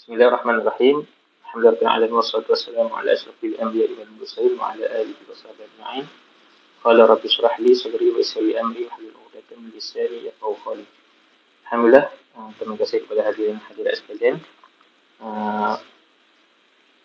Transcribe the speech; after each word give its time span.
Bismillahirrahmanirrahim. 0.00 1.04
Alhamdulillah 1.44 2.08
wassalatu 2.08 2.56
wassalamu 2.56 2.88
ala 2.88 3.12
asyrafil 3.12 3.52
anbiya'i 3.60 4.00
wal 4.00 4.08
mursalin 4.16 4.56
wa 4.56 4.72
ala 4.72 4.88
alihi 4.96 5.28
wa 5.28 5.36
sahbihi 5.36 5.68
ajma'in. 5.76 6.08
Qala 6.80 7.04
rabbi 7.04 7.28
shrah 7.28 7.52
li 7.60 7.76
sadri 7.76 8.08
wa 8.08 8.16
yassir 8.16 8.40
li 8.40 8.56
amri 8.56 8.88
wa 8.88 8.96
hlul 8.96 9.12
'uqdatam 9.12 9.60
min 9.60 9.76
lisani 9.76 10.24
yafqahu 10.24 10.56
qawli. 10.64 10.88
Alhamdulillah, 11.68 12.06
uh, 12.32 12.48
terima 12.56 12.80
kasih 12.80 13.04
kepada 13.04 13.28
hadirin 13.28 13.60
hadirat 13.60 14.00
sekalian. 14.00 14.40
Uh, 15.20 15.76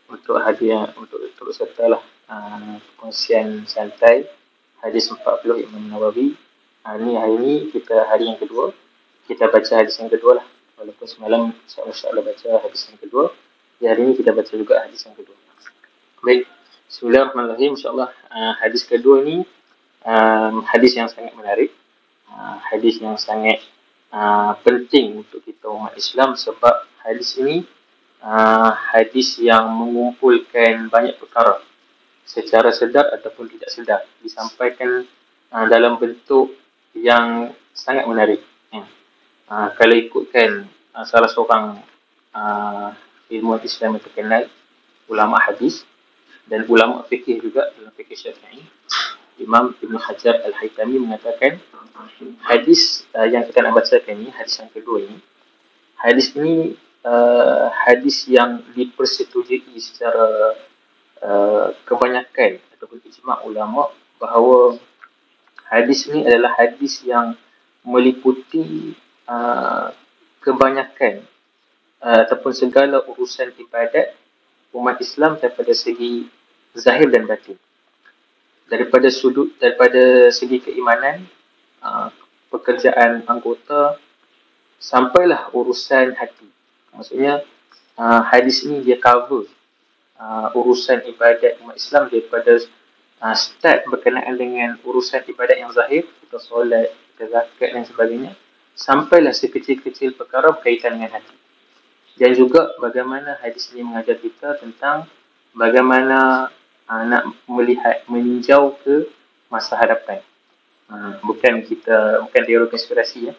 untuk 0.07 0.39
hadiah 0.39 0.87
untuk 0.95 1.19
untuk 1.19 1.51
sertalah 1.51 1.99
uh, 2.31 2.79
kongsian 2.95 3.67
santai 3.67 4.23
hadis 4.79 5.11
40 5.11 5.67
Imam 5.67 5.91
Nawawi. 5.91 6.39
Uh, 6.87 6.95
ni 7.03 7.19
hari 7.19 7.35
ni 7.43 7.53
kita 7.75 8.07
hari 8.07 8.31
yang 8.31 8.39
kedua. 8.39 8.71
Kita 9.27 9.51
baca 9.51 9.83
hadis 9.83 9.99
yang 9.99 10.07
kedua 10.07 10.39
lah. 10.39 10.47
Walaupun 10.75 11.07
semalam 11.07 11.55
insyaAllah 11.63 12.19
baca 12.19 12.49
hadis 12.67 12.91
yang 12.91 12.99
kedua. 12.99 13.31
Di 13.79 13.87
hari 13.87 14.11
ini 14.11 14.11
kita 14.11 14.35
baca 14.35 14.51
juga 14.51 14.83
hadis 14.83 15.07
yang 15.07 15.15
kedua. 15.15 15.35
Baik. 16.19 16.51
Bismillahirrahmanirrahim. 16.91 17.79
InsyaAllah 17.79 18.11
uh, 18.11 18.53
hadis 18.59 18.83
kedua 18.83 19.23
ni 19.23 19.47
um, 20.03 20.67
hadis 20.67 20.99
yang 20.99 21.07
sangat 21.07 21.31
menarik. 21.31 21.71
Uh, 22.27 22.59
hadis 22.67 22.99
yang 22.99 23.15
sangat 23.15 23.63
uh, 24.11 24.59
penting 24.67 25.23
untuk 25.23 25.39
kita 25.47 25.71
umat 25.71 25.95
Islam 25.95 26.35
sebab 26.35 26.91
hadis 27.07 27.39
ini 27.39 27.63
uh, 28.19 28.75
hadis 28.91 29.39
yang 29.39 29.71
mengumpulkan 29.71 30.91
banyak 30.91 31.15
perkara 31.15 31.63
secara 32.27 32.75
sedar 32.75 33.15
ataupun 33.15 33.47
tidak 33.47 33.71
sedar 33.71 34.03
disampaikan 34.19 35.07
uh, 35.55 35.65
dalam 35.71 35.95
bentuk 35.95 36.51
yang 36.91 37.55
sangat 37.71 38.03
menarik. 38.11 38.43
Ya. 38.75 38.83
Uh, 39.45 39.69
kalau 39.77 39.93
ikutkan 39.93 40.65
uh, 40.97 41.05
salah 41.05 41.29
seorang 41.29 41.81
uh, 42.33 42.89
ilmu 43.29 43.61
Islam 43.61 43.97
yang 43.97 44.03
terkenal, 44.03 44.43
ulama 45.05 45.37
hadis 45.37 45.85
dan 46.49 46.65
ulama 46.65 47.05
fikih 47.05 47.41
juga 47.41 47.69
dalam 47.77 47.93
fikih 47.93 48.17
syafi'i, 48.17 48.65
Imam 49.37 49.77
Ibn 49.77 49.95
Hajar 50.01 50.41
Al-Haytami 50.49 50.97
mengatakan 50.97 51.61
hadis 52.41 53.05
uh, 53.13 53.29
yang 53.29 53.45
kita 53.45 53.61
nak 53.61 53.77
bacakan 53.77 54.25
ini, 54.25 54.33
hadis 54.33 54.57
yang 54.57 54.71
kedua 54.73 55.05
ini, 55.05 55.17
hadis 56.01 56.33
ini 56.33 56.73
uh, 57.05 57.69
hadis 57.85 58.25
yang 58.25 58.65
dipersetujui 58.73 59.77
secara 59.77 60.57
Uh, 61.25 61.73
kebanyakan 61.87 62.61
ataupun 62.75 63.01
ijma' 63.01 63.47
ulama 63.49 63.89
bahawa 64.19 64.77
hadis 65.71 66.05
ini 66.11 66.21
adalah 66.21 66.53
hadis 66.53 67.01
yang 67.01 67.33
meliputi 67.81 68.93
uh, 69.29 69.93
kebanyakan 70.41 71.25
uh, 72.01 72.25
ataupun 72.25 72.53
segala 72.53 73.01
urusan 73.05 73.53
ibadat 73.57 74.13
umat 74.75 74.99
Islam 75.01 75.39
daripada 75.39 75.71
segi 75.71 76.27
zahir 76.75 77.09
dan 77.09 77.25
batin. 77.25 77.57
Daripada 78.65 79.07
sudut 79.13 79.53
daripada 79.61 80.29
segi 80.33 80.57
keimanan, 80.61 81.25
uh, 81.81 82.09
pekerjaan 82.49 83.25
anggota 83.29 83.97
sampailah 84.81 85.53
urusan 85.53 86.13
hati. 86.17 86.49
Maksudnya 86.93 87.45
uh, 87.97 88.21
hadis 88.25 88.65
ini 88.65 88.81
dia 88.81 88.97
cover 88.97 89.47
uh, 90.19 90.49
urusan 90.55 91.03
ibadat 91.09 91.59
umat 91.63 91.75
Islam 91.77 92.07
daripada 92.11 92.59
uh, 93.21 93.35
start 93.35 93.87
berkenaan 93.87 94.35
dengan 94.35 94.69
urusan 94.83 95.23
ibadat 95.29 95.57
yang 95.59 95.71
zahir, 95.71 96.07
kita 96.25 96.37
solat, 96.41 96.91
kita 97.15 97.31
zakat 97.31 97.69
dan 97.71 97.83
sebagainya, 97.87 98.31
sampailah 98.75 99.31
sekecil-kecil 99.31 100.19
perkara 100.19 100.51
berkaitan 100.51 100.99
dengan 100.99 101.15
hati. 101.15 101.35
Dan 102.15 102.31
juga 102.35 102.75
bagaimana 102.79 103.39
hadis 103.43 103.71
ini 103.75 103.83
mengajar 103.83 104.19
kita 104.19 104.59
tentang 104.59 105.07
bagaimana 105.55 106.51
uh, 106.87 107.03
nak 107.07 107.23
melihat, 107.47 108.03
meninjau 108.07 108.75
ke 108.83 109.07
masa 109.51 109.75
hadapan. 109.79 110.19
Uh, 110.85 111.17
bukan 111.25 111.65
kita, 111.65 112.23
bukan 112.27 112.41
teori 112.45 112.67
konspirasi 112.69 113.31
ya. 113.31 113.33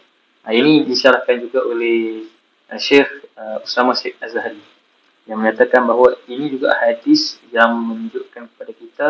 Uh, 0.44 0.52
ini 0.52 0.84
disyarahkan 0.84 1.40
juga 1.40 1.64
oleh 1.64 2.28
uh, 2.68 2.80
Syekh 2.80 3.08
uh, 3.36 3.64
Usama 3.64 3.96
Syed 3.96 4.18
Azhari 4.20 4.60
yang 5.26 5.42
menyatakan 5.42 5.82
bahawa 5.82 6.14
ini 6.30 6.54
juga 6.54 6.70
hadis 6.78 7.36
yang 7.50 7.74
menunjukkan 7.74 8.46
kepada 8.46 8.72
kita 8.72 9.08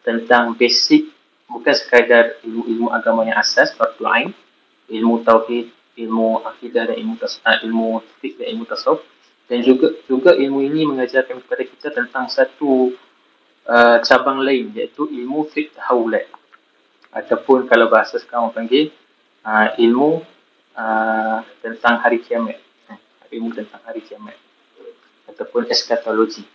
tentang 0.00 0.56
basic 0.56 1.12
bukan 1.44 1.74
sekadar 1.76 2.40
ilmu-ilmu 2.40 2.88
agama 2.88 3.28
yang 3.28 3.36
asas 3.36 3.76
fardu 3.76 4.04
ain 4.08 4.32
ilmu 4.88 5.24
tauhid 5.24 5.70
ilmu 5.98 6.46
akidah 6.46 6.88
dan 6.88 6.96
ilmu 6.96 7.18
tas 7.18 7.42
ah, 7.42 7.58
ilmu 7.60 8.00
fiqh 8.22 8.38
dan 8.38 8.54
ilmu 8.54 8.64
tasawuf. 8.64 9.02
Dan 9.48 9.64
juga 9.64 9.96
juga 10.04 10.36
ilmu 10.36 10.60
ini 10.60 10.84
mengajarkan 10.84 11.40
kepada 11.40 11.62
kita 11.64 11.88
tentang 11.90 12.28
satu 12.28 12.92
uh, 13.64 13.96
cabang 14.04 14.44
lain 14.44 14.76
iaitu 14.76 15.08
ilmu 15.08 15.48
fiqh 15.48 15.72
tahawulat 15.72 16.28
ataupun 17.12 17.64
kalau 17.64 17.88
bahasa 17.88 18.20
sekarang 18.20 18.52
orang 18.52 18.56
panggil 18.56 18.84
uh, 19.42 19.72
ilmu 19.80 20.20
uh, 20.76 21.38
tentang 21.64 21.98
hari 22.04 22.20
kiamat. 22.22 22.60
Ilmu 23.28 23.52
tentang 23.52 23.80
hari 23.84 24.00
kiamat. 24.04 24.36
Ataupun 25.28 25.68
eskatologi 25.68 26.48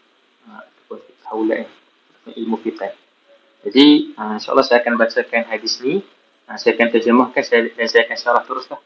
ha, 0.49 0.65
ataupun 0.65 0.97
haulat 1.29 1.69
ilmu 2.33 2.57
fitan. 2.61 2.89
Jadi 3.61 4.17
uh, 4.17 4.41
insyaAllah 4.41 4.65
saya 4.65 4.81
akan 4.81 4.97
bacakan 4.97 5.45
hadis 5.49 5.77
ni 5.85 6.01
saya 6.59 6.75
akan 6.75 6.87
terjemahkan 6.91 7.43
saya, 7.43 7.71
dan 7.71 7.87
saya 7.87 8.07
akan 8.07 8.17
syarah 8.19 8.43
teruslah. 8.43 8.81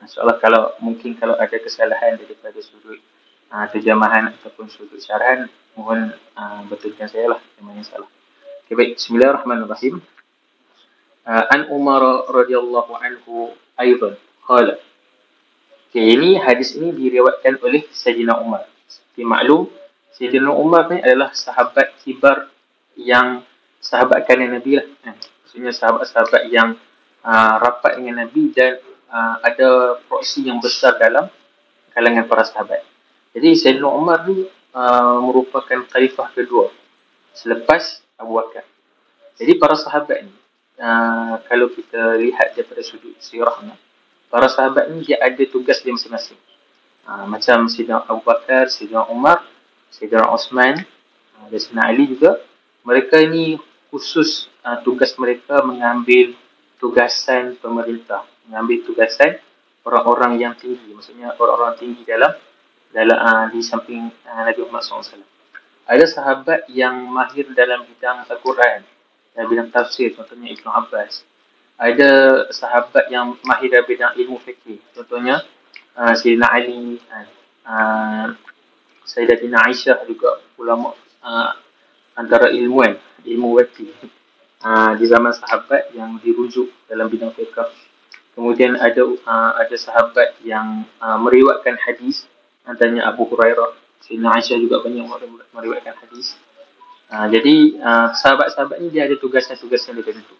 InsyaAllah 0.00 0.36
kalau 0.40 0.72
mungkin 0.80 1.12
kalau 1.16 1.36
ada 1.36 1.56
kesalahan 1.60 2.16
daripada 2.16 2.56
sudut 2.64 2.96
uh, 3.52 3.66
terjemahan 3.68 4.32
ataupun 4.32 4.72
sudut 4.72 4.96
syarahan 4.96 5.44
mohon 5.76 6.12
uh, 6.36 6.64
betulkan 6.72 7.04
saya 7.04 7.36
lah 7.36 7.40
mana 7.60 7.84
salah. 7.84 8.08
Okay, 8.64 8.76
baik. 8.76 8.96
Bismillahirrahmanirrahim. 8.96 10.00
Uh, 11.28 11.44
An 11.52 11.68
Umar 11.68 12.00
radhiyallahu 12.32 12.96
anhu 12.96 13.52
aydan 13.76 14.16
qala. 14.48 14.80
Okay, 15.92 16.16
ini 16.16 16.40
hadis 16.40 16.78
ini 16.80 16.96
diriwayatkan 16.96 17.60
oleh 17.60 17.84
Sayyidina 17.92 18.40
Umar 18.40 18.70
seperti 18.88 19.22
maklum 19.26 19.68
Sayyidina 20.16 20.50
Umar 20.54 20.88
ni 20.88 21.02
adalah 21.02 21.34
sahabat 21.36 21.98
kibar 22.00 22.48
yang 22.96 23.44
sahabat 23.82 24.24
kanan 24.24 24.54
Nabi 24.54 24.80
lah 24.80 24.86
eh, 24.86 25.16
maksudnya 25.18 25.72
sahabat-sahabat 25.74 26.48
yang 26.48 26.78
uh, 27.24 27.54
rapat 27.60 28.00
dengan 28.00 28.26
Nabi 28.26 28.52
dan 28.52 28.80
uh, 29.08 29.36
ada 29.44 30.00
proksi 30.06 30.46
yang 30.46 30.58
besar 30.62 30.96
dalam 30.96 31.28
kalangan 31.92 32.24
para 32.28 32.44
sahabat. 32.46 32.82
Jadi 33.36 33.54
Sayyidina 33.54 33.88
Umar 33.88 34.26
ni 34.26 34.46
uh, 34.74 35.18
merupakan 35.22 35.86
khalifah 35.86 36.30
kedua 36.34 36.70
selepas 37.34 38.02
Abu 38.18 38.36
Bakar. 38.38 38.66
Jadi 39.38 39.56
para 39.56 39.78
sahabat 39.78 40.26
ni 40.26 40.34
uh, 40.82 41.40
kalau 41.46 41.70
kita 41.70 42.18
lihat 42.20 42.58
daripada 42.58 42.82
sudut 42.82 43.14
sirah 43.22 43.56
ni 43.64 43.74
para 44.30 44.46
sahabat 44.46 44.88
ni 44.94 45.02
dia 45.04 45.18
ada 45.18 45.42
tugas 45.50 45.82
dia 45.82 45.90
masing-masing. 45.90 46.38
Ha, 47.04 47.26
macam 47.26 47.66
Sayyidina 47.66 48.06
Abu 48.06 48.22
Bakar, 48.22 48.70
Sayyidina 48.70 49.10
Umar, 49.10 49.42
Sayyidina 49.90 50.30
Osman 50.30 50.86
ha, 51.34 51.50
dan 51.50 51.58
Sayyidina 51.58 51.82
Ali 51.90 52.04
juga. 52.06 52.38
Mereka 52.86 53.18
ini 53.26 53.58
khusus 53.90 54.46
ha, 54.62 54.78
tugas 54.80 55.18
mereka 55.18 55.60
mengambil 55.66 56.38
tugasan 56.80 57.60
pemerintah. 57.60 58.24
Mengambil 58.48 58.82
tugasan 58.82 59.38
orang-orang 59.84 60.40
yang 60.40 60.54
tinggi. 60.56 60.90
Maksudnya 60.90 61.36
orang-orang 61.36 61.76
tinggi 61.76 62.02
dalam 62.02 62.32
dalam 62.90 63.18
uh, 63.20 63.46
di 63.52 63.60
samping 63.62 64.10
uh, 64.26 64.42
Nabi 64.42 64.66
Muhammad 64.66 64.82
SAW. 64.82 65.22
Ada 65.86 66.04
sahabat 66.08 66.66
yang 66.72 67.06
mahir 67.12 67.46
dalam 67.52 67.86
bidang 67.86 68.26
Al-Quran. 68.26 68.82
Dalam 69.36 69.46
bidang 69.46 69.68
tafsir. 69.70 70.16
Contohnya 70.16 70.50
Ibn 70.50 70.66
Abbas. 70.66 71.22
Ada 71.80 72.10
sahabat 72.50 73.12
yang 73.12 73.38
mahir 73.44 73.70
dalam 73.70 73.86
bidang 73.86 74.12
ilmu 74.16 74.40
fikir. 74.42 74.80
Contohnya 74.96 75.44
uh, 75.94 76.12
Sayyidina 76.16 76.48
Ali, 76.48 76.98
uh, 77.68 78.26
Sayyidatina 79.04 79.68
Aisyah 79.68 80.04
juga 80.08 80.40
ulama 80.56 80.96
uh, 81.24 81.52
antara 82.14 82.52
ilmuan, 82.52 83.00
ilmu 83.24 83.56
wati 83.56 84.19
uh, 84.64 84.92
di 84.96 85.04
zaman 85.08 85.32
sahabat 85.32 85.92
yang 85.96 86.20
dirujuk 86.20 86.68
dalam 86.88 87.08
bidang 87.08 87.32
fiqh. 87.32 87.56
Kemudian 88.36 88.78
ada 88.78 89.02
uh, 89.04 89.52
ada 89.58 89.76
sahabat 89.76 90.38
yang 90.46 90.86
uh, 91.02 91.18
meriwayatkan 91.20 91.76
hadis 91.82 92.24
antaranya 92.64 93.10
Abu 93.10 93.26
Hurairah, 93.26 93.76
Sayyidina 94.04 94.38
Aisyah 94.38 94.58
juga 94.62 94.76
banyak 94.84 95.04
meriwayatkan 95.52 95.96
hadis. 96.06 96.38
Uh, 97.10 97.26
jadi 97.26 97.74
uh, 97.82 98.08
sahabat-sahabat 98.14 98.78
ni 98.78 98.88
dia 98.94 99.10
ada 99.10 99.18
tugasnya-tugas 99.18 99.82
yang 99.90 99.98
tertentu. 99.98 100.36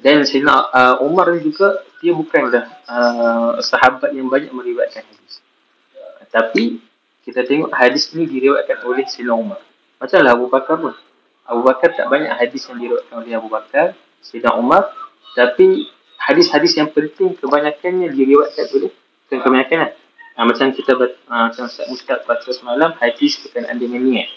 Dan 0.00 0.24
Sayyidina 0.24 0.72
uh, 0.72 0.96
Umar 1.04 1.28
juga 1.42 1.84
dia 2.00 2.14
bukanlah 2.14 2.64
uh, 2.88 3.58
sahabat 3.60 4.14
yang 4.16 4.30
banyak 4.30 4.54
meriwayatkan 4.54 5.04
hadis. 5.04 5.44
Tapi 6.28 6.80
kita 7.28 7.44
tengok 7.44 7.68
hadis 7.76 8.08
ini 8.16 8.24
diriwayatkan 8.24 8.88
oleh 8.88 9.04
Sayyidina 9.04 9.36
Umar. 9.36 9.60
Macamlah 10.00 10.32
Abu 10.32 10.46
Bakar 10.48 10.80
pun. 10.80 10.94
Abu 11.48 11.64
Bakar 11.64 11.96
tak 11.96 12.12
banyak 12.12 12.28
hadis 12.28 12.68
yang 12.68 12.76
diriwayatkan 12.76 13.16
oleh 13.24 13.32
Abu 13.32 13.48
Bakar, 13.48 13.96
Sayyidina 14.20 14.60
Umar. 14.60 14.92
Tapi 15.32 15.88
hadis-hadis 16.20 16.76
yang 16.76 16.92
penting 16.92 17.32
kebanyakannya 17.40 18.12
diriwayatkan 18.12 18.68
oleh 18.76 18.92
bukan 19.24 19.38
kebanyakan 19.40 19.78
lah. 19.88 19.92
Ha, 20.38 20.46
macam 20.46 20.70
kita 20.70 20.92
ha, 21.26 21.50
macam 21.50 21.64
Ustaz 21.66 21.88
Mustaq 21.88 22.22
baca 22.28 22.50
semalam, 22.52 22.94
hadis 23.00 23.40
berkenaan 23.42 23.80
dengan 23.80 24.04
niat. 24.04 24.28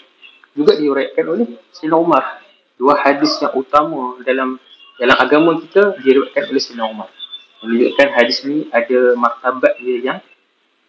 Juga 0.56 0.72
diriwayatkan 0.74 1.24
oleh 1.28 1.46
Sina 1.68 2.00
Umar. 2.00 2.40
Dua 2.80 2.96
hadis 2.96 3.36
yang 3.44 3.52
utama 3.54 4.16
dalam 4.24 4.56
dalam 4.96 5.16
agama 5.20 5.60
kita 5.60 6.00
diriwayatkan 6.00 6.48
oleh 6.48 6.62
Sina 6.64 6.88
Umar. 6.88 7.12
Menunjukkan 7.60 8.08
hadis 8.16 8.40
ni 8.48 8.72
ada 8.72 9.14
martabat 9.20 9.76
dia 9.78 10.00
yang 10.00 10.18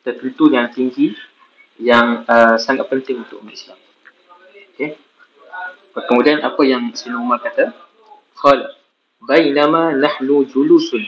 tertentu 0.08 0.50
yang 0.50 0.72
tinggi 0.72 1.14
yang 1.78 2.24
uh, 2.26 2.56
sangat 2.56 2.88
penting 2.88 3.22
untuk 3.28 3.44
umat 3.44 3.54
Islam. 3.54 3.80
Okay. 4.74 5.03
Kemudian 5.94 6.42
apa 6.42 6.62
yang 6.66 6.90
Sina 6.98 7.22
Umar 7.22 7.42
kata? 7.42 7.70
Qala 8.34 8.74
bainama 9.24 9.96
nahnu 9.96 10.44
julusun 10.50 11.00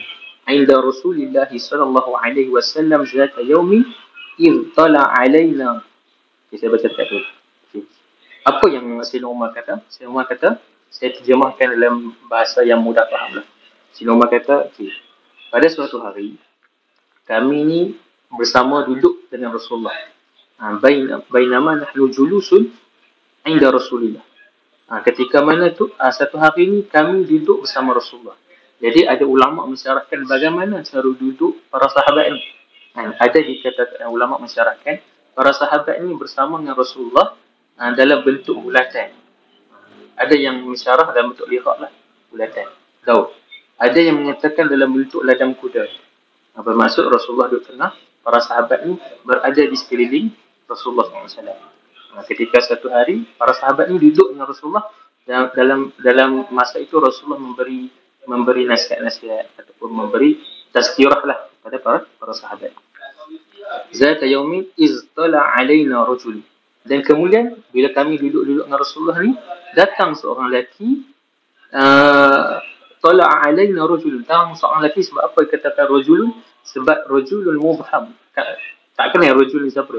inda 0.48 0.80
Rasulillah 0.80 1.50
sallallahu 1.50 2.16
alaihi 2.16 2.48
wasallam 2.48 3.04
zata 3.04 3.44
yaumi 3.44 3.84
id 4.40 4.72
tala 4.72 5.04
alaina. 5.20 5.84
Okay, 6.48 6.62
saya 6.62 6.70
baca 6.72 6.86
tak 6.86 7.06
tu. 7.10 7.18
Apa 8.46 8.70
yang 8.70 8.86
Sina 9.02 9.26
Umar 9.26 9.50
kata? 9.50 9.82
Sina 9.90 10.06
Umar 10.06 10.30
kata, 10.30 10.62
saya 10.86 11.10
terjemahkan 11.18 11.74
dalam 11.74 12.14
bahasa 12.30 12.62
yang 12.62 12.78
mudah 12.78 13.10
faham 13.10 13.42
lah. 13.42 13.46
Sina 13.90 14.14
Umar 14.14 14.30
kata, 14.30 14.70
okay. 14.70 14.94
pada 15.50 15.66
suatu 15.66 15.98
hari, 15.98 16.38
kami 17.26 17.58
ni 17.66 17.80
bersama 18.30 18.86
duduk 18.86 19.26
dengan 19.26 19.50
Rasulullah. 19.50 19.98
Ha, 20.62 20.78
bainama 21.26 21.82
nahnu 21.82 22.06
julusun 22.14 22.70
inda 23.42 23.74
Rasulillah. 23.74 24.22
Ha, 24.86 25.02
ketika 25.02 25.42
mana 25.42 25.74
tu 25.74 25.90
ha, 25.98 26.14
satu 26.14 26.38
hari 26.38 26.70
ni 26.70 26.86
kami 26.86 27.26
duduk 27.26 27.66
bersama 27.66 27.90
Rasulullah. 27.90 28.38
Jadi 28.78 29.02
ada 29.02 29.26
ulama 29.26 29.66
mensyarahkan 29.66 30.30
bagaimana 30.30 30.78
cara 30.86 31.10
duduk 31.10 31.58
para 31.66 31.90
sahabat 31.90 32.30
ni. 32.30 32.40
Ha, 32.94 33.18
ada 33.18 33.38
dikatakan 33.42 34.06
ulama 34.06 34.38
mensyarahkan 34.38 35.02
para 35.34 35.50
sahabat 35.50 35.98
ni 36.06 36.14
bersama 36.14 36.62
dengan 36.62 36.78
Rasulullah 36.78 37.34
ha, 37.82 37.90
dalam 37.98 38.22
bentuk 38.22 38.62
bulatan. 38.62 39.10
Ada 40.14 40.34
yang 40.38 40.62
mensyarah 40.62 41.10
dalam 41.10 41.34
bentuk 41.34 41.50
lihat 41.50 41.76
lah. 41.82 41.90
Bulatan. 42.30 42.70
Tahu. 43.02 43.22
Ada 43.82 43.98
yang 44.00 44.22
menyatakan 44.22 44.70
dalam 44.70 44.94
bentuk 44.94 45.20
ladang 45.26 45.50
kuda. 45.58 45.82
Ha, 46.54 46.62
bermaksud 46.62 47.10
Rasulullah 47.10 47.50
duduk 47.50 47.74
tengah. 47.74 47.90
Para 48.22 48.38
sahabat 48.38 48.86
ni 48.86 48.94
berada 49.26 49.62
di 49.66 49.74
sekeliling 49.74 50.30
Rasulullah 50.70 51.10
SAW. 51.10 51.75
Ketika 52.24 52.64
satu 52.64 52.88
hari 52.88 53.28
para 53.36 53.52
sahabat 53.52 53.92
ni 53.92 54.00
duduk 54.00 54.32
dengan 54.32 54.48
Rasulullah 54.48 54.88
dalam 55.26 55.92
dalam, 56.00 56.48
masa 56.48 56.80
itu 56.80 56.96
Rasulullah 56.96 57.42
memberi 57.42 57.92
memberi 58.24 58.64
nasihat-nasihat 58.64 59.58
ataupun 59.60 59.90
memberi 59.92 60.40
tazkirah 60.72 61.20
lah 61.26 61.38
kepada 61.60 61.76
para 61.82 61.98
para 62.16 62.32
sahabat. 62.32 62.72
Zat 63.92 64.22
yaumin 64.24 64.70
iz 64.78 65.04
tala 65.12 65.42
alaina 65.58 66.06
rajul. 66.06 66.40
Dan 66.86 67.02
kemudian 67.02 67.58
bila 67.74 67.90
kami 67.90 68.16
duduk-duduk 68.16 68.64
dengan 68.70 68.78
Rasulullah 68.78 69.18
ni 69.20 69.34
datang 69.74 70.14
seorang 70.14 70.48
lelaki 70.48 71.04
uh, 71.74 72.62
tala 73.02 73.24
alaina 73.44 73.82
rajul. 73.84 74.22
Datang 74.22 74.54
seorang 74.54 74.86
lelaki 74.86 75.02
sebab 75.04 75.22
apa 75.26 75.38
dikatakan 75.44 75.86
rajul? 75.90 76.32
Sebab 76.66 77.06
rajulul 77.10 77.58
mubham. 77.62 78.14
Tak 78.96 79.06
kenal 79.12 79.38
rajul 79.38 79.66
ni 79.66 79.70
siapa 79.70 79.90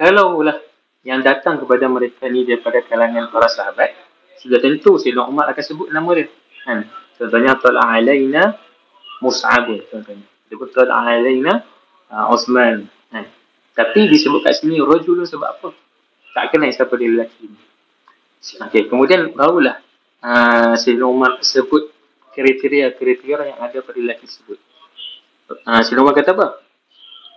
dia? 0.00 0.58
Yang 1.02 1.20
datang 1.26 1.58
kepada 1.58 1.90
mereka 1.90 2.30
ni 2.30 2.46
daripada 2.46 2.78
kalangan 2.86 3.26
para 3.34 3.50
sahabat 3.50 3.90
sudah 4.38 4.58
tentu 4.58 4.98
Sayyidina 4.98 5.26
Umar 5.26 5.50
akan 5.50 5.62
sebut 5.62 5.88
nama 5.90 6.10
dia. 6.18 6.26
Kan? 6.66 6.86
Contohnya 7.18 7.58
tala 7.58 7.82
alaina 7.86 8.58
Mus'ab 9.22 9.66
contohnya. 9.90 10.26
Sebut 10.50 10.68
tala 10.74 10.98
alaina 10.98 11.62
uh, 12.10 12.34
Osman 12.34 12.90
kan? 13.10 13.26
Tapi 13.74 14.10
disebut 14.10 14.42
kat 14.46 14.58
sini 14.58 14.82
rajulun 14.82 15.26
sebab 15.26 15.58
apa? 15.58 15.68
Tak 16.34 16.54
kenal 16.54 16.70
siapa 16.74 16.94
dia 16.98 17.10
lelaki 17.10 17.50
ni. 17.50 17.58
Okey 18.62 18.90
kemudian 18.90 19.30
barulah 19.34 19.78
uh, 20.22 20.74
Sayyidina 20.74 21.06
Umar 21.06 21.38
sebut 21.42 21.90
kriteria-kriteria 22.34 23.54
yang 23.54 23.58
ada 23.58 23.78
pada 23.78 23.98
lelaki 23.98 24.26
tersebut. 24.26 24.58
Uh, 25.50 25.82
Sayyidina 25.82 26.02
Umar 26.02 26.14
kata 26.14 26.30
apa? 26.34 26.62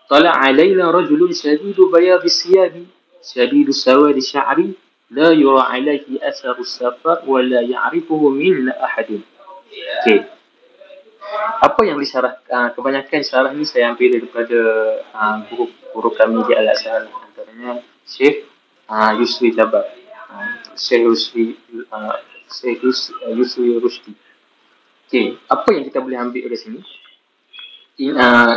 Tala 0.06 0.38
alaina 0.38 0.90
rajulun 0.90 1.34
shadidu 1.34 1.90
bayadhi 1.90 2.30
siyabi 2.30 2.95
شديد 3.25 3.71
سواد 3.71 4.19
شعري 4.19 4.73
لا 5.11 5.31
يرى 5.31 5.61
عليه 5.61 6.07
أثر 6.23 6.59
السفر 6.59 7.23
ولا 7.27 7.61
يعرفه 7.61 8.29
من 8.29 8.69
أحد 8.69 9.21
okay. 10.01 10.27
apa 11.63 11.81
yang 11.87 12.01
disyarah 12.01 12.43
uh, 12.51 12.69
kebanyakan 12.75 13.23
syarah 13.23 13.53
ni 13.55 13.63
saya 13.63 13.93
ambil 13.93 14.19
daripada 14.19 14.59
uh, 15.15 15.37
guru 15.47 15.71
guru 15.95 16.11
kami 16.17 16.43
di 16.49 16.53
Al 16.57 16.75
Azhar 16.75 17.07
antaranya 17.07 17.85
Syekh 18.03 18.51
uh, 18.91 19.15
Yusri 19.15 19.55
Jabar 19.55 19.87
uh, 20.33 20.59
Syekh 20.75 21.07
Yusri 21.07 21.55
uh, 21.93 22.19
Syekh 22.51 22.83
Yusri 23.31 23.79
Rusdi 23.79 24.17
okay. 25.07 25.39
apa 25.47 25.69
yang 25.71 25.85
kita 25.87 26.03
boleh 26.03 26.19
ambil 26.19 26.51
dari 26.51 26.59
sini 26.59 26.81
uh, 28.11 28.57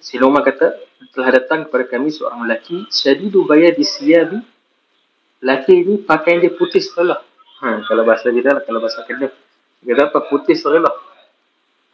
Siloma 0.00 0.40
kata 0.40 0.80
telah 1.15 1.29
datang 1.39 1.67
kepada 1.67 1.85
kami 1.87 2.11
seorang 2.11 2.43
lelaki. 2.45 2.87
Syadidu 2.91 3.47
bayar 3.47 3.75
di 3.75 3.85
siyabi. 3.87 4.39
Lelaki 5.39 5.73
ini 5.73 5.95
pakaian 6.03 6.43
dia 6.43 6.51
putih 6.51 6.83
setelah 6.83 7.23
ha, 7.63 7.79
kalau 7.87 8.03
bahasa 8.03 8.27
kita 8.27 8.59
lah 8.59 8.63
kalau 8.67 8.83
bahasa 8.83 9.07
kita 9.07 9.31
dia 9.79 9.95
apa 9.95 10.19
putih 10.27 10.51
setelah 10.51 10.91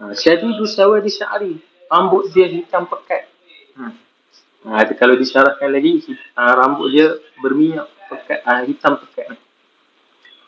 ha, 0.02 0.18
syadidu 0.18 0.66
sawa 0.66 0.98
di 0.98 1.14
syari. 1.14 1.54
Rambut 1.86 2.34
dia 2.34 2.50
hitam 2.50 2.90
pekat. 2.90 3.30
Ha. 3.78 3.86
Ha, 4.66 4.82
kalau 4.98 5.14
disyarahkan 5.14 5.70
lagi 5.70 6.02
ha, 6.34 6.58
rambut 6.58 6.90
dia 6.90 7.14
berminyak 7.38 7.86
pekat 8.10 8.42
ha, 8.42 8.66
hitam 8.66 8.98
pekat. 8.98 9.38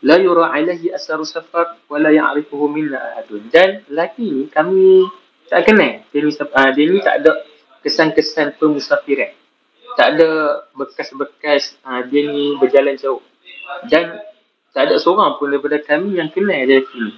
La 0.06 0.18
yura 0.22 0.54
alaihi 0.54 0.94
asaru 0.94 1.26
safar 1.26 1.78
wa 1.90 1.98
la 1.98 2.14
ya'rifuhu 2.14 2.70
minna 2.70 2.98
ahadun. 2.98 3.50
Dan 3.50 3.86
lelaki 3.90 4.30
ni 4.30 4.44
kami 4.50 5.06
tak 5.50 5.66
kenal. 5.66 6.06
Dia 6.14 6.20
ni, 6.22 6.32
uh, 6.34 6.70
dia 6.74 6.84
ni 6.86 6.98
tak 7.02 7.16
ada 7.26 7.32
kesan-kesan 7.88 8.60
pemusafiran. 8.60 9.32
Tak 9.96 10.20
ada 10.20 10.30
bekas-bekas 10.76 11.80
uh, 11.88 12.04
dia 12.04 12.28
ni 12.28 12.60
berjalan 12.60 13.00
jauh. 13.00 13.24
Dan 13.88 14.20
tak 14.76 14.92
ada 14.92 15.00
seorang 15.00 15.40
pun 15.40 15.48
daripada 15.48 15.80
kami 15.80 16.20
yang 16.20 16.28
kenal 16.30 16.60
dia 16.68 16.84
ni 16.84 17.16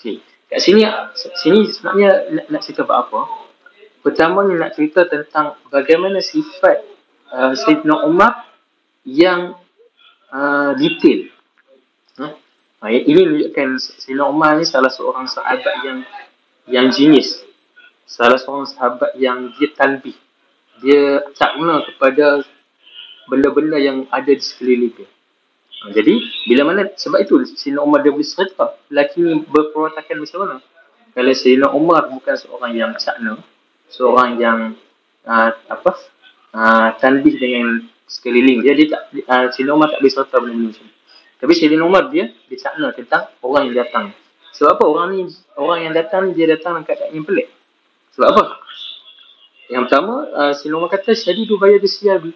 okay. 0.00 0.16
kat 0.48 0.60
sini 0.64 0.88
sini 1.36 1.68
sebenarnya 1.68 2.10
nak, 2.32 2.46
nak 2.48 2.60
cerita 2.64 2.88
apa? 2.88 3.20
Pertama 4.00 4.48
ni 4.48 4.56
nak 4.56 4.72
cerita 4.72 5.04
tentang 5.04 5.60
bagaimana 5.68 6.24
sifat 6.24 6.80
uh, 7.28 7.52
Sayyidina 7.52 8.08
Umar 8.08 8.48
yang 9.04 9.60
uh, 10.32 10.72
detail. 10.80 11.28
Huh? 12.16 12.32
ini 12.88 13.28
menunjukkan 13.28 13.68
Sayyidina 14.00 14.24
Umar 14.24 14.56
ni 14.56 14.64
salah 14.64 14.88
seorang 14.88 15.28
sahabat 15.28 15.74
yang 15.84 15.98
yang 16.64 16.86
jenis 16.88 17.49
salah 18.10 18.42
seorang 18.42 18.66
sahabat 18.66 19.14
yang 19.14 19.54
dia 19.54 19.70
tanbih 19.78 20.18
dia 20.82 21.22
tak 21.38 21.54
guna 21.54 21.86
kepada 21.86 22.42
benda-benda 23.30 23.78
yang 23.78 24.08
ada 24.10 24.32
di 24.32 24.42
sekeliling 24.42 24.90
dia. 24.96 25.06
Ha, 25.06 25.94
jadi 25.94 26.18
bila 26.50 26.62
mana 26.74 26.90
sebab 26.98 27.22
itu 27.22 27.38
Sayyidina 27.54 27.86
Umar 27.86 28.02
dia 28.02 28.10
boleh 28.10 28.26
serta 28.26 28.74
lelaki 28.90 29.22
ni 29.22 29.46
berperwatakan 29.46 30.18
macam 30.18 30.38
mana 30.42 30.56
kalau 31.14 31.30
Sayyidina 31.30 31.70
Umar 31.70 32.10
bukan 32.10 32.34
seorang 32.34 32.72
yang 32.74 32.92
sakna 32.98 33.38
seorang 33.86 34.36
yang 34.42 34.58
uh, 35.24 35.50
apa 35.70 35.92
uh, 36.52 36.88
tanbih 36.98 37.38
dengan 37.38 37.86
sekeliling 38.10 38.66
dia, 38.66 38.74
dia 38.74 38.90
tak 38.90 39.02
uh, 39.30 39.46
Sayyidina 39.54 39.72
Umar 39.78 39.94
tak 39.94 40.02
boleh 40.02 40.12
serta 40.12 40.36
benda-benda 40.42 40.74
macam 40.74 40.86
tapi 41.40 41.52
Sayyidina 41.56 41.84
Umar 41.86 42.10
dia 42.10 42.28
dia 42.50 42.58
sakna 42.58 42.92
tentang 42.92 43.32
orang 43.40 43.70
yang 43.70 43.76
datang. 43.80 44.12
Sebab 44.50 44.76
apa? 44.76 44.84
Orang 44.84 45.06
ni 45.16 45.24
orang 45.56 45.88
yang 45.88 45.94
datang 45.96 46.28
ni 46.28 46.36
dia 46.36 46.50
datang 46.50 46.76
dalam 46.76 46.84
keadaan 46.84 47.16
yang 47.16 47.24
pelik. 47.24 47.48
Sebab 48.16 48.28
apa? 48.34 48.42
Yang 49.70 49.82
pertama, 49.86 50.14
uh, 50.34 50.52
Sinoma 50.54 50.90
kata 50.90 51.14
syadi 51.14 51.46
tu 51.46 51.54
bayar 51.56 51.78
disiabi. 51.78 52.34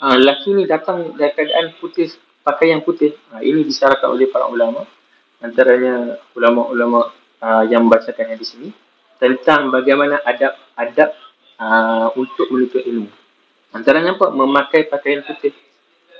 Uh, 0.00 0.16
lelaki 0.16 0.56
ni 0.56 0.64
datang 0.64 1.12
dalam 1.12 1.32
keadaan 1.36 1.76
putih, 1.76 2.08
pakaian 2.40 2.80
putih. 2.80 3.16
Uh, 3.28 3.44
ini 3.44 3.68
disyaratkan 3.68 4.08
oleh 4.08 4.32
para 4.32 4.48
ulama. 4.48 4.88
Antaranya 5.44 6.20
ulama-ulama 6.32 7.12
uh, 7.40 7.64
yang 7.68 7.84
membacakannya 7.84 8.36
di 8.40 8.46
sini. 8.48 8.68
Tentang 9.20 9.68
bagaimana 9.68 10.24
adab-adab 10.24 11.12
uh, 11.60 12.08
untuk 12.16 12.48
menuntut 12.48 12.80
ilmu. 12.80 13.12
Antaranya 13.76 14.16
apa? 14.16 14.32
Memakai 14.32 14.88
pakaian 14.88 15.20
putih. 15.20 15.52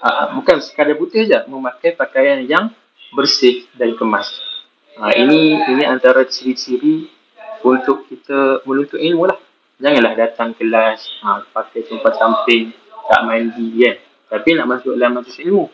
Uh, 0.00 0.37
bukan 0.37 0.61
sekadar 0.61 1.00
putih 1.00 1.25
saja. 1.25 1.49
Memakai 1.49 1.97
pakaian 1.97 2.45
yang 2.45 2.69
bersih 3.16 3.64
dan 3.75 3.97
kemas. 3.97 4.28
Ha, 5.00 5.16
ini 5.16 5.57
ini 5.57 5.83
antara 5.87 6.26
ciri-ciri 6.26 7.09
untuk 7.64 8.09
kita 8.09 8.64
menuntut 8.64 9.00
ilmu 9.00 9.29
lah. 9.29 9.38
Janganlah 9.81 10.12
datang 10.12 10.52
kelas, 10.52 11.00
ha, 11.25 11.40
pakai 11.40 11.88
tempat 11.88 12.12
samping, 12.21 12.69
tak 13.09 13.21
mandi 13.25 13.81
kan. 13.81 13.97
Tapi 14.29 14.49
nak 14.52 14.67
masuk 14.69 14.93
dalam 14.93 15.21
majlis 15.21 15.40
ilmu. 15.40 15.67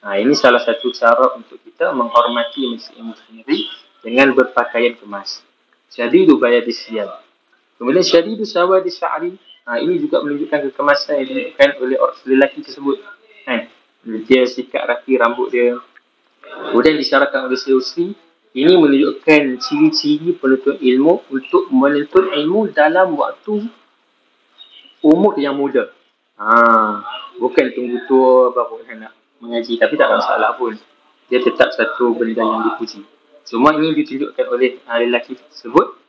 Ha, 0.00 0.16
ini 0.16 0.32
salah 0.32 0.64
satu 0.64 0.88
cara 0.96 1.36
untuk 1.36 1.60
kita 1.60 1.92
menghormati 1.92 2.64
majlis 2.64 2.88
ilmu 2.96 3.12
sendiri 3.12 3.68
dengan 4.00 4.32
berpakaian 4.32 4.96
kemas. 4.96 5.44
Bayar 6.40 6.64
di 6.64 6.72
siang. 6.72 7.12
Kemudian 7.76 8.00
syadidu 8.00 8.48
sawa 8.48 8.80
di 8.80 8.88
sya'ri. 8.88 9.36
Ha, 9.36 9.50
Ha, 9.70 9.78
ini 9.78 10.02
juga 10.02 10.18
menunjukkan 10.24 10.72
kekemasan 10.72 11.22
yang 11.22 11.26
ditunjukkan 11.30 11.70
oleh 11.78 11.96
orang 12.00 12.18
lelaki 12.26 12.58
tersebut. 12.64 12.96
Kan? 13.46 13.70
Dia 14.26 14.42
sikat 14.48 14.82
rapi 14.82 15.14
rambut 15.20 15.52
dia. 15.52 15.78
Kemudian 16.42 16.98
disyaratkan 16.98 17.46
oleh 17.46 17.54
Sri 17.54 18.16
ini 18.50 18.74
menunjukkan 18.74 19.62
ciri-ciri 19.62 20.34
penuntut 20.34 20.82
ilmu 20.82 21.22
untuk 21.30 21.70
menuntut 21.70 22.34
ilmu 22.34 22.74
dalam 22.74 23.14
waktu 23.14 23.70
umur 25.06 25.38
yang 25.38 25.54
muda. 25.54 25.94
Ha, 26.34 26.98
bukan 27.38 27.66
tunggu 27.70 28.02
tua 28.10 28.50
baru 28.50 28.82
nak 28.98 29.14
mengaji. 29.38 29.78
Tapi 29.78 29.94
tak 29.94 30.10
ada 30.10 30.18
masalah 30.18 30.50
pun. 30.58 30.74
Dia 31.30 31.38
tetap 31.38 31.70
satu 31.70 32.18
benda 32.18 32.42
yang 32.42 32.74
dipuji. 32.74 33.06
Cuma 33.46 33.70
ini 33.78 33.94
ditunjukkan 33.94 34.46
oleh 34.50 34.82
lelaki 34.82 35.38
tersebut 35.38 36.00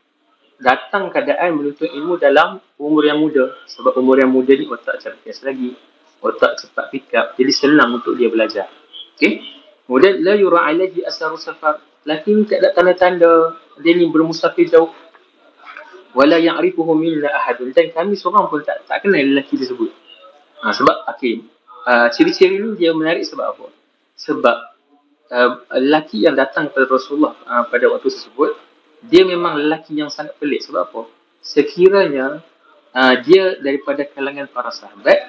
datang 0.62 1.10
keadaan 1.10 1.58
menuntut 1.58 1.90
ilmu 1.90 2.22
dalam 2.22 2.62
umur 2.78 3.02
yang 3.06 3.18
muda 3.18 3.54
sebab 3.66 3.98
umur 3.98 4.22
yang 4.22 4.30
muda 4.30 4.54
ni 4.54 4.70
otak 4.70 5.02
cerdas 5.02 5.42
lagi 5.42 5.74
otak 6.22 6.54
cepat 6.62 6.86
pick 6.94 7.10
up 7.18 7.34
jadi 7.34 7.50
senang 7.50 7.98
untuk 7.98 8.14
dia 8.14 8.30
belajar 8.30 8.70
okey 9.18 9.42
kemudian 9.90 10.22
la 10.22 10.38
yura 10.38 10.70
alaihi 10.70 11.02
asaru 11.02 11.34
safar 11.42 11.82
laki 12.08 12.30
ni 12.34 12.44
tak 12.50 12.64
ada 12.64 12.70
tanda-tanda. 12.74 13.58
Dia 13.82 13.98
ni 13.98 14.10
bermusafir 14.10 14.70
jauh. 14.70 14.92
Wala 16.12 16.38
ya'rifuhu 16.38 16.92
minna 16.94 17.32
ahadun. 17.32 17.72
Dan 17.72 17.90
kami 17.96 18.20
seorang 18.20 18.52
pun 18.52 18.62
tak 18.62 18.84
tak 18.86 19.06
kenal 19.06 19.24
lelaki 19.24 19.56
tersebut. 19.56 19.90
Ha, 20.62 20.70
sebab 20.76 21.10
okey 21.18 21.42
uh, 21.88 22.08
ciri-ciri 22.14 22.62
ni 22.62 22.78
dia 22.78 22.94
menarik 22.94 23.26
sebab 23.26 23.58
apa? 23.58 23.66
Sebab 24.14 24.58
uh, 25.34 25.52
lelaki 25.82 26.28
yang 26.28 26.38
datang 26.38 26.70
kepada 26.70 26.86
Rasulullah 26.86 27.34
uh, 27.48 27.64
pada 27.66 27.90
waktu 27.90 28.14
tersebut 28.14 28.52
dia 29.02 29.26
memang 29.26 29.58
lelaki 29.58 29.98
yang 29.98 30.14
sangat 30.14 30.38
pelik. 30.38 30.62
Sebab 30.62 30.82
apa? 30.86 31.02
Sekiranya 31.42 32.46
uh, 32.94 33.14
dia 33.26 33.58
daripada 33.58 34.06
kalangan 34.06 34.46
para 34.52 34.70
sahabat 34.70 35.20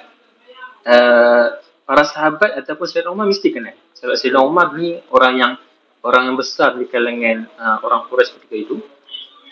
uh, 0.85 1.45
para 1.83 2.03
sahabat 2.07 2.53
ataupun 2.63 2.85
Sayyidina 2.85 3.11
Umar 3.11 3.25
mesti 3.27 3.49
kenal. 3.49 3.75
Sebab 3.97 4.15
Sayyidina 4.15 4.45
Umar 4.45 4.77
ni 4.77 5.01
orang 5.09 5.33
yang 5.35 5.53
orang 6.03 6.31
yang 6.31 6.37
besar 6.37 6.75
di 6.77 6.85
kalangan 6.91 7.49
uh, 7.57 7.77
orang 7.81 8.05
Quraisy 8.11 8.37
ketika 8.39 8.55
itu 8.55 8.75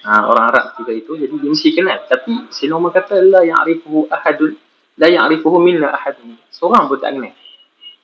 uh, 0.04 0.24
orang 0.28 0.52
Arab 0.52 0.64
ketika 0.76 0.92
itu 0.94 1.12
jadi 1.16 1.34
dia 1.34 1.50
mesti 1.50 1.70
kenal 1.72 2.00
tapi 2.06 2.32
Sayyidina 2.52 2.76
Umar 2.78 2.92
kata 2.94 3.16
la 3.24 3.42
ya'rifuhu 3.42 4.12
ahadun 4.12 4.52
la 5.00 5.08
ya'rifuhu 5.08 5.58
minna 5.58 5.96
ahadun 5.96 6.38
seorang 6.52 6.92
pun 6.92 7.00
tak 7.00 7.16
kenal 7.16 7.34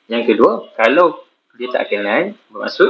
yang 0.07 0.23
kedua 0.23 0.71
kalau 0.79 1.27
dia 1.59 1.67
tak 1.69 1.91
kenal 1.91 2.33
bermaksud 2.49 2.89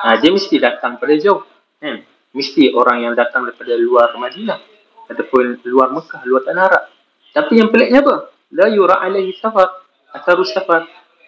uh, 0.00 0.14
dia 0.18 0.30
mesti 0.32 0.56
datang 0.58 0.96
pada 0.96 1.14
jauh 1.20 1.44
kan 1.78 2.02
mesti 2.32 2.72
orang 2.74 3.04
yang 3.04 3.14
datang 3.16 3.48
daripada 3.48 3.76
luar 3.76 4.12
Madinah 4.16 4.78
ataupun 5.08 5.64
luar 5.64 5.88
Mekah, 5.92 6.20
luar 6.28 6.44
tanah 6.44 6.64
Arab. 6.68 6.84
Tapi 7.32 7.52
yang 7.60 7.72
peliknya 7.72 8.04
apa? 8.04 8.32
La 8.52 8.68
yura 8.68 9.00
alaihi 9.00 9.36
safar, 9.36 9.84
atharu 10.12 10.44
safar. 10.44 10.84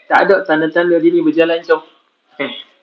Tak 0.08 0.18
ada 0.26 0.36
tanda-tanda 0.44 0.98
dia 0.98 1.10
ni 1.12 1.20
berjalan 1.24 1.62
jauh. 1.64 1.84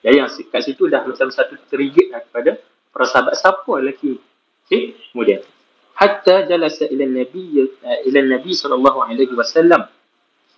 Eh, 0.02 0.14
jadi 0.14 0.22
yang 0.22 0.30
kat 0.30 0.62
situ 0.62 0.86
dah 0.86 1.02
macam 1.02 1.28
satu 1.30 1.58
trigger 1.66 2.14
lah 2.14 2.22
kepada 2.22 2.50
para 2.94 3.04
sahabat 3.06 3.34
siapa 3.34 3.72
lelaki 3.82 4.14
ni. 4.14 4.20
Okay? 4.68 4.82
Kemudian. 5.10 5.40
Hatta 5.98 6.46
jalasa 6.46 6.86
ila 6.86 7.04
Nabi 7.10 7.58
ila 7.82 8.20
Nabi 8.22 8.54
sallallahu 8.54 9.02
alaihi 9.02 9.34
wasallam 9.34 9.90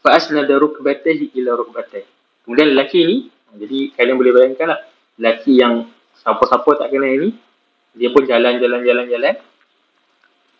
fa 0.05 0.09
asnada 0.13 0.53
rukbatayhi 0.61 1.33
ila 1.41 1.57
rukbatayhi. 1.57 2.05
Kemudian 2.45 2.77
lelaki 2.77 3.01
ni, 3.09 3.17
jadi 3.57 3.79
kalian 3.97 4.17
boleh 4.21 4.33
bayangkan 4.37 4.67
lah, 4.77 4.81
lelaki 5.17 5.57
yang 5.57 5.89
siapa-siapa 6.21 6.85
tak 6.85 6.89
kenal 6.93 7.09
ni, 7.09 7.33
dia 7.97 8.09
pun 8.13 8.23
jalan-jalan-jalan-jalan. 8.29 9.35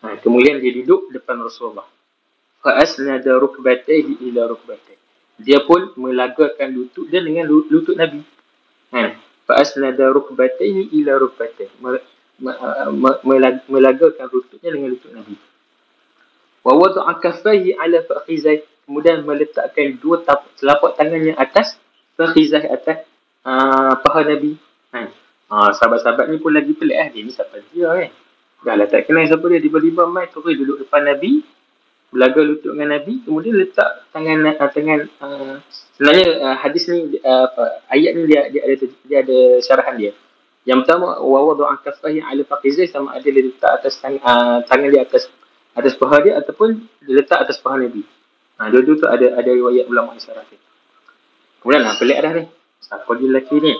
Ha, 0.01 0.17
kemudian 0.17 0.57
dia 0.57 0.73
duduk 0.81 1.13
depan 1.13 1.37
Rasulullah. 1.37 1.85
Fa'asnada 2.65 3.37
rukbatayhi 3.37 4.17
ila 4.29 4.49
rukbatayhi. 4.49 4.97
Dia 5.41 5.61
pun 5.65 5.93
melagakan 5.97 6.73
lutut 6.73 7.05
dia 7.09 7.21
dengan 7.21 7.45
lutut 7.49 7.93
Nabi. 7.97 8.21
Ha, 8.91 9.15
Fa'asnada 9.47 10.11
rukbatayhi 10.11 10.91
ila 11.01 11.17
rukbatayhi. 11.19 11.75
Melagakan 13.67 14.25
lututnya 14.31 14.69
dengan 14.71 14.89
lutut 14.91 15.11
Nabi. 15.15 15.35
Wa 16.61 16.73
wada'a 16.77 17.13
kaffayhi 17.17 17.73
ala 17.75 18.03
fa'khizai. 18.05 18.67
Kemudian 18.85 19.23
meletakkan 19.23 19.95
dua 20.03 20.25
telapak 20.59 20.99
tangannya 20.99 21.33
atas 21.37 21.79
fa'khizai 22.19 22.67
atas 22.67 23.07
uh, 23.47 23.95
paha 24.03 24.27
Nabi. 24.27 24.59
Ha. 24.91 24.99
Ha, 25.51 25.75
sahabat-sahabat 25.75 26.31
ni 26.31 26.39
pun 26.39 26.55
lagi 26.55 26.71
pelik 26.71 26.95
eh. 26.95 27.07
Dia 27.11 27.21
ni 27.27 27.31
siapa 27.31 27.59
dia 27.71 27.91
kan. 27.91 28.11
Dah 28.61 28.75
lah 28.77 28.87
tak 28.87 29.09
kenal 29.09 29.27
siapa 29.27 29.45
dia. 29.51 29.59
Tiba-tiba 29.59 30.07
mai 30.07 30.31
terus 30.31 30.55
duduk 30.55 30.79
depan 30.85 31.07
Nabi. 31.07 31.43
Belaga 32.11 32.43
lutut 32.43 32.75
dengan 32.75 32.99
Nabi. 32.99 33.23
Kemudian 33.23 33.55
letak 33.55 34.11
tangan 34.11 34.43
uh, 34.51 34.69
tangan 34.69 34.99
uh, 35.23 35.55
sebenarnya 35.95 36.27
uh, 36.43 36.55
hadis 36.59 36.91
ni 36.91 37.17
uh, 37.23 37.47
ayat 37.87 38.11
ni 38.19 38.27
dia, 38.27 38.51
dia 38.51 38.61
ada 38.67 38.75
dia 39.07 39.17
ada 39.23 39.37
syarahan 39.63 39.95
dia. 39.95 40.11
Yang 40.67 40.85
pertama 40.85 41.17
wa 41.23 41.39
wada'a 41.47 41.79
kaffahi 41.81 42.19
'ala 42.21 42.43
faqizai 42.45 42.91
sama 42.91 43.15
ada 43.15 43.25
dia 43.25 43.47
letak 43.47 43.71
atas 43.81 43.97
tang, 44.03 44.19
uh, 44.19 44.59
tangan 44.67 44.91
dia 44.91 45.07
atas 45.07 45.31
atas 45.71 45.95
paha 45.95 46.19
dia 46.19 46.35
ataupun 46.35 46.83
dia 47.01 47.13
letak 47.15 47.47
atas 47.47 47.63
paha 47.63 47.79
Nabi. 47.79 48.03
Ha, 48.61 48.69
dua-dua 48.69 48.95
tu 48.99 49.07
ada 49.09 49.41
ada 49.41 49.49
riwayat 49.49 49.89
ulama 49.89 50.13
yang 50.13 50.21
syarah 50.21 50.45
Kemudian 51.65 51.81
lah 51.81 51.97
pelik 51.97 52.17
dah 52.21 52.33
ni. 52.37 52.45
Siapa 52.77 53.09
dia 53.17 53.27
lelaki 53.29 53.57
ni? 53.57 53.73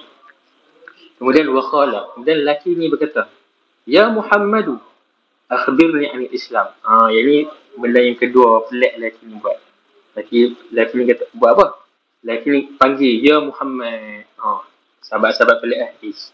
Kemudian 1.21 1.45
wakhala. 1.53 2.13
Kemudian 2.17 2.41
lelaki 2.41 2.73
ni 2.73 2.89
berkata, 2.89 3.29
Ya 3.85 4.09
Muhammadu, 4.09 4.81
akhbirni 5.49 6.09
an 6.09 6.25
Islam. 6.33 6.73
Ah, 6.81 7.13
yang 7.13 7.25
ni 7.29 7.37
benda 7.77 7.99
yang 8.03 8.17
kedua 8.19 8.67
pelik 8.67 8.97
lelaki 8.99 9.21
ni 9.27 9.35
buat. 9.39 9.57
Lelaki, 10.15 10.39
lelaki 10.71 10.93
ni 10.97 11.03
kata, 11.07 11.25
buat 11.35 11.51
apa? 11.55 11.65
Lelaki 12.25 12.47
ni 12.51 12.59
panggil, 12.75 13.13
Ya 13.23 13.37
Muhammad. 13.39 14.27
Ah, 14.39 14.63
sahabat-sahabat 15.05 15.57
pelik 15.59 15.79
eh. 15.79 15.91
Is. 16.11 16.31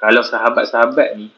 Kalau 0.00 0.24
sahabat-sahabat 0.24 1.20
ni, 1.20 1.28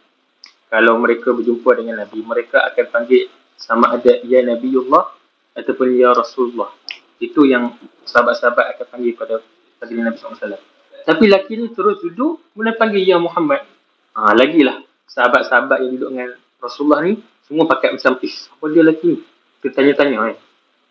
kalau 0.71 0.97
mereka 0.97 1.35
berjumpa 1.35 1.77
dengan 1.77 2.01
Nabi, 2.07 2.23
mereka 2.23 2.63
akan 2.71 2.87
panggil 2.89 3.29
sama 3.59 3.95
ada 3.95 4.23
Ya 4.25 4.41
Nabiullah 4.41 5.11
ataupun 5.59 5.99
Ya 5.99 6.15
Rasulullah. 6.15 6.71
Itu 7.19 7.45
yang 7.45 7.77
sahabat-sahabat 8.07 8.79
akan 8.79 8.87
panggil 8.89 9.13
pada 9.15 9.43
pada 9.79 9.91
Nabi 9.91 10.17
SAW. 10.19 10.63
Tapi 11.03 11.25
laki 11.27 11.59
ni 11.59 11.67
terus 11.75 11.99
duduk, 11.99 12.39
kemudian 12.55 12.79
panggil 12.79 13.03
Ya 13.03 13.19
Muhammad. 13.19 13.67
Ha, 14.15 14.33
lagilah 14.39 14.87
sahabat-sahabat 15.11 15.83
yang 15.83 15.91
duduk 15.99 16.09
dengan 16.15 16.31
Rasulullah 16.63 17.01
ni, 17.03 17.19
semua 17.53 17.69
pakai 17.69 17.93
macam 17.93 18.17
Eh 18.25 18.49
apa 18.49 18.65
dia 18.73 18.81
lelaki 18.81 19.13
ni 19.13 19.21
Kita 19.61 19.77
tanya-tanya 19.77 20.17
kan 20.25 20.33
eh. 20.33 20.39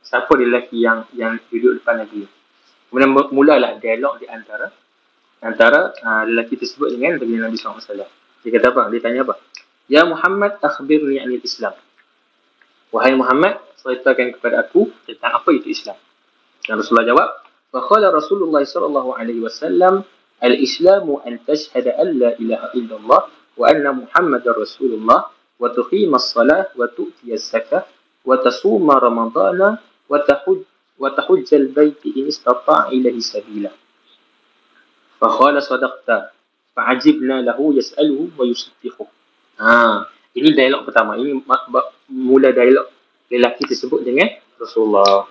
Siapa 0.05 0.29
dia 0.37 0.45
lelaki 0.45 0.77
yang 0.77 1.09
Yang 1.17 1.41
duduk 1.49 1.81
depan 1.81 2.05
Nabi 2.05 2.29
Kemudian 2.85 3.09
mulalah 3.33 3.81
dialog 3.81 4.21
di 4.21 4.29
antara 4.29 4.69
Antara 5.41 5.89
uh, 5.89 6.23
lelaki 6.29 6.61
tersebut 6.61 6.93
dengan 6.93 7.17
Nabi 7.17 7.33
Nabi 7.41 7.57
SAW 7.57 7.81
Dia 8.45 8.49
kata 8.53 8.77
apa? 8.77 8.93
Dia 8.93 9.01
tanya 9.01 9.25
apa? 9.25 9.41
Ya 9.89 10.05
Muhammad 10.05 10.61
akhbir 10.61 11.01
ni'ani 11.01 11.41
Islam 11.41 11.73
Wahai 12.93 13.17
Muhammad 13.17 13.57
Ceritakan 13.81 14.37
kepada 14.37 14.61
aku 14.61 14.93
Tentang 15.09 15.41
apa 15.41 15.49
itu 15.57 15.65
Islam 15.65 15.97
Dan 16.61 16.77
Rasulullah 16.77 17.09
jawab 17.09 17.29
Fakala 17.73 18.13
Rasulullah 18.13 18.61
sallallahu 18.61 19.17
alaihi 19.17 19.41
wasallam 19.41 20.05
al-Islamu 20.45 21.25
an 21.25 21.41
tashhada 21.41 21.97
an 21.97 22.21
la 22.21 22.37
ilaha 22.37 22.69
illallah 22.77 23.21
wa 23.31 23.65
anna 23.65 23.97
Muhammadar 23.97 24.59
Rasulullah 24.59 25.40
وتقيم 25.61 26.09
الصلاة 26.15 26.73
wa 26.73 26.89
الزكاة 27.29 27.85
وتصوم 28.25 28.87
رمضان 28.91 29.77
وتحج 30.09 30.59
وتحج 30.99 31.47
البيت 31.53 32.01
إن 32.17 32.27
استطاع 32.27 32.87
إليه 32.89 33.19
سبيلا 33.19 33.71
فقال 35.21 35.63
صدقت 35.63 36.09
فعجبنا 36.75 37.41
له 37.45 37.57
wa 37.57 38.39
ويصدقه 38.41 39.07
Ha, 39.61 40.09
ini 40.33 40.57
dialog 40.57 40.89
pertama. 40.89 41.21
Ini 41.21 41.37
mula 42.09 42.49
dialog 42.49 42.89
lelaki 43.29 43.69
tersebut 43.69 44.01
dengan 44.01 44.25
Rasulullah. 44.57 45.29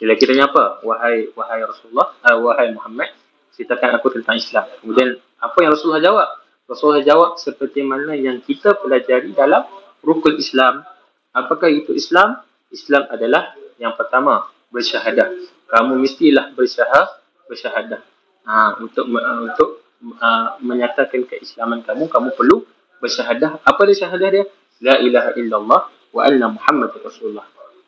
Lelaki 0.00 0.24
tanya 0.24 0.48
apa? 0.48 0.80
Wahai 0.80 1.28
wahai 1.36 1.60
Rasulullah 1.60 2.16
uh, 2.24 2.36
wahai 2.40 2.72
Muhammad 2.72 3.12
ceritakan 3.52 4.00
aku 4.00 4.16
tentang 4.16 4.40
Islam. 4.40 4.64
Kemudian 4.80 5.20
apa 5.44 5.58
yang 5.60 5.76
Rasulullah 5.76 6.00
jawab? 6.00 6.28
Rasulullah 6.66 7.06
jawab 7.06 7.30
seperti 7.38 7.82
mana 7.86 8.18
yang 8.18 8.42
kita 8.42 8.74
pelajari 8.78 9.30
dalam 9.32 9.62
rukun 10.02 10.38
Islam. 10.38 10.82
Apakah 11.30 11.70
itu 11.70 11.94
Islam? 11.94 12.42
Islam 12.74 13.06
adalah 13.06 13.54
yang 13.78 13.94
pertama 13.94 14.50
bersyahadah. 14.74 15.30
Kamu 15.70 15.98
mestilah 15.98 16.50
bersyahadah, 16.58 17.22
bersyahadah. 17.46 18.00
Ha, 18.46 18.78
untuk 18.78 19.06
uh, 19.10 19.38
untuk 19.46 19.70
uh, 20.18 20.58
menyatakan 20.62 21.26
keislaman 21.26 21.82
kamu, 21.86 22.10
kamu 22.10 22.34
perlu 22.34 22.66
bersyahadah. 22.98 23.62
Apa 23.62 23.86
dia 23.86 24.06
syahadah 24.06 24.28
dia? 24.30 24.44
La 24.82 24.98
ilaha 24.98 25.34
illallah 25.38 25.80
wa 26.12 26.20
anna 26.22 26.52
Muhammad 26.52 26.92
Rasulullah 27.00 27.46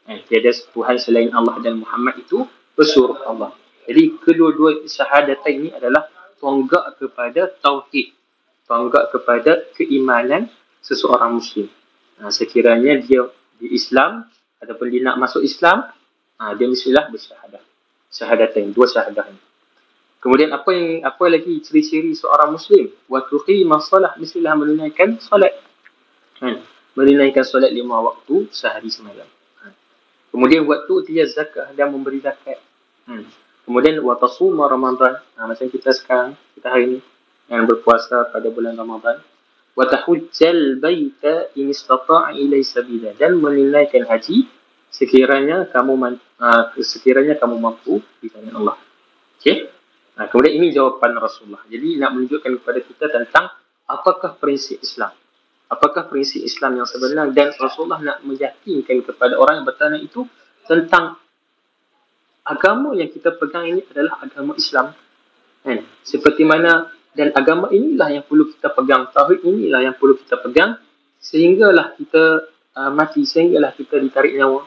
eh, 0.08 0.24
tiada 0.24 0.50
Tuhan 0.72 0.96
selain 0.96 1.30
Allah 1.36 1.60
dan 1.60 1.78
Muhammad 1.78 2.16
itu 2.18 2.48
pesuruh 2.72 3.20
Allah. 3.28 3.52
Jadi 3.84 4.16
kedua-dua 4.20 4.88
syahadat 4.88 5.44
ini 5.48 5.72
adalah 5.72 6.08
tonggak 6.40 6.96
kepada 7.00 7.52
tauhid, 7.60 8.16
tonggak 8.68 9.10
kepada 9.10 9.64
keimanan 9.74 10.52
seseorang 10.84 11.40
muslim. 11.40 11.66
Nah, 12.20 12.28
sekiranya 12.28 13.00
dia 13.00 13.26
di 13.58 13.72
Islam, 13.74 14.28
ataupun 14.60 14.86
dia 14.92 15.02
nak 15.02 15.18
masuk 15.18 15.42
Islam, 15.42 15.88
ha, 16.38 16.52
dia 16.54 16.68
mestilah 16.68 17.08
bersyahadah. 17.10 17.62
Syahadatain, 18.12 18.70
dua 18.70 18.86
syahadah 18.86 19.26
ini. 19.32 19.42
Kemudian 20.18 20.50
apa 20.50 20.70
yang 20.74 21.06
apa 21.06 21.24
lagi 21.30 21.62
ciri-ciri 21.62 22.10
seorang 22.10 22.58
muslim? 22.58 22.90
Wa 23.06 23.22
tuqima 23.22 23.78
salah 23.78 24.18
mestilah 24.18 24.58
menunaikan 24.58 25.22
solat. 25.22 25.54
Ha, 26.42 26.58
menunaikan 26.98 27.46
solat 27.46 27.70
lima 27.70 28.02
waktu 28.02 28.50
sehari 28.50 28.90
semalam. 28.90 29.30
Ha. 29.62 29.70
Kemudian 30.34 30.66
waktu 30.66 30.94
dia 31.06 31.22
zakat 31.30 31.70
dan 31.78 31.94
memberi 31.94 32.18
zakat. 32.18 32.58
Hmm. 33.06 33.30
Kemudian 33.62 34.02
wa 34.02 34.18
tasuma 34.18 34.66
Ramadan. 34.66 35.22
Ha, 35.38 35.46
macam 35.46 35.70
kita 35.70 35.94
sekarang, 35.94 36.34
kita 36.58 36.66
hari 36.66 36.84
ini 36.90 36.98
yang 37.48 37.64
berpuasa 37.64 38.28
pada 38.28 38.48
bulan 38.52 38.76
Ramadan 38.76 39.20
wa 39.78 39.84
tahujjal 39.86 40.82
baita 40.82 41.54
in 41.54 41.70
istata'a 41.70 42.34
ilai 42.34 42.66
sabila 42.66 43.14
dan 43.14 43.38
menunaikan 43.38 44.04
haji 44.04 44.50
sekiranya 44.90 45.68
kamu 45.70 46.18
uh, 46.40 46.74
sekiranya 46.82 47.38
kamu 47.38 47.56
mampu 47.60 48.02
di 48.18 48.28
tangan 48.32 48.54
Allah. 48.58 48.76
Okey. 49.38 49.70
Nah, 50.18 50.26
kemudian 50.26 50.58
ini 50.58 50.74
jawapan 50.74 51.14
Rasulullah. 51.14 51.62
Jadi 51.70 51.94
nak 51.94 52.10
menunjukkan 52.18 52.50
kepada 52.58 52.80
kita 52.82 53.06
tentang 53.06 53.54
apakah 53.86 54.34
prinsip 54.34 54.82
Islam. 54.82 55.14
Apakah 55.70 56.10
prinsip 56.10 56.42
Islam 56.42 56.82
yang 56.82 56.88
sebenar 56.88 57.30
dan 57.30 57.54
Rasulullah 57.54 58.02
nak 58.02 58.18
meyakinkan 58.26 59.04
kepada 59.06 59.38
orang 59.38 59.62
yang 59.62 59.66
bertanya 59.68 60.00
itu 60.00 60.26
tentang 60.66 61.22
agama 62.42 62.96
yang 62.98 63.12
kita 63.12 63.30
pegang 63.36 63.68
ini 63.68 63.86
adalah 63.94 64.26
agama 64.26 64.58
Islam. 64.58 64.90
Kan? 65.62 65.86
Seperti 66.02 66.42
mana 66.42 66.97
dan 67.16 67.32
agama 67.34 67.72
inilah 67.72 68.08
yang 68.12 68.24
perlu 68.24 68.50
kita 68.52 68.72
pegang. 68.72 69.08
Tauhid 69.10 69.42
inilah 69.42 69.80
yang 69.90 69.94
perlu 69.96 70.18
kita 70.18 70.36
pegang. 70.40 70.76
Sehinggalah 71.18 71.98
kita 71.98 72.46
uh, 72.78 72.90
mati 72.94 73.26
sehinggalah 73.26 73.74
kita 73.74 73.98
ditarik 73.98 74.38
nyawa. 74.38 74.64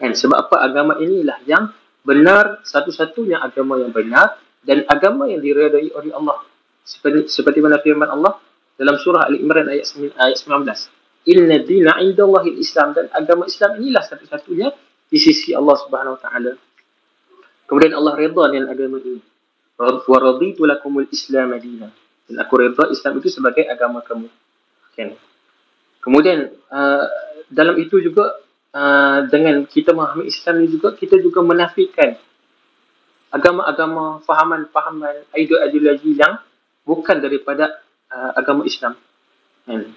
Kan? 0.00 0.12
Sebab 0.12 0.36
apa? 0.48 0.56
Agama 0.66 0.98
inilah 0.98 1.38
yang 1.46 1.70
benar 2.02 2.62
satu-satunya 2.66 3.38
agama 3.42 3.78
yang 3.78 3.94
benar 3.94 4.38
dan 4.66 4.82
agama 4.90 5.30
yang 5.30 5.42
diredai 5.42 5.94
oleh 5.94 6.10
Allah. 6.14 6.42
Seperti 6.86 7.30
seperti 7.30 7.58
mana 7.62 7.82
firman 7.82 8.06
Allah 8.06 8.38
dalam 8.78 8.98
surah 8.98 9.26
Ali 9.26 9.42
Imran 9.42 9.66
ayat 9.66 9.86
9 9.90 10.14
ayat 10.14 10.38
19 10.38 10.96
inna 11.26 11.58
dina 11.66 11.98
indallahi 11.98 12.54
islam 12.62 12.94
dan 12.94 13.10
agama 13.10 13.50
Islam 13.50 13.82
inilah 13.82 13.98
satu-satunya 14.06 14.70
di 15.10 15.18
sisi 15.18 15.50
Allah 15.50 15.74
Subhanahu 15.74 16.14
wa 16.14 16.20
taala. 16.22 16.54
Kemudian 17.66 17.98
Allah 17.98 18.14
redha 18.14 18.44
dengan 18.46 18.70
agama 18.70 19.02
ini 19.02 19.18
wa 19.76 20.18
raditu 20.18 20.64
lakumul 20.64 21.08
islam 21.12 21.52
madina 21.52 21.92
dan 22.26 22.42
aku 22.42 22.54
redha 22.58 22.90
Islam 22.90 23.22
itu 23.22 23.30
sebagai 23.30 23.64
agama 23.70 24.02
kamu. 24.02 24.26
Kan? 24.98 25.14
Kemudian 26.02 26.50
uh, 26.70 27.06
dalam 27.50 27.78
itu 27.78 28.02
juga 28.02 28.42
uh, 28.74 29.26
dengan 29.30 29.62
kita 29.66 29.94
memahami 29.94 30.26
Islam 30.26 30.62
ini 30.62 30.68
juga 30.74 30.94
kita 30.94 31.22
juga 31.22 31.42
menafikan 31.46 32.18
agama-agama 33.30 34.22
fahaman-fahaman 34.26 35.26
ideologi 35.38 36.18
yang 36.18 36.38
bukan 36.82 37.22
daripada 37.22 37.78
uh, 38.10 38.34
agama 38.34 38.66
Islam. 38.66 38.98
Kan? 39.66 39.94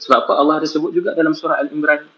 Sebab 0.00 0.28
apa? 0.28 0.32
Allah 0.36 0.54
ada 0.64 0.68
sebut 0.68 0.92
juga 0.92 1.12
dalam 1.16 1.32
surah 1.32 1.60
Al-Imran 1.60 2.08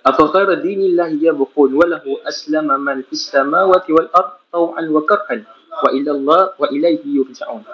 afa 0.00 0.24
ghayra 0.32 0.56
dinillahi 0.56 1.20
yabqun 1.20 1.76
wa 1.76 1.84
lahu 1.84 2.16
aslama 2.24 2.80
man 2.80 3.04
fis 3.04 3.28
samawati 3.28 3.92
wal 3.92 4.08
ard 4.16 4.40
taw'an 4.48 4.88
wa 5.80 5.90
ilallah 5.92 6.42
wa 6.56 6.66
ilaihi 6.68 7.08
yurja'un. 7.16 7.64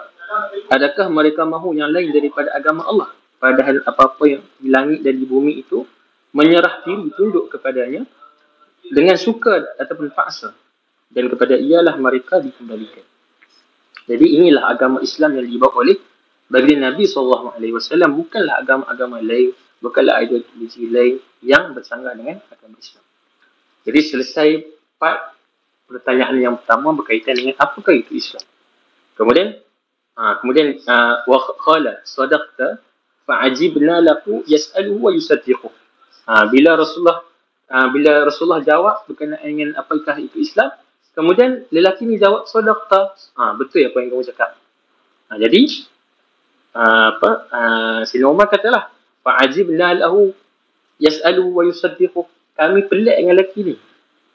Adakah 0.70 1.06
mereka 1.10 1.46
mahu 1.46 1.76
yang 1.76 1.90
lain 1.90 2.10
daripada 2.10 2.50
agama 2.54 2.86
Allah? 2.86 3.10
Padahal 3.36 3.84
apa-apa 3.84 4.24
yang 4.26 4.42
di 4.58 4.68
langit 4.72 5.04
dan 5.04 5.14
di 5.20 5.26
bumi 5.28 5.60
itu 5.60 5.84
menyerah 6.32 6.82
diri 6.82 7.12
tunduk 7.14 7.52
kepadanya 7.52 8.08
dengan 8.88 9.16
suka 9.20 9.76
ataupun 9.76 10.10
paksa 10.14 10.56
dan 11.12 11.30
kepada 11.30 11.54
ialah 11.54 11.94
mereka 12.00 12.40
dikembalikan. 12.42 13.04
Jadi 14.06 14.26
inilah 14.40 14.70
agama 14.70 15.02
Islam 15.02 15.38
yang 15.38 15.46
dibawa 15.46 15.82
oleh 15.82 15.98
bagi 16.46 16.78
Nabi 16.78 17.10
SAW 17.10 17.58
bukanlah 18.14 18.62
agama-agama 18.62 19.18
lain, 19.18 19.50
bukanlah 19.82 20.22
ideologi 20.22 20.86
lain 20.86 21.18
yang 21.42 21.74
bersangga 21.74 22.14
dengan 22.14 22.38
agama 22.46 22.78
Islam. 22.78 23.02
Jadi 23.82 24.00
selesai 24.02 24.48
part 24.98 25.35
pertanyaan 25.86 26.36
yang 26.38 26.54
pertama 26.58 26.92
berkaitan 26.92 27.38
dengan 27.38 27.54
apakah 27.58 27.94
itu 27.94 28.18
Islam. 28.18 28.42
Kemudian 29.16 29.56
ha, 30.18 30.38
kemudian 30.42 30.76
ha, 30.84 31.24
wa 31.24 31.38
qala 31.62 32.02
sadaqta 32.02 32.82
fa 33.24 33.34
ajibna 33.46 34.02
lahu 34.02 34.42
yas'aluhu 34.44 35.08
wa 35.08 35.10
yusaddiquhu. 35.14 35.70
Ha, 36.26 36.50
bila 36.50 36.74
Rasulullah 36.76 37.22
ha, 37.70 37.86
bila 37.88 38.26
Rasulullah 38.26 38.60
jawab 38.66 39.06
berkenaan 39.06 39.46
dengan 39.46 39.70
apakah 39.78 40.18
itu 40.18 40.42
Islam, 40.42 40.74
kemudian 41.14 41.64
lelaki 41.70 42.04
ni 42.04 42.18
jawab 42.18 42.50
sadaqta. 42.50 43.14
Ha, 43.38 43.54
betul 43.56 43.86
apa 43.86 43.96
yang 44.02 44.10
kamu 44.12 44.24
cakap. 44.34 44.58
Ha, 45.30 45.38
jadi 45.38 45.60
ha, 46.74 46.82
apa 47.14 47.30
ha, 47.54 47.60
Sina 48.04 48.26
Umar 48.26 48.50
katalah 48.50 48.90
fa 49.22 49.38
ajibna 49.40 49.94
lahu 49.96 50.34
yas'aluhu 50.98 51.50
wa 51.56 51.62
yusaddiquhu. 51.62 52.26
Kami 52.56 52.88
pelik 52.88 53.16
dengan 53.20 53.36
lelaki 53.36 53.60
ni. 53.68 53.76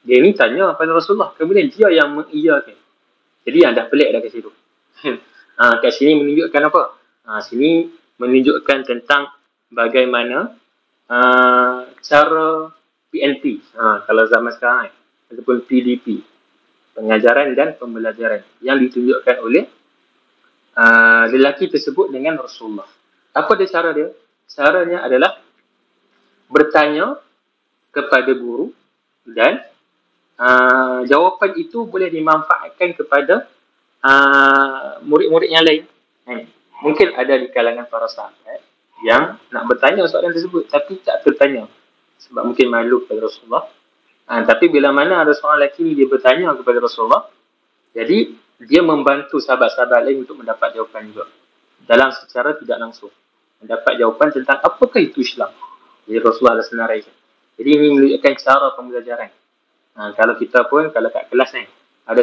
Dia 0.02 0.18
ni 0.18 0.34
tanya 0.34 0.74
pada 0.74 0.90
Rasulullah. 0.90 1.30
Kemudian 1.38 1.70
dia 1.70 1.88
yang 1.90 2.18
mengiyakan. 2.18 2.74
Jadi 3.46 3.58
yang 3.58 3.72
dah 3.74 3.86
pelik 3.86 4.10
dah 4.10 4.20
kat 4.22 4.30
situ. 4.34 4.50
ha, 5.58 5.78
kat 5.82 5.92
sini 5.94 6.18
menunjukkan 6.18 6.62
apa? 6.70 6.82
Ha, 7.26 7.38
sini 7.42 7.86
menunjukkan 8.18 8.78
tentang 8.86 9.30
bagaimana 9.70 10.58
uh, 11.06 11.86
cara 12.02 12.70
PNP. 13.14 13.62
Ha, 13.78 14.06
kalau 14.06 14.26
zaman 14.26 14.50
sekarang. 14.54 14.90
Ataupun 15.30 15.62
PDP. 15.66 16.22
Pengajaran 16.98 17.54
dan 17.54 17.78
pembelajaran. 17.78 18.42
Yang 18.58 18.90
ditunjukkan 18.90 19.36
oleh 19.38 19.64
uh, 20.76 21.24
lelaki 21.30 21.70
tersebut 21.70 22.10
dengan 22.10 22.42
Rasulullah. 22.42 22.90
Apa 23.32 23.54
dia 23.54 23.70
cara 23.70 23.94
dia? 23.94 24.10
Caranya 24.50 25.06
adalah 25.06 25.40
bertanya 26.52 27.16
kepada 27.88 28.28
guru 28.36 28.68
dan 29.24 29.64
uh, 30.38 31.00
jawapan 31.04 31.50
itu 31.58 31.84
boleh 31.84 32.08
dimanfaatkan 32.08 32.94
kepada 32.96 33.48
uh, 34.04 35.00
murid-murid 35.04 35.50
yang 35.50 35.64
lain. 35.64 35.82
Eh, 36.28 36.46
mungkin 36.80 37.12
ada 37.18 37.34
di 37.36 37.50
kalangan 37.50 37.90
para 37.90 38.06
sahabat 38.06 38.62
yang 39.02 39.36
nak 39.50 39.64
bertanya 39.66 40.06
soalan 40.06 40.30
tersebut 40.30 40.70
tapi 40.70 41.02
tak 41.02 41.26
tertanya 41.26 41.66
sebab 42.22 42.54
mungkin 42.54 42.70
malu 42.70 43.02
kepada 43.04 43.26
Rasulullah. 43.26 43.66
Uh, 44.30 44.42
tapi 44.46 44.70
bila 44.70 44.94
mana 44.94 45.26
ada 45.26 45.34
seorang 45.34 45.58
lelaki 45.58 45.82
ni 45.82 45.98
dia 45.98 46.06
bertanya 46.06 46.54
kepada 46.54 46.78
Rasulullah, 46.78 47.26
jadi 47.90 48.32
dia 48.62 48.80
membantu 48.80 49.42
sahabat-sahabat 49.42 50.06
lain 50.06 50.22
untuk 50.22 50.38
mendapat 50.38 50.78
jawapan 50.78 51.10
juga 51.10 51.26
dalam 51.82 52.14
secara 52.14 52.54
tidak 52.54 52.78
langsung 52.78 53.10
mendapat 53.58 53.98
jawapan 53.98 54.28
tentang 54.30 54.58
apakah 54.62 54.98
itu 55.02 55.22
Islam. 55.22 55.50
Jadi 56.06 56.18
Rasulullah 56.18 56.58
ada 56.58 56.66
senaraikan. 56.66 57.14
Jadi 57.58 57.68
ini 57.68 57.86
menunjukkan 57.94 58.32
cara 58.42 58.74
pembelajaran. 58.74 59.30
Ha, 59.92 60.16
kalau 60.16 60.34
kita 60.40 60.66
pun, 60.72 60.88
kalau 60.88 61.12
kat 61.12 61.28
kelas 61.28 61.52
ni, 61.52 61.68
ada 62.08 62.22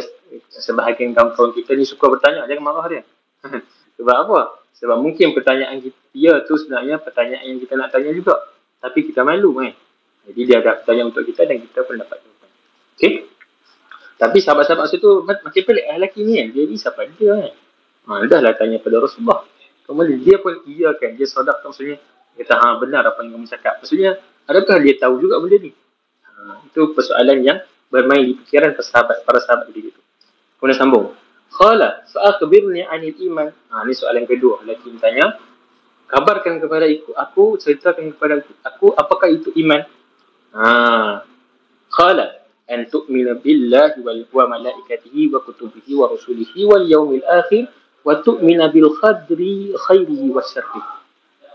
sebahagian 0.50 1.14
kawan-kawan 1.14 1.54
kita 1.54 1.78
ni 1.78 1.86
suka 1.86 2.10
bertanya, 2.10 2.44
jangan 2.50 2.64
marah 2.66 2.86
dia. 2.90 3.02
Sebab 4.00 4.16
apa? 4.26 4.40
Sebab 4.80 4.96
mungkin 4.96 5.36
pertanyaan 5.36 5.76
dia 6.10 6.32
tu 6.48 6.56
sebenarnya 6.56 6.96
pertanyaan 7.04 7.44
yang 7.52 7.60
kita 7.60 7.76
nak 7.76 7.92
tanya 7.92 8.16
juga. 8.16 8.32
Tapi 8.80 9.12
kita 9.12 9.20
malu 9.28 9.52
kan. 9.60 9.76
Jadi 10.24 10.40
dia 10.48 10.64
ada 10.64 10.80
pertanyaan 10.80 11.12
untuk 11.12 11.28
kita 11.28 11.44
dan 11.44 11.60
kita 11.60 11.84
pun 11.84 12.00
dapat 12.00 12.16
jawapan. 12.24 12.48
Okay? 12.96 13.12
Tapi 14.16 14.38
sahabat-sahabat 14.40 14.88
situ 14.88 15.24
macam 15.24 15.44
pelik 15.52 15.84
lah 15.84 15.96
lelaki 16.00 16.24
ni 16.24 16.40
kan. 16.40 16.46
Dia 16.56 16.62
ni 16.64 16.76
siapa 16.80 17.04
dia 17.12 17.32
kan. 17.36 17.54
Ha, 18.08 18.24
dah 18.24 18.40
lah 18.40 18.56
tanya 18.56 18.80
pada 18.80 19.04
Rasulullah. 19.04 19.44
Kemudian 19.84 20.24
dia 20.24 20.36
pun 20.40 20.64
iya 20.64 20.96
kan. 20.96 21.12
Dia 21.12 21.28
sodak 21.28 21.60
maksudnya. 21.60 22.00
Dia 22.40 22.44
kata, 22.48 22.56
ha, 22.56 22.66
benar 22.80 23.04
apa 23.04 23.20
yang 23.20 23.36
kamu 23.36 23.46
cakap. 23.52 23.84
Maksudnya, 23.84 24.16
adakah 24.48 24.80
dia 24.80 24.96
tahu 24.96 25.20
juga 25.20 25.44
benda 25.44 25.60
ni? 25.60 25.76
Ha, 26.40 26.64
itu 26.64 26.96
persoalan 26.96 27.44
yang 27.44 27.60
bermain 27.92 28.24
di 28.24 28.32
fikiran 28.40 28.72
para 28.72 28.86
sahabat 28.86 29.16
para 29.28 29.38
sahabat 29.44 29.68
itu. 29.76 29.92
Kemudian 30.56 30.78
sambung. 30.78 31.12
Qala 31.52 32.06
fa 32.08 32.32
akhbirni 32.32 32.80
'anil 32.86 33.16
iman. 33.28 33.52
Ha 33.68 33.84
ni 33.84 33.92
soalan 33.92 34.24
kedua. 34.24 34.64
Lelaki 34.64 34.88
bertanya, 34.88 35.36
kabarkan 36.08 36.62
kepada 36.64 36.88
aku, 36.88 37.10
aku 37.12 37.44
ceritakan 37.60 38.16
kepada 38.16 38.40
aku, 38.40 38.52
aku 38.64 38.86
apakah 38.96 39.28
itu 39.28 39.52
iman? 39.60 39.84
Ha. 40.56 40.66
Qala 41.90 42.40
an 42.70 42.86
tu'mina 42.86 43.36
billahi 43.36 44.00
wal 44.00 44.22
wa 44.30 44.44
malaikatihi 44.56 45.28
wa 45.28 45.42
kutubihi 45.42 45.92
wa 45.98 46.08
rusulihi 46.08 46.64
wal 46.64 46.86
yawmil 46.86 47.26
akhir 47.26 47.68
wa 48.06 48.22
tu'mina 48.22 48.70
bil 48.70 48.94
qadri 48.96 49.74
khairihi 49.74 50.30
wa 50.30 50.40
syarrihi. 50.40 50.92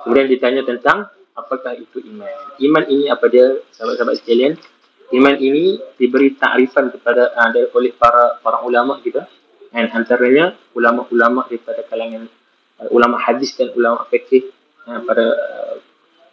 Kemudian 0.04 0.28
ditanya 0.30 0.62
tentang 0.67 1.10
apakah 1.34 1.74
itu 1.76 2.04
iman. 2.04 2.36
Iman 2.62 2.84
ini 2.91 3.10
apa 3.10 3.26
dia 3.32 3.58
sahabat-sahabat 3.74 4.21
sekalian? 4.21 4.54
Iman 5.13 5.36
ini 5.38 5.78
diberi 6.00 6.34
takrifan 6.34 6.89
kepada 6.89 7.34
uh, 7.38 7.78
oleh 7.78 7.94
para 7.94 8.41
para 8.41 8.65
ulama 8.65 8.98
kita 9.06 9.30
dan 9.70 9.91
antaranya 9.94 10.58
ulama-ulama 10.74 11.46
daripada 11.46 11.86
kalangan 11.86 12.26
uh, 12.82 12.89
ulama 12.89 13.22
hadis 13.22 13.54
dan 13.54 13.70
ulama 13.78 14.08
fikih 14.10 14.50
uh, 14.89 15.00
pada 15.06 15.26
uh, 15.30 15.76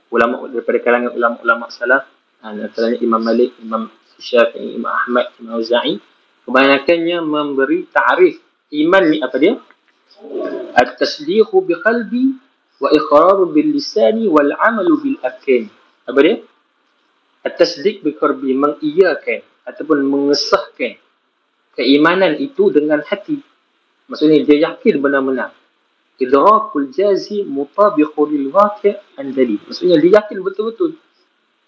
ulama 0.08 0.48
daripada 0.48 0.78
kalangan 0.80 1.12
ulama-ulama 1.12 1.68
salaf 1.68 2.08
antaranya 2.42 2.98
Imam 2.98 3.22
Malik, 3.22 3.54
Imam 3.62 3.86
Syafi'i, 4.18 4.74
Imam 4.74 4.90
Ahmad, 4.90 5.30
Imam 5.38 5.62
Za'i 5.62 6.02
kebanyakannya 6.42 7.22
memberi 7.22 7.86
ta'rif 7.86 8.42
iman 8.72 9.02
ni 9.06 9.18
apa 9.22 9.36
dia? 9.38 9.54
At-tasdiqu 10.74 11.54
bi 11.62 11.74
qalbi 11.78 12.34
wa 12.82 12.88
iqraru 12.90 13.52
bil 13.52 13.70
lisani 13.70 14.26
wal 14.26 14.50
amalu 14.58 14.94
bil 14.98 15.16
arkan. 15.22 15.70
Apa 16.08 16.18
dia? 16.24 16.36
At-tasdiq 17.42 18.06
bi 18.06 18.14
mengiyakan 18.54 19.42
ataupun 19.66 19.98
mengesahkan 20.06 20.98
keimanan 21.74 22.38
itu 22.38 22.70
dengan 22.70 23.02
hati. 23.02 23.42
Maksudnya 24.06 24.46
dia 24.46 24.70
yakin 24.70 25.02
benar-benar. 25.02 25.50
Idrakul 26.22 26.94
jazi 26.94 27.42
mutabiqu 27.42 28.22
lil 28.30 28.54
waqi' 28.54 28.94
an 29.18 29.34
dalil. 29.34 29.58
Maksudnya 29.66 29.98
dia 29.98 30.22
yakin 30.22 30.38
betul-betul 30.38 30.94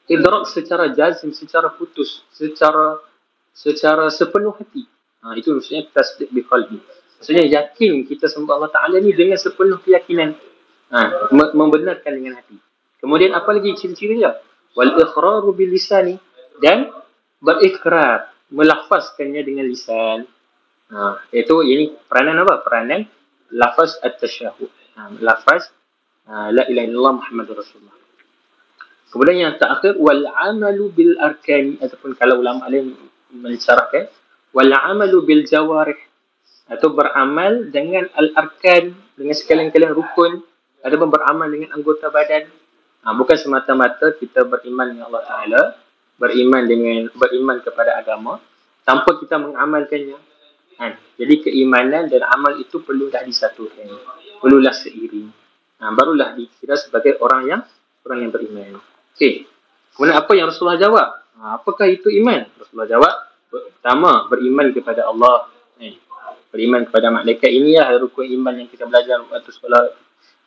idrak 0.09 0.45
secara 0.53 0.93
jazim, 0.93 1.33
secara 1.33 1.73
putus, 1.73 2.25
secara 2.33 3.01
secara 3.55 4.11
sepenuh 4.13 4.53
hati. 4.53 4.85
Ha, 5.25 5.33
itu 5.39 5.57
maksudnya 5.57 5.89
tasdik 5.89 6.29
bi 6.29 6.45
qalbi. 6.45 6.79
Maksudnya 7.19 7.49
yakin 7.49 8.05
kita 8.05 8.29
sembah 8.29 8.61
Allah 8.61 8.73
Ta'ala 8.73 9.01
ni 9.01 9.17
dengan 9.17 9.41
sepenuh 9.41 9.81
keyakinan. 9.81 10.37
Ha, 10.93 11.33
membenarkan 11.33 12.13
dengan 12.13 12.37
hati. 12.37 12.61
Kemudian 13.01 13.33
apa 13.33 13.49
lagi 13.57 13.73
ciri-ciri 13.75 14.21
dia? 14.21 14.37
Wal 14.75 14.99
ikhraru 14.99 15.55
bil 15.55 15.71
lisani 15.71 16.19
dan 16.59 16.91
berikrar, 17.39 18.35
melafazkannya 18.51 19.43
dengan 19.43 19.67
lisan. 19.71 20.27
Ha, 20.91 21.25
itu 21.35 21.55
ini 21.65 21.95
peranan 22.07 22.43
apa? 22.47 22.63
Peranan 22.63 23.07
lafaz 23.55 23.99
at-tasyahud. 24.03 24.71
Ha, 24.99 25.01
lafaz 25.23 25.71
ha, 26.27 26.51
la 26.51 26.67
ilaha 26.67 26.87
illallah 26.87 27.15
Muhammadur 27.23 27.63
Rasulullah. 27.63 27.97
Kemudian 29.15 29.47
yang 29.47 29.55
terakhir 29.63 29.95
wal 29.95 30.27
amalu 30.27 30.91
bil 30.91 31.15
arkani 31.23 31.79
ataupun 31.79 32.19
kalau 32.19 32.43
ulama 32.43 32.67
lain 32.67 32.99
mensyarahkan 33.31 34.11
wal 34.51 34.75
amalu 34.75 35.23
bil 35.23 35.43
jawarih 35.47 35.99
atau 36.67 36.91
beramal 36.91 37.71
dengan 37.71 38.11
al 38.19 38.35
arkan 38.35 38.91
dengan 39.15 39.35
sekalian-kalian 39.39 39.95
rukun 39.95 40.43
ataupun 40.83 41.09
beramal 41.15 41.47
dengan 41.47 41.79
anggota 41.79 42.11
badan 42.11 42.51
ha, 43.05 43.13
bukan 43.13 43.37
semata-mata 43.37 44.17
kita 44.17 44.49
beriman 44.49 44.97
dengan 44.97 45.05
Allah 45.13 45.25
Taala 45.29 45.63
beriman 46.17 46.65
dengan 46.65 47.13
beriman 47.13 47.61
kepada 47.61 48.01
agama 48.01 48.41
tanpa 48.83 49.21
kita 49.21 49.37
mengamalkannya 49.39 50.19
ha, 50.81 50.97
jadi 51.21 51.35
keimanan 51.47 52.09
dan 52.09 52.25
amal 52.27 52.57
itu 52.57 52.81
perlu 52.81 53.13
dah 53.13 53.23
disatukan 53.23 53.93
perlulah 54.41 54.73
seiring 54.73 55.29
ha, 55.79 55.93
barulah 55.93 56.33
dikira 56.33 56.75
sebagai 56.81 57.21
orang 57.21 57.43
yang 57.47 57.63
orang 58.05 58.19
yang 58.29 58.33
beriman 58.33 58.81
Okey. 59.15 59.47
Kemudian 59.95 60.19
apa 60.19 60.33
yang 60.35 60.51
Rasulullah 60.51 60.75
jawab? 60.75 61.09
Ha, 61.39 61.63
apakah 61.63 61.87
itu 61.87 62.11
iman? 62.19 62.51
Rasulullah 62.59 62.91
jawab, 62.91 63.15
pertama 63.47 64.27
beriman 64.27 64.75
kepada 64.75 65.07
Allah. 65.07 65.47
Eh, 65.79 65.95
beriman 66.51 66.83
kepada 66.83 67.15
malaikat 67.15 67.47
ini 67.47 67.79
lah 67.79 67.95
rukun 68.03 68.27
iman 68.27 68.59
yang 68.59 68.67
kita 68.67 68.91
belajar 68.91 69.23
waktu 69.23 69.55
sekolah 69.55 69.95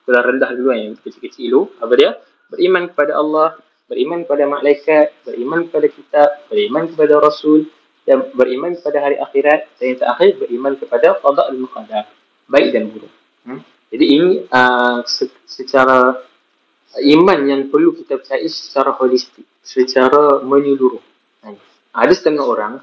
sekolah 0.03 0.21
rendah 0.23 0.51
dulu 0.51 0.75
kan, 0.75 0.79
yang 0.83 0.93
kecil-kecil 0.99 1.47
dulu. 1.47 1.61
Apa 1.79 1.93
dia? 1.95 2.11
Beriman 2.47 2.87
kepada 2.91 3.19
Allah, 3.19 3.59
beriman 3.87 4.23
kepada 4.23 4.43
malaikat, 4.47 5.11
beriman 5.23 5.67
kepada 5.67 5.87
kitab, 5.91 6.29
beriman 6.47 6.87
kepada 6.87 7.19
Rasul 7.19 7.67
dan 8.07 8.31
beriman 8.31 8.71
kepada 8.79 9.03
hari 9.03 9.19
akhirat 9.19 9.67
dan 9.75 9.85
yang 9.91 9.99
terakhir 9.99 10.29
beriman 10.39 10.73
kepada 10.79 11.07
qada 11.19 11.43
al-qadar 11.51 12.05
baik 12.47 12.71
dan 12.71 12.87
buruk. 12.87 13.11
Hmm? 13.43 13.59
Jadi 13.91 14.05
ini 14.07 14.29
uh, 14.47 15.03
secara 15.43 16.23
iman 17.03 17.39
yang 17.43 17.67
perlu 17.67 17.95
kita 17.95 18.19
percayai 18.19 18.47
secara 18.47 18.95
holistik, 18.95 19.43
secara 19.59 20.39
menyeluruh. 20.43 21.03
Ada 21.91 22.13
setengah 22.13 22.45
orang 22.45 22.73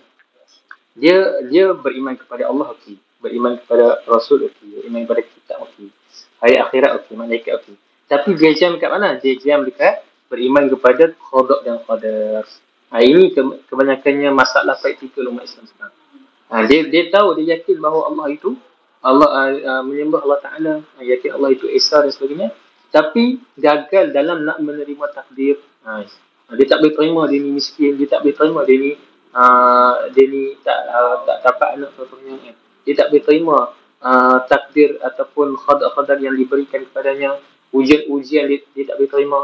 dia 0.95 1.43
dia 1.51 1.75
beriman 1.75 2.15
kepada 2.15 2.47
Allah 2.47 2.71
okey, 2.79 2.99
beriman 3.19 3.59
kepada 3.59 4.03
Rasul 4.07 4.47
okey, 4.47 4.83
beriman 4.83 5.07
kepada 5.07 5.23
kitab 5.27 5.59
okey, 5.71 5.91
hari 6.39 6.55
akhirat 6.61 6.91
okey, 7.03 7.15
malaikat 7.19 7.53
okey. 7.63 7.75
Tapi 8.05 8.37
dia 8.37 8.53
jam 8.53 8.77
kat 8.77 8.91
mana? 8.93 9.17
Dia 9.17 9.35
jam 9.41 9.65
dekat 9.65 10.05
beriman 10.29 10.69
kepada 10.69 11.15
qada 11.17 11.57
dan 11.65 11.77
qadar. 11.85 12.45
Ha, 12.93 13.03
ini 13.03 13.35
ke, 13.35 13.41
kebanyakannya 13.67 14.31
masalah 14.31 14.79
praktikal 14.79 15.27
umat 15.33 15.49
Islam 15.49 15.67
sekarang. 15.67 15.97
Ha, 16.53 16.55
dia 16.69 16.87
dia 16.87 17.11
tahu 17.11 17.35
dia 17.41 17.59
yakin 17.59 17.81
bahawa 17.81 18.13
Allah 18.13 18.27
itu 18.31 18.55
Allah 19.05 19.29
uh, 19.29 19.51
uh, 19.53 19.83
menyembah 19.83 20.23
Allah 20.23 20.39
Taala, 20.41 20.75
yakin 21.03 21.31
Allah 21.35 21.51
itu 21.53 21.67
esa 21.69 22.01
dan 22.01 22.13
sebagainya 22.15 22.55
tapi 22.95 23.43
gagal 23.59 24.15
dalam 24.15 24.47
nak 24.47 24.63
menerima 24.63 25.11
takdir. 25.11 25.59
Ha, 25.83 26.07
dia 26.55 26.67
tak 26.71 26.79
boleh 26.79 26.95
terima 26.95 27.23
dia 27.27 27.43
ni 27.43 27.51
miskin, 27.51 27.99
dia 27.99 28.07
tak 28.07 28.23
boleh 28.23 28.37
terima 28.39 28.61
dia 28.63 28.77
ni 28.79 28.93
uh, 29.35 30.07
dia 30.15 30.25
ni 30.31 30.55
tak 30.63 30.79
uh, 30.87 31.27
tak 31.27 31.43
dapat 31.43 31.69
anak 31.75 31.91
contohnya. 31.99 32.55
Dia 32.87 32.95
tak 32.95 33.11
boleh 33.11 33.25
terima 33.27 33.57
uh, 33.99 34.39
takdir 34.47 35.03
ataupun 35.03 35.59
khadar-khadar 35.59 36.23
yang 36.23 36.39
diberikan 36.39 36.87
kepadanya, 36.87 37.43
ujian-ujian 37.75 38.47
dia, 38.47 38.59
dia 38.71 38.85
tak 38.87 39.03
boleh 39.03 39.11
terima. 39.11 39.41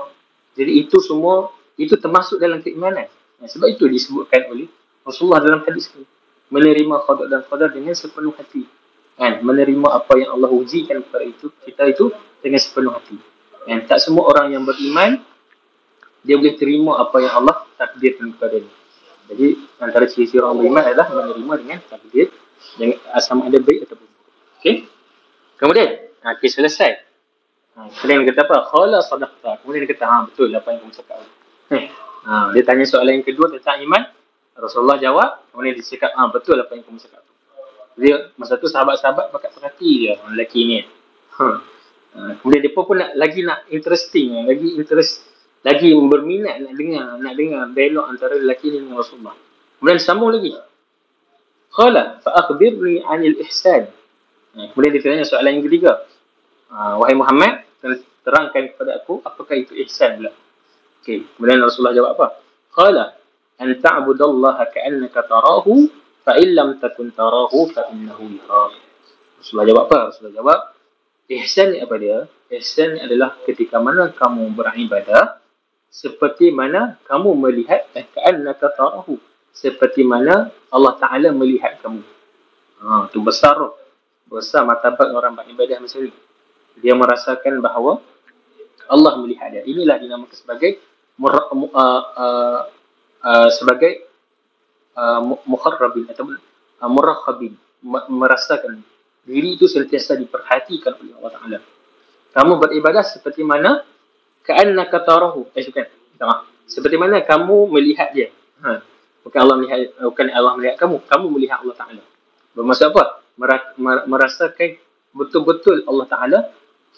Jadi 0.54 0.72
itu 0.86 1.02
semua 1.02 1.50
itu 1.74 1.98
termasuk 1.98 2.38
dalam 2.38 2.62
keimanan. 2.62 3.10
Ha, 3.42 3.50
sebab 3.50 3.74
itu 3.74 3.90
disebutkan 3.90 4.46
oleh 4.54 4.70
Rasulullah 5.02 5.42
dalam 5.42 5.66
hadis 5.66 5.90
ini 5.96 6.06
menerima 6.50 6.96
khadar 7.06 7.26
dan 7.30 7.40
khadar 7.46 7.68
dengan 7.74 7.94
sepenuh 7.94 8.34
hati. 8.34 8.66
Kan? 9.18 9.42
Menerima 9.42 9.88
apa 9.90 10.12
yang 10.18 10.34
Allah 10.38 10.50
ujikan 10.50 11.02
kepada 11.02 11.24
itu 11.26 11.46
kita 11.66 11.82
itu 11.90 12.14
dengan 12.42 12.60
sepenuh 12.60 12.92
hati. 12.94 13.16
Dan 13.66 13.86
tak 13.86 13.98
semua 14.02 14.30
orang 14.30 14.54
yang 14.54 14.62
beriman 14.66 15.22
dia 16.20 16.36
boleh 16.36 16.56
terima 16.60 17.00
apa 17.00 17.16
yang 17.22 17.32
Allah 17.44 17.64
takdirkan 17.80 18.36
kepada 18.36 18.60
dia. 18.60 18.74
Jadi 19.30 19.46
antara 19.78 20.04
ciri-ciri 20.10 20.42
orang 20.42 20.58
beriman 20.58 20.82
adalah 20.84 21.06
menerima 21.08 21.54
dengan 21.62 21.78
takdir 21.86 22.26
dengan 22.76 22.98
asam 23.14 23.40
ada 23.46 23.56
baik 23.62 23.88
ataupun 23.88 24.06
buruk. 24.10 24.28
Okey. 24.60 24.74
Kemudian, 25.56 25.88
ha, 26.24 26.34
okay, 26.34 26.50
selesai. 26.50 27.09
Ha, 27.78 27.86
kemudian 27.86 28.26
dia 28.26 28.34
kata 28.34 28.42
apa? 28.50 28.56
Khala 28.70 28.98
sadaqta. 29.04 29.50
Kemudian 29.62 29.86
dia 29.86 29.90
kata, 29.94 30.04
ha, 30.06 30.16
betul 30.26 30.48
apa 30.50 30.68
yang 30.74 30.80
kamu 30.82 30.94
cakap. 30.94 31.18
Eh, 31.70 31.84
ha, 32.26 32.50
dia 32.50 32.62
tanya 32.66 32.84
soalan 32.86 33.22
yang 33.22 33.26
kedua 33.26 33.46
tentang 33.54 33.78
iman. 33.86 34.02
Rasulullah 34.58 34.98
jawab. 34.98 35.50
Kemudian 35.54 35.78
dia 35.78 35.84
cakap, 35.86 36.10
ha, 36.18 36.28
betul 36.28 36.56
apa 36.58 36.72
yang 36.74 36.84
kamu 36.84 36.98
cakap. 36.98 37.22
Dia, 38.00 38.32
masa 38.40 38.56
tu 38.56 38.66
sahabat-sahabat 38.66 39.30
pakai 39.30 39.50
perhati 39.54 39.90
dia, 40.06 40.14
lelaki 40.30 40.60
ni. 40.66 40.78
Ha. 41.36 41.46
Ha, 42.10 42.18
kemudian 42.42 42.60
dia 42.66 42.72
pun 42.74 42.98
nak 42.98 43.14
lagi 43.14 43.46
nak 43.46 43.70
interesting, 43.70 44.42
lagi 44.42 44.74
interest, 44.74 45.22
lagi 45.62 45.94
berminat 45.94 46.58
nak 46.58 46.74
dengar, 46.74 47.06
nak 47.22 47.34
dengar 47.38 47.62
belok 47.70 48.06
antara 48.10 48.34
lelaki 48.34 48.74
ni 48.74 48.82
dengan 48.82 48.98
Rasulullah. 48.98 49.36
Kemudian 49.78 49.98
sambung 50.02 50.34
lagi. 50.34 50.50
Qala 51.70 52.18
fa 52.18 52.30
akhbirni 52.34 53.06
'anil 53.06 53.38
ihsan. 53.46 53.86
Ha, 54.58 54.74
kemudian 54.74 54.90
dia 54.90 55.02
tanya 55.06 55.22
soalan 55.22 55.62
yang 55.62 55.64
ketiga. 55.70 56.02
Ha, 56.70 56.96
wahai 57.02 57.18
Muhammad, 57.18 57.66
terangkan 58.22 58.70
kepada 58.74 59.02
aku 59.02 59.18
apakah 59.26 59.58
itu 59.58 59.74
ihsan 59.86 60.22
pula. 60.22 60.32
Okey, 61.02 61.26
kemudian 61.34 61.58
Rasulullah 61.64 61.96
jawab 61.96 62.10
apa? 62.14 62.26
Qala 62.70 63.04
an 63.58 63.68
ta'budallaha 63.80 64.70
ka'annaka 64.70 65.26
tarahu 65.26 65.90
fa 66.22 66.38
illam 66.38 66.78
takun 66.78 67.10
tarahu 67.10 67.66
fa 67.72 67.90
innahu 67.90 68.38
yarak. 68.38 68.78
Rasulullah 69.40 69.66
jawab 69.66 69.82
apa? 69.90 69.98
Rasulullah 70.12 70.36
jawab 70.36 70.60
Ihsan 71.30 71.70
ni 71.70 71.78
apa 71.78 71.94
dia? 71.94 72.26
Ihsan 72.50 72.98
adalah 72.98 73.38
ketika 73.46 73.78
mana 73.78 74.10
kamu 74.10 74.50
beribadah 74.50 75.38
seperti 75.86 76.50
mana 76.50 76.98
kamu 77.06 77.38
melihat 77.38 77.86
dan 77.94 78.10
ka'annaka 78.10 78.74
tarahu 78.74 79.14
seperti 79.54 80.02
mana 80.02 80.50
Allah 80.74 80.94
Taala 80.98 81.30
melihat 81.30 81.78
kamu. 81.82 82.02
Ha, 82.82 83.10
tu 83.14 83.22
besar 83.22 83.58
tu. 83.58 83.70
Besar 84.30 84.66
martabat 84.66 85.10
orang 85.10 85.38
beribadah 85.38 85.78
macam 85.78 86.06
ni. 86.06 86.10
Dia 86.80 86.96
merasakan 86.96 87.60
bahawa 87.60 88.00
Allah 88.90 89.12
melihat 89.22 89.54
dia. 89.54 89.62
Inilah 89.62 90.00
dinamakan 90.02 90.34
sebagai 90.34 90.82
mur, 91.20 91.36
uh, 91.36 91.68
uh, 91.76 92.60
uh, 93.22 93.48
sebagai 93.52 94.08
uh, 94.96 95.20
mukharrabin 95.46 96.10
atau 96.10 96.26
uh, 96.26 96.90
murakhabin 96.90 97.54
merasakan 98.10 98.84
diri 99.24 99.56
itu 99.56 99.68
sentiasa 99.68 100.16
diperhatikan 100.16 100.96
oleh 101.00 101.12
Allah 101.20 101.32
Taala. 101.36 101.58
Kamu 102.30 102.52
beribadah 102.60 103.04
seperti 103.04 103.44
mana 103.44 103.84
ka'annaka 104.44 105.00
tarahu. 105.04 105.48
Eh 105.56 105.64
bukan. 105.64 105.86
Seperti 106.68 106.96
mana 107.00 107.24
kamu 107.24 107.72
melihat 107.72 108.12
dia. 108.12 108.30
Ha. 108.62 108.84
Bukan 109.24 109.38
Allah 109.40 109.56
melihat 109.58 109.78
bukan 110.00 110.26
Allah 110.32 110.52
melihat 110.56 110.76
kamu, 110.80 110.96
kamu 111.08 111.26
melihat 111.32 111.58
Allah 111.64 111.76
Taala. 111.76 112.02
Bermaksud 112.56 112.92
apa? 112.92 113.24
Merasakan 114.06 114.76
betul-betul 115.16 115.88
Allah 115.88 116.06
Taala 116.06 116.38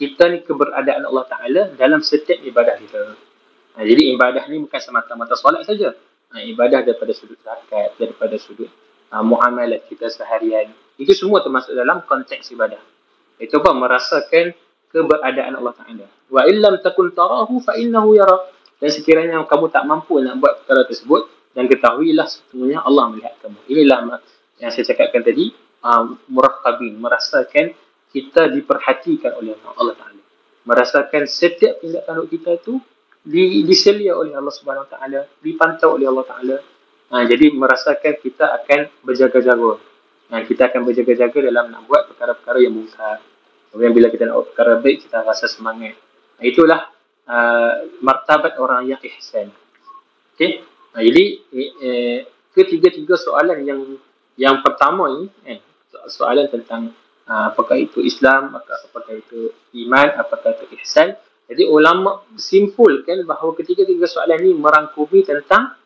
kita 0.03 0.27
ni 0.35 0.43
keberadaan 0.43 1.07
Allah 1.07 1.27
Taala 1.31 1.63
dalam 1.79 2.03
setiap 2.03 2.43
ibadah 2.43 2.75
kita. 2.75 3.15
Ha, 3.79 3.87
jadi 3.87 4.19
ibadah 4.19 4.51
ni 4.51 4.59
bukan 4.67 4.81
semata-mata 4.83 5.39
solat 5.39 5.63
saja. 5.63 5.95
Ha, 6.35 6.43
ibadah 6.43 6.83
daripada 6.83 7.15
sudut 7.15 7.39
zakat, 7.39 7.95
daripada 7.95 8.35
sudut 8.35 8.67
uh, 9.15 9.23
muamalat 9.23 9.87
kita 9.87 10.11
seharian, 10.11 10.75
itu 10.99 11.15
semua 11.15 11.39
termasuk 11.39 11.71
dalam 11.79 12.03
konteks 12.03 12.51
ibadah. 12.51 12.83
Itu 13.39 13.63
apa? 13.63 13.71
Merasakan 13.79 14.59
keberadaan 14.91 15.55
Allah 15.63 15.75
Ta'ala. 15.79 16.07
Wa 16.27 16.43
illam 16.51 16.83
takun 16.83 17.15
tarahu 17.15 17.63
fa 17.63 17.79
innahu 17.79 18.19
yara. 18.19 18.51
Dan 18.83 18.91
sekiranya 18.91 19.47
kamu 19.47 19.71
tak 19.71 19.87
mampu 19.87 20.19
nak 20.19 20.43
buat 20.43 20.67
perkara 20.67 20.83
tersebut, 20.91 21.31
dan 21.55 21.71
ketahuilah 21.71 22.27
sebenarnya 22.27 22.83
Allah 22.83 23.15
melihat 23.15 23.39
kamu. 23.39 23.59
Inilah 23.71 24.19
yang 24.59 24.75
saya 24.75 24.83
cakapkan 24.91 25.23
tadi, 25.23 25.55
uh, 25.87 26.19
muraqabin, 26.27 26.99
merasakan 26.99 27.79
kita 28.13 28.53
diperhatikan 28.53 29.41
oleh 29.41 29.57
Allah 29.75 29.97
Ta'ala. 29.97 30.23
Merasakan 30.63 31.27
setiap 31.27 31.81
tindakan 31.83 32.29
kita 32.29 32.61
itu 32.61 32.79
di, 33.25 33.65
diselia 33.65 34.15
oleh 34.15 34.37
Allah 34.37 34.53
Subhanahu 34.53 34.87
Taala, 34.87 35.27
dipantau 35.41 35.97
oleh 35.97 36.07
Allah 36.07 36.27
Taala. 36.29 36.57
Ha, 37.13 37.25
jadi 37.25 37.51
merasakan 37.53 38.15
kita 38.21 38.53
akan 38.63 38.81
berjaga-jaga. 39.03 39.81
Ha, 40.33 40.45
kita 40.45 40.69
akan 40.71 40.81
berjaga-jaga 40.87 41.39
dalam 41.45 41.73
nak 41.73 41.89
buat 41.89 42.13
perkara-perkara 42.15 42.59
yang 42.63 42.77
mungkar. 42.77 43.21
Kemudian 43.73 43.93
bila 43.97 44.07
kita 44.13 44.29
nak 44.29 44.35
buat 44.39 44.49
perkara 44.55 44.73
baik, 44.81 45.09
kita 45.09 45.25
rasa 45.25 45.49
semangat. 45.49 45.97
Ha, 46.39 46.41
itulah 46.45 46.93
uh, 47.27 47.73
martabat 48.05 48.61
orang 48.61 48.87
yang 48.87 49.01
ihsan. 49.03 49.51
Okey. 50.37 50.63
Ha, 50.93 51.01
jadi 51.01 51.25
eh, 51.57 52.19
ketiga-tiga 52.53 53.17
soalan 53.17 53.65
yang 53.65 53.81
yang 54.37 54.61
pertama 54.61 55.09
ini, 55.09 55.27
eh, 55.49 55.59
soalan 56.09 56.49
tentang 56.53 56.93
apakah 57.27 57.79
itu 57.79 58.03
Islam, 58.03 58.57
apakah, 58.59 59.15
itu 59.15 59.55
iman, 59.87 60.09
apakah 60.19 60.59
itu 60.59 60.75
ihsan. 60.83 61.15
Jadi 61.47 61.69
ulama 61.69 62.25
simpulkan 62.39 63.29
bahawa 63.29 63.53
ketiga-tiga 63.59 64.09
soalan 64.09 64.41
ini 64.41 64.57
merangkumi 64.57 65.21
tentang 65.27 65.77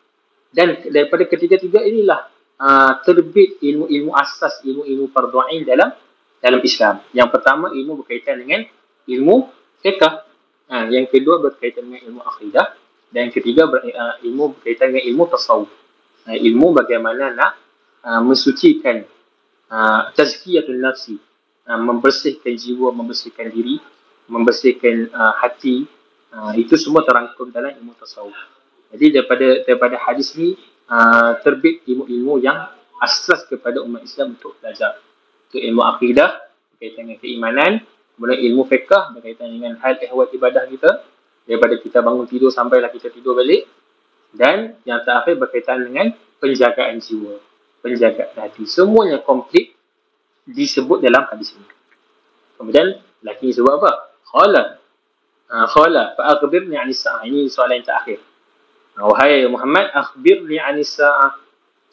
dan 0.47 0.79
daripada 0.87 1.27
ketiga-tiga 1.27 1.83
inilah 1.83 2.31
uh, 2.55 3.03
terbit 3.03 3.59
ilmu-ilmu 3.59 4.15
asas, 4.15 4.63
ilmu-ilmu 4.63 5.11
fardu'ain 5.11 5.67
dalam 5.67 5.91
dalam 6.39 6.61
Islam. 6.63 7.03
Yang 7.11 7.29
pertama 7.35 7.73
ilmu 7.75 8.05
berkaitan 8.05 8.39
dengan 8.39 8.63
ilmu 9.09 9.35
fiqh. 9.83 10.23
Uh, 10.67 10.85
yang 10.91 11.07
kedua 11.07 11.39
berkaitan 11.39 11.87
dengan 11.87 12.03
ilmu 12.11 12.21
akidah 12.27 12.75
dan 13.11 13.31
yang 13.31 13.33
ketiga 13.33 13.71
ber, 13.71 13.87
uh, 13.87 14.19
ilmu 14.23 14.59
berkaitan 14.59 14.91
dengan 14.91 15.03
ilmu 15.15 15.23
tasawuf. 15.31 15.71
Uh, 16.27 16.37
ilmu 16.37 16.75
bagaimana 16.75 17.31
nak 17.31 17.51
uh, 18.03 18.19
mensucikan 18.23 19.03
uh, 19.71 20.11
tazkiyatun 20.13 20.79
nafsi, 20.79 21.15
uh, 21.67 21.79
membersihkan 21.79 22.53
jiwa, 22.55 22.91
membersihkan 22.91 23.51
diri, 23.51 23.79
membersihkan 24.27 25.11
uh, 25.11 25.33
hati. 25.39 25.87
Uh, 26.27 26.51
itu 26.59 26.75
semua 26.75 27.07
terangkum 27.07 27.49
dalam 27.49 27.71
ilmu 27.79 27.95
tasawuf. 27.95 28.35
Jadi 28.91 29.15
daripada 29.15 29.47
daripada 29.63 29.95
hadis 29.99 30.35
ni 30.35 30.59
uh, 30.91 31.39
terbit 31.43 31.83
ilmu-ilmu 31.87 32.39
yang 32.43 32.67
asas 32.99 33.47
kepada 33.47 33.79
umat 33.83 34.03
Islam 34.03 34.35
untuk 34.35 34.59
belajar. 34.59 34.99
Itu 35.47 35.63
ilmu 35.63 35.81
akidah 35.83 36.43
berkaitan 36.75 37.07
dengan 37.07 37.19
keimanan, 37.23 37.71
kemudian 38.15 38.39
ilmu 38.51 38.63
fiqh 38.67 38.91
berkaitan 39.15 39.47
dengan 39.55 39.79
hal 39.79 39.95
ehwal 40.03 40.27
ibadah 40.29 40.67
kita 40.67 40.91
daripada 41.47 41.75
kita 41.79 42.03
bangun 42.03 42.27
tidur 42.27 42.51
sampailah 42.51 42.91
kita 42.91 43.07
tidur 43.07 43.39
balik 43.39 43.71
dan 44.35 44.75
yang 44.83 44.99
terakhir 45.07 45.39
berkaitan 45.39 45.87
dengan 45.87 46.11
penjagaan 46.43 46.99
jiwa, 46.99 47.39
penjagaan 47.87 48.35
hati. 48.35 48.67
Semuanya 48.67 49.23
komplit 49.23 49.71
disebut 50.43 50.99
dalam 50.99 51.23
hadis 51.31 51.55
ini. 51.55 51.67
Kemudian 52.59 52.99
laki 53.23 53.55
sebut 53.55 53.79
apa? 53.79 54.11
Khala. 54.27 54.63
Uh, 55.47 55.67
khala 55.71 56.11
fa 56.19 56.35
akhbirni 56.35 56.75
'an 56.75 56.91
as-sa'ah. 56.91 57.23
Ini 57.23 57.47
soalan 57.47 57.79
yang 57.79 57.87
terakhir. 57.87 58.19
Wahai 58.97 59.45
Muhammad, 59.45 59.93
akhbirni 59.93 60.57
anis 60.57 60.97
sa'ah. 60.97 61.37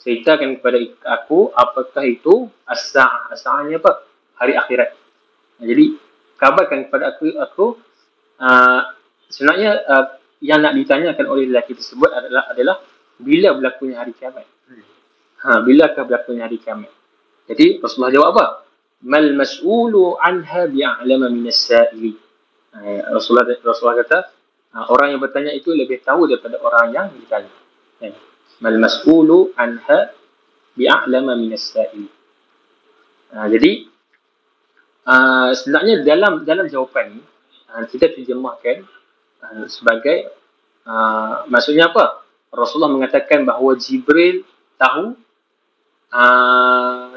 Ceritakan 0.01 0.59
kepada 0.59 0.81
aku 1.21 1.53
apakah 1.53 2.05
itu 2.09 2.49
as-sa'ah. 2.65 3.29
As-sa'ah 3.29 3.69
ni 3.69 3.77
apa? 3.77 4.09
Hari 4.41 4.57
akhirat. 4.57 4.91
Jadi, 5.61 6.01
kabarkan 6.41 6.89
kepada 6.89 7.15
aku, 7.15 7.25
aku 7.37 7.67
uh, 8.41 8.81
sebenarnya 9.29 9.71
uh, 9.85 10.07
yang 10.41 10.65
nak 10.65 10.75
ditanyakan 10.75 11.29
oleh 11.29 11.45
lelaki 11.47 11.77
tersebut 11.77 12.09
adalah 12.09 12.51
adalah 12.51 12.77
bila 13.21 13.53
berlakunya 13.53 14.01
hari 14.01 14.17
kiamat. 14.17 14.49
Ha, 15.45 15.61
bilakah 15.61 16.09
berlakunya 16.09 16.49
hari 16.49 16.57
kiamat? 16.57 16.89
Jadi, 17.45 17.85
Rasulullah 17.85 18.13
jawab 18.17 18.29
apa? 18.33 18.47
Mal 19.05 19.37
mas'ulu 19.37 20.17
anha 20.17 20.65
bi'a'lama 20.65 21.29
minas 21.29 21.61
sa'ili. 21.61 22.17
Uh, 22.73 23.13
Rasulullah, 23.13 23.53
Rasulullah 23.61 24.01
kata, 24.01 24.19
Ha, 24.75 24.91
orang 24.91 25.15
yang 25.15 25.23
bertanya 25.23 25.55
itu 25.55 25.71
lebih 25.71 26.03
tahu 26.03 26.27
daripada 26.27 26.59
orang 26.59 26.91
yang 26.91 27.07
ditanya. 27.15 27.47
Ya. 28.03 28.11
Mal 28.59 28.75
mas'ulu 28.83 29.55
anha 29.55 30.11
bi'a'lama 30.75 31.39
minas 31.39 31.71
sa'il. 31.71 32.11
Ha, 33.31 33.47
jadi 33.47 33.87
sebenarnya 35.55 36.03
dalam 36.03 36.43
dalam 36.43 36.67
jawapan 36.67 37.15
ni 37.15 37.23
uh, 37.71 37.87
kita 37.87 38.19
terjemahkan 38.19 38.83
sebagai 39.71 40.35
maksudnya 41.47 41.95
apa? 41.95 42.27
Rasulullah 42.51 42.91
mengatakan 42.91 43.47
bahawa 43.47 43.79
Jibril 43.79 44.43
tahu 44.75 45.15
uh, 46.15 47.13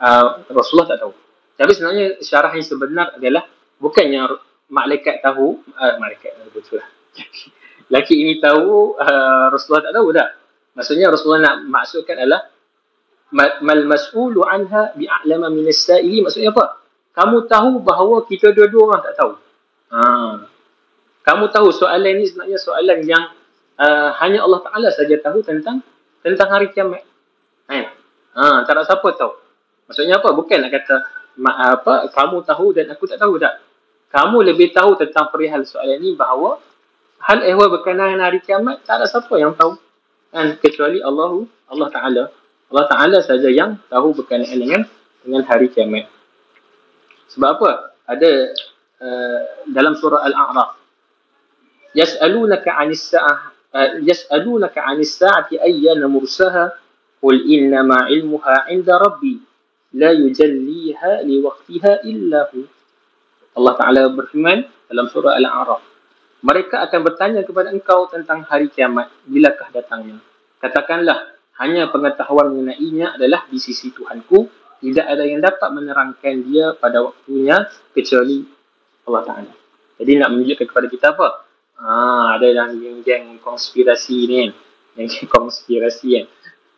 uh, 0.00 0.26
Rasulullah 0.52 0.92
tak 0.92 1.00
tahu. 1.02 1.12
Tapi 1.56 1.70
sebenarnya 1.72 2.06
syarah 2.20 2.52
yang 2.52 2.66
sebenar 2.66 3.16
adalah 3.16 3.48
bukannya 3.80 4.28
malaikat 4.68 5.24
tahu, 5.24 5.64
uh, 5.72 5.94
malaikat 5.96 6.36
betul 6.52 6.78
lah. 6.78 6.88
Laki 7.92 8.14
ini 8.18 8.42
tahu, 8.42 8.98
uh, 9.00 9.48
Rasulullah 9.48 9.88
tak 9.88 9.94
tahu 9.96 10.06
dah. 10.12 10.28
Maksudnya 10.76 11.08
Rasulullah 11.08 11.42
nak 11.48 11.56
maksudkan 11.64 12.20
adalah 12.20 12.52
mal 13.32 13.82
mas'ulu 13.88 14.44
anha 14.46 14.92
bi'a'lama 14.94 15.50
min 15.50 15.66
as-sa'ili 15.66 16.20
maksudnya 16.22 16.52
apa? 16.52 16.84
Kamu 17.16 17.48
tahu 17.48 17.80
bahawa 17.80 18.28
kita 18.28 18.52
dua-dua 18.52 18.92
orang 18.92 19.00
tak 19.00 19.14
tahu. 19.16 19.32
Ha. 19.88 20.00
Kamu 21.24 21.48
tahu 21.48 21.72
soalan 21.72 22.20
ini 22.20 22.28
sebenarnya 22.28 22.58
soalan 22.60 23.00
yang 23.08 23.24
uh, 23.80 24.12
hanya 24.20 24.44
Allah 24.44 24.60
Taala 24.60 24.88
saja 24.92 25.16
tahu 25.24 25.40
tentang 25.40 25.80
tentang 26.20 26.48
hari 26.52 26.70
kiamat. 26.70 27.02
Ha, 28.36 28.68
tak 28.68 28.72
ada 28.76 28.84
siapa 28.84 29.08
tahu. 29.16 29.32
Maksudnya 29.88 30.20
apa? 30.20 30.28
Bukan 30.36 30.60
nak 30.60 30.72
kata 30.76 30.96
apa? 31.44 31.94
Kamu 32.12 32.44
tahu 32.44 32.76
dan 32.76 32.92
aku 32.92 33.08
tak 33.08 33.16
tahu. 33.16 33.40
Tak. 33.40 33.64
Kamu 34.12 34.44
lebih 34.44 34.76
tahu 34.76 34.96
tentang 35.00 35.32
perihal 35.32 35.64
soalan 35.64 35.98
ini 36.00 36.12
bahawa 36.12 36.60
hal 37.24 37.42
ehwal 37.42 37.72
berkenaan 37.72 38.20
hari 38.20 38.44
kiamat 38.44 38.84
tak 38.84 39.00
ada 39.00 39.06
siapa 39.08 39.32
yang 39.40 39.56
tahu. 39.56 39.80
Kan? 40.30 40.60
Kecuali 40.60 41.00
Allah 41.00 41.48
Allah 41.72 41.88
Taala. 41.88 42.24
Allah 42.68 42.86
Taala 42.92 43.18
saja 43.24 43.48
yang 43.48 43.80
tahu 43.88 44.12
berkenaan 44.12 44.56
dengan 44.56 44.82
dengan 45.24 45.42
hari 45.48 45.72
kiamat. 45.72 46.06
Sebab 47.32 47.48
apa? 47.56 47.70
Ada 48.06 48.30
uh, 49.02 49.40
dalam 49.72 49.98
surah 49.98 50.22
al-a'raf. 50.28 50.78
Yas'alunaka 51.96 52.68
'anis 52.76 53.08
sa'ah 53.08 53.38
uh, 53.72 53.88
yas'alunaka 54.04 54.84
'anis 54.84 55.16
sa'ati 55.16 55.56
ayyana 55.56 56.06
mursaha 56.06 56.76
qul 57.26 57.42
inna 57.42 57.82
ma 57.82 58.06
'ilmuha 58.06 58.70
'inda 58.70 59.02
rabbi 59.02 59.42
la 59.98 60.14
yujalliha 60.14 61.26
liwaqtiha 61.26 62.06
illa 62.06 62.46
hu 62.54 62.62
Allah 63.56 63.74
Ta'ala 63.74 64.12
berfirman 64.12 64.68
dalam 64.92 65.08
surah 65.08 65.32
Al-A'raf. 65.40 65.80
Mereka 66.44 66.76
akan 66.76 67.00
bertanya 67.00 67.40
kepada 67.40 67.72
engkau 67.72 68.04
tentang 68.04 68.44
hari 68.44 68.68
kiamat. 68.68 69.08
Bilakah 69.24 69.72
datangnya? 69.72 70.20
Katakanlah, 70.60 71.32
hanya 71.56 71.88
pengetahuan 71.88 72.52
mengenainya 72.52 73.16
adalah 73.16 73.48
di 73.48 73.56
sisi 73.56 73.96
Tuhanku. 73.96 74.52
Tidak 74.76 75.08
ada 75.08 75.24
yang 75.24 75.40
dapat 75.40 75.72
menerangkan 75.72 76.44
dia 76.44 76.76
pada 76.76 77.00
waktunya 77.00 77.64
kecuali 77.96 78.44
Allah 79.08 79.22
Ta'ala. 79.24 79.52
Jadi 79.96 80.12
nak 80.20 80.28
menunjukkan 80.36 80.66
kepada 80.68 80.86
kita 80.92 81.06
apa? 81.16 81.28
Ah, 81.80 82.36
ada 82.36 82.52
yang 82.52 82.76
geng-geng 82.76 83.40
konspirasi 83.40 84.16
ni. 84.28 84.52
Geng-geng 84.92 85.32
konspirasi 85.32 86.08
kan. 86.20 86.26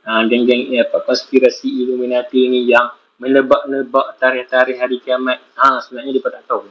Ah, 0.08 0.24
geng-geng 0.24 0.72
eh, 0.72 0.80
apa, 0.88 1.04
konspirasi 1.04 1.68
Illuminati 1.84 2.48
ni 2.48 2.64
yang 2.64 2.96
menebak-nebak 3.20 4.16
tarikh-tarikh 4.16 4.80
hari 4.80 5.04
kiamat. 5.04 5.36
Ha, 5.60 5.84
sebenarnya 5.84 6.16
dia 6.16 6.32
tak 6.32 6.48
tahu. 6.48 6.64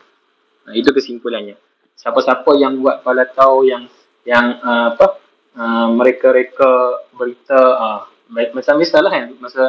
Ha, 0.66 0.74
itu 0.74 0.90
kesimpulannya. 0.90 1.54
Siapa-siapa 1.94 2.50
yang 2.58 2.82
buat 2.82 3.06
kepala 3.06 3.30
tahu 3.30 3.70
yang 3.70 3.86
yang 4.26 4.58
uh, 4.66 4.90
apa 4.98 5.22
uh, 5.54 5.88
mereka 5.94 6.34
reka 6.34 7.06
berita 7.14 7.62
uh, 7.78 8.02
macam 8.28 8.76
misalnya 8.82 9.10
kan 9.14 9.26
masa 9.40 9.64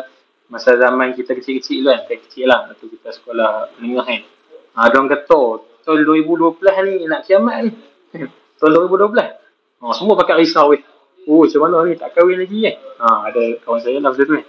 masa 0.51 0.75
zaman 0.75 1.15
kita 1.15 1.37
kecil-kecil 1.37 1.85
dulu 1.85 1.95
kan 1.95 2.19
kecil 2.27 2.47
lah 2.51 2.67
waktu 2.73 2.91
kita 2.91 3.09
sekolah 3.15 3.79
menengah 3.79 4.05
kan 4.09 4.21
ha, 4.75 4.89
dia 4.91 4.99
orang 4.99 5.13
kata 5.15 5.41
tahun 5.87 6.05
2012 6.27 6.59
ni 6.91 6.95
nak 7.07 7.23
kiamat 7.23 7.57
ni 7.69 7.73
tahun 8.59 8.71
2012 8.91 9.15
ha, 9.15 9.95
semua 9.95 10.15
pakai 10.19 10.43
risau 10.43 10.75
weh 10.75 10.83
oh 11.29 11.45
macam 11.45 11.61
mana 11.69 11.77
ni 11.87 11.95
tak 12.01 12.11
kahwin 12.17 12.41
lagi 12.41 12.59
kan 12.65 12.77
ha, 13.05 13.07
ada 13.29 13.43
kawan 13.61 13.81
saya 13.85 14.01
lah 14.01 14.11
masa 14.11 14.25
tu 14.25 14.35
kan 14.35 14.47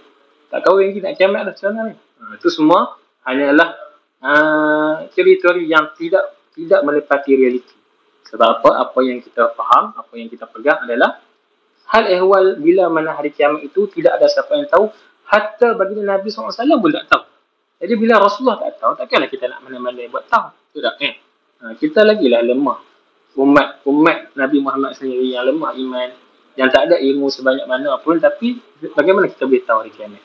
tak 0.49 0.59
kahwin 0.63 0.83
lagi 0.89 0.99
nak 1.03 1.13
kiamat 1.19 1.41
lah 1.43 1.53
macam 1.53 1.67
mana 1.69 1.81
ni 1.91 1.95
Ha, 2.19 2.35
itu 2.35 2.51
semua 2.51 2.99
hanyalah 3.23 3.79
uh, 4.19 5.07
teori-teori 5.15 5.71
yang 5.71 5.95
tidak 5.95 6.35
tidak 6.51 6.83
melepati 6.83 7.31
realiti. 7.31 7.75
Sebab 8.27 8.59
apa? 8.59 8.69
Apa 8.83 8.99
yang 9.07 9.23
kita 9.23 9.55
faham, 9.55 9.95
apa 9.95 10.13
yang 10.19 10.27
kita 10.27 10.43
pegang 10.51 10.83
adalah 10.83 11.23
hal 11.95 12.05
ehwal 12.11 12.59
bila 12.59 12.91
mana 12.91 13.15
hari 13.15 13.31
kiamat 13.31 13.63
itu 13.63 13.87
tidak 13.87 14.19
ada 14.19 14.27
siapa 14.27 14.51
yang 14.59 14.67
tahu. 14.67 14.91
Hatta 15.29 15.77
bagi 15.79 15.95
Nabi 16.03 16.27
SAW 16.27 16.51
pun 16.51 16.91
tak 16.91 17.05
tahu. 17.07 17.23
Jadi 17.79 17.93
bila 17.95 18.19
Rasulullah 18.19 18.59
tak 18.59 18.81
tahu, 18.83 18.93
takkanlah 18.99 19.29
kita 19.31 19.47
nak 19.47 19.63
mana-mana 19.63 20.03
buat 20.11 20.27
tahu. 20.27 20.75
Tidak. 20.75 20.95
Eh? 20.99 21.13
Ha, 21.63 21.73
kita 21.79 22.03
lagi 22.03 22.27
lah 22.27 22.43
lemah. 22.43 22.91
umat 23.39 23.85
umat 23.87 24.35
Nabi 24.35 24.57
Muhammad 24.59 24.97
sendiri 24.99 25.31
yang 25.31 25.47
lemah 25.47 25.71
iman 25.71 26.09
yang 26.59 26.67
tak 26.67 26.91
ada 26.91 26.99
ilmu 26.99 27.31
sebanyak 27.31 27.63
mana 27.63 27.95
pun 28.03 28.19
tapi 28.19 28.59
bagaimana 28.91 29.31
kita 29.31 29.47
boleh 29.47 29.63
tahu 29.63 29.79
hari 29.87 29.91
kiamat 29.95 30.23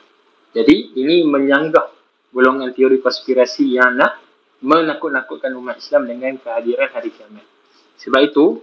jadi 0.51 0.75
ini 0.99 1.23
menyanggah 1.23 1.87
golongan 2.35 2.75
teori 2.75 2.99
konspirasi 2.99 3.79
yang 3.79 3.95
nak 3.95 4.19
menakut-nakutkan 4.59 5.55
umat 5.55 5.79
Islam 5.79 6.11
dengan 6.11 6.35
kehadiran 6.35 6.91
hari 6.91 7.15
kiamat 7.15 7.47
sebab 7.95 8.19
itu 8.19 8.59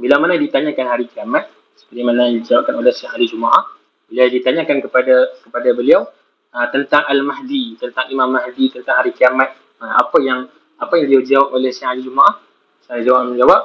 bila 0.00 0.16
mana 0.16 0.40
ditanyakan 0.40 0.86
hari 0.88 1.04
kiamat 1.12 1.52
seperti 1.76 2.00
mana 2.00 2.32
yang 2.32 2.40
dijawabkan 2.40 2.74
oleh 2.80 2.92
Syekh 2.96 3.12
hari 3.12 3.28
Jumaah 3.28 3.76
bila 4.08 4.24
ditanyakan 4.32 4.80
kepada 4.80 5.14
kepada 5.44 5.68
beliau 5.76 6.08
uh, 6.56 6.66
tentang 6.72 7.04
Al-Mahdi, 7.04 7.76
tentang 7.76 8.06
Imam 8.08 8.32
Mahdi, 8.32 8.72
tentang 8.72 9.02
hari 9.02 9.12
kiamat, 9.12 9.52
uh, 9.82 9.92
apa 10.00 10.16
yang 10.24 10.48
apa 10.80 10.92
yang 10.96 11.06
dia 11.12 11.36
jawab 11.36 11.60
oleh 11.60 11.68
Syekh 11.74 11.88
Ali 11.88 12.02
Jumaah? 12.04 12.40
Saya 12.86 13.02
jawab 13.02 13.34
menjawab, 13.34 13.60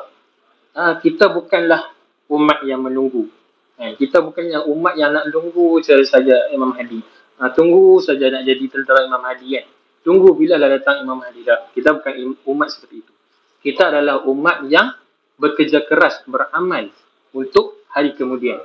uh, 0.74 0.94
kita 1.00 1.30
bukanlah 1.30 1.94
umat 2.32 2.64
yang 2.64 2.80
menunggu. 2.82 3.28
Uh, 3.76 3.94
kita 4.00 4.24
bukannya 4.24 4.64
umat 4.72 4.96
yang 4.96 5.12
nak 5.12 5.28
tunggu 5.30 5.84
saja 5.84 6.48
Imam 6.56 6.72
Mahdi. 6.72 7.04
Uh, 7.36 7.52
tunggu 7.52 8.00
saja 8.00 8.32
nak 8.32 8.48
jadi 8.48 8.64
tentera 8.72 9.04
Imam 9.04 9.20
Mahdi 9.20 9.60
kan. 9.60 9.66
Tunggu 10.02 10.34
bila 10.34 10.58
lah 10.58 10.72
datang 10.72 11.04
Imam 11.04 11.22
dah. 11.22 11.70
Kita 11.76 11.94
bukan 11.94 12.14
umat 12.50 12.74
seperti 12.74 13.06
itu. 13.06 13.14
Kita 13.62 13.94
adalah 13.94 14.26
umat 14.26 14.66
yang 14.66 14.98
bekerja 15.38 15.86
keras, 15.86 16.26
beramal 16.26 16.90
untuk 17.36 17.86
hari 17.94 18.18
kemudian. 18.18 18.58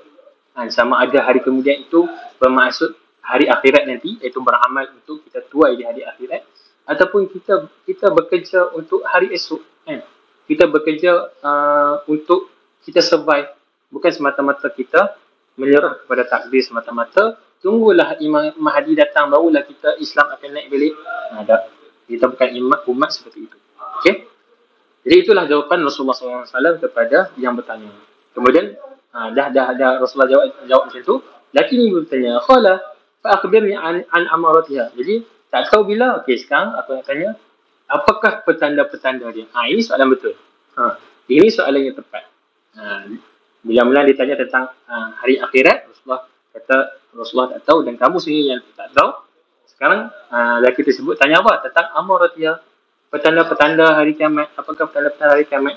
Ha, 0.57 0.73
sama 0.73 1.05
ada 1.05 1.21
hari 1.21 1.45
kemudian 1.45 1.85
itu 1.85 2.09
bermaksud 2.41 2.97
hari 3.21 3.51
akhirat 3.51 3.85
nanti 3.85 4.17
iaitu 4.23 4.41
beramal 4.41 4.89
untuk 4.95 5.21
kita 5.29 5.45
tuai 5.51 5.77
di 5.77 5.85
hari 5.85 6.07
akhirat 6.07 6.47
ataupun 6.87 7.27
kita 7.27 7.67
kita 7.83 8.09
bekerja 8.15 8.71
untuk 8.73 9.03
hari 9.03 9.35
esok 9.35 9.61
kan 9.83 10.01
kita 10.47 10.71
bekerja 10.71 11.35
uh, 11.43 12.07
untuk 12.07 12.49
kita 12.87 13.03
survive 13.03 13.51
bukan 13.91 14.11
semata-mata 14.13 14.69
kita 14.73 15.17
menyerah 15.57 16.05
kepada 16.05 16.23
takdir 16.29 16.63
semata-mata 16.63 17.41
tunggulah 17.63 18.21
Imam 18.21 18.53
Mahdi 18.61 18.93
datang 18.99 19.33
barulah 19.33 19.65
kita 19.65 19.97
Islam 20.03 20.33
akan 20.37 20.49
naik 20.53 20.69
balik 20.69 20.95
ada 21.33 21.71
kita 22.07 22.29
bukan 22.29 22.49
umat 22.67 22.81
umat 22.87 23.11
seperti 23.11 23.49
itu 23.49 23.57
okey 24.03 24.15
jadi 25.07 25.17
itulah 25.23 25.45
jawapan 25.47 25.87
Rasulullah 25.87 26.19
SAW 26.19 26.83
kepada 26.83 27.31
yang 27.39 27.55
bertanya 27.55 27.95
kemudian 28.37 28.77
Ha, 29.17 29.33
dah, 29.33 29.49
dah, 29.49 29.73
dah 29.73 29.97
Rasulullah 29.97 30.29
jawab, 30.29 30.47
jawab 30.69 30.83
macam 30.93 31.01
tu. 31.01 31.17
Laki 31.57 31.75
ni 31.81 31.89
bertanya, 31.89 32.37
Khala, 32.45 32.85
fa'akhbirni 33.25 33.73
an, 33.73 34.05
an 34.13 34.29
amaratiha. 34.29 34.93
Jadi, 34.93 35.25
tak 35.49 35.73
tahu 35.73 35.89
bila. 35.89 36.21
Okey, 36.21 36.45
sekarang 36.45 36.77
aku 36.77 37.01
nak 37.01 37.09
tanya, 37.09 37.33
apakah 37.89 38.45
petanda-petanda 38.45 39.33
dia? 39.33 39.49
Ha, 39.57 39.73
ini 39.73 39.81
soalan 39.81 40.13
betul. 40.13 40.37
Ha, 40.77 41.01
ini 41.33 41.49
soalan 41.49 41.81
yang 41.81 41.97
tepat. 41.97 42.29
Ha, 42.77 43.09
bila-bila 43.67 44.07
ditanya 44.07 44.39
tentang 44.39 44.71
uh, 44.87 45.11
hari 45.19 45.43
akhirat, 45.43 45.91
Rasulullah 45.91 46.23
kata, 46.55 46.77
Rasulullah 47.19 47.59
tak 47.59 47.63
tahu 47.67 47.79
dan 47.83 47.99
kamu 47.99 48.17
sendiri 48.23 48.55
yang 48.55 48.63
tak 48.79 48.95
tahu. 48.95 49.11
Sekarang 49.67 50.09
uh, 50.31 50.63
lelaki 50.63 50.87
tersebut 50.87 51.19
tanya 51.19 51.43
apa? 51.43 51.67
Tentang 51.67 51.91
amur. 51.99 52.31
Ya. 52.39 52.63
Petanda-petanda 53.11 53.99
hari 53.99 54.15
kiamat. 54.15 54.55
Apakah 54.55 54.87
petanda-petanda 54.87 55.35
hari 55.35 55.45
kiamat? 55.51 55.77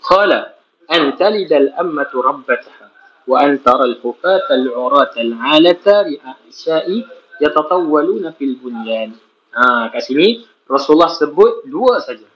Khala. 0.00 0.56
An 0.88 1.12
talidal 1.20 1.68
ammatu 1.76 2.24
rabbataha. 2.24 2.88
Wa 3.28 3.44
an 3.44 3.60
taral 3.60 4.00
hufata 4.00 4.52
al-urata 4.52 5.20
al-alata 5.20 6.08
ri'a'isya'i 6.08 7.04
yatatawwaluna 7.44 8.36
fil 8.36 8.56
bunyan. 8.60 9.16
Ha, 9.54 9.88
kat 9.94 10.02
sini 10.04 10.44
Rasulullah 10.66 11.12
sebut 11.12 11.68
dua 11.68 12.00
saja. 12.00 12.26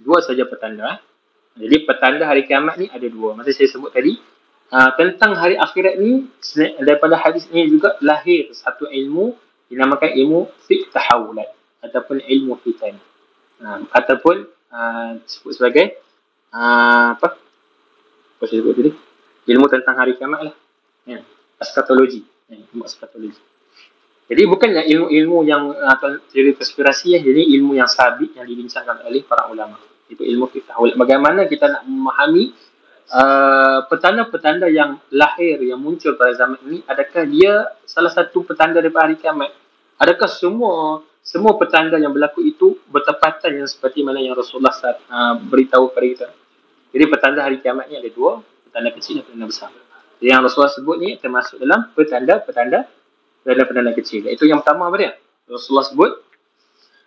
Dua 0.00 0.20
saja 0.24 0.48
petanda. 0.48 0.96
Eh? 0.96 0.98
Jadi 1.58 1.76
petanda 1.82 2.24
hari 2.28 2.46
kiamat 2.46 2.78
ni 2.78 2.86
ada 2.86 3.06
dua. 3.10 3.34
Macam 3.34 3.50
saya 3.50 3.66
sebut 3.66 3.90
tadi 3.90 4.18
ha, 4.70 4.94
tentang 4.94 5.34
hari 5.34 5.58
akhirat 5.58 5.98
ni 5.98 6.30
daripada 6.82 7.18
hadis 7.18 7.50
ini 7.50 7.66
juga 7.66 7.98
lahir 7.98 8.54
satu 8.54 8.86
ilmu 8.86 9.34
dinamakan 9.66 10.14
ilmu 10.14 10.50
fiqh 10.66 10.90
tahawulat 10.94 11.50
ataupun 11.82 12.22
ilmu 12.22 12.54
fitan. 12.62 12.94
Ha, 13.60 13.82
ataupun 13.90 14.46
ha, 14.70 14.80
sebut 15.26 15.52
sebagai 15.58 15.98
ha, 16.54 17.18
apa? 17.18 17.34
Apa 18.38 18.44
saya 18.46 18.62
sebut 18.62 18.74
tadi? 18.78 18.92
Ilmu 19.50 19.66
tentang 19.66 19.98
hari 19.98 20.14
kiamat 20.14 20.52
lah. 20.52 20.56
Ya. 21.08 21.24
askatologi 21.58 22.22
ya. 22.46 22.60
ilmu 22.60 22.84
askatologi 22.84 23.40
jadi 24.30 24.46
bukannya 24.46 24.86
ilmu-ilmu 24.86 25.42
yang 25.42 25.74
atau 25.74 26.22
teori 26.30 26.54
konspirasi 26.54 27.18
ya. 27.18 27.20
Jadi 27.20 27.50
ilmu 27.58 27.74
yang 27.74 27.90
sabit 27.90 28.30
yang 28.38 28.46
dibincangkan 28.46 29.02
oleh 29.02 29.26
para 29.26 29.50
ulama 29.50 29.74
itu 30.10 30.22
ilmu 30.26 30.50
kita 30.50 30.74
bagaimana 30.98 31.46
kita 31.46 31.70
nak 31.70 31.82
memahami 31.86 32.50
uh, 33.14 33.86
petanda-petanda 33.86 34.66
yang 34.68 34.98
lahir 35.14 35.62
yang 35.62 35.78
muncul 35.78 36.18
pada 36.18 36.34
zaman 36.34 36.58
ini 36.66 36.82
adakah 36.84 37.22
dia 37.30 37.70
salah 37.86 38.10
satu 38.10 38.42
petanda 38.42 38.82
daripada 38.82 39.08
hari 39.08 39.16
kiamat 39.16 39.54
adakah 39.96 40.26
semua 40.26 41.06
semua 41.22 41.54
petanda 41.54 41.94
yang 41.96 42.10
berlaku 42.10 42.42
itu 42.42 42.80
bertepatan 42.90 43.62
yang 43.62 43.68
seperti 43.70 44.02
mana 44.02 44.18
yang 44.18 44.34
Rasulullah 44.34 44.74
uh, 44.74 45.38
beritahu 45.38 45.94
kepada 45.94 46.06
kita 46.06 46.28
jadi 46.90 47.04
petanda 47.06 47.46
hari 47.46 47.62
kiamat 47.62 47.86
ni 47.86 47.98
ada 47.98 48.10
dua, 48.10 48.42
petanda 48.66 48.90
kecil 48.90 49.22
dan 49.22 49.24
petanda 49.26 49.46
besar. 49.46 49.70
Jadi 50.18 50.28
yang 50.28 50.42
Rasulullah 50.42 50.74
sebut 50.74 50.96
ni 50.98 51.16
termasuk 51.16 51.56
dalam 51.62 51.94
petanda-petanda 51.94 52.80
petanda-petanda 53.40 53.92
kecil. 53.96 54.26
Itu 54.28 54.44
yang 54.44 54.60
pertama 54.60 54.90
apa 54.90 54.96
dia? 54.98 55.12
Rasulullah 55.46 55.86
sebut 55.86 56.10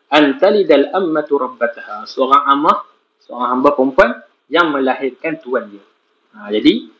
antalidal 0.07 0.87
ammatu 0.95 1.35
rabbataha. 1.35 2.07
Seorang 2.07 2.43
amah, 2.47 2.77
seorang 3.23 3.59
hamba 3.59 3.69
perempuan 3.73 4.11
yang 4.51 4.69
melahirkan 4.69 5.39
tuan 5.39 5.71
dia. 5.71 5.83
Ha, 6.35 6.51
jadi 6.51 6.91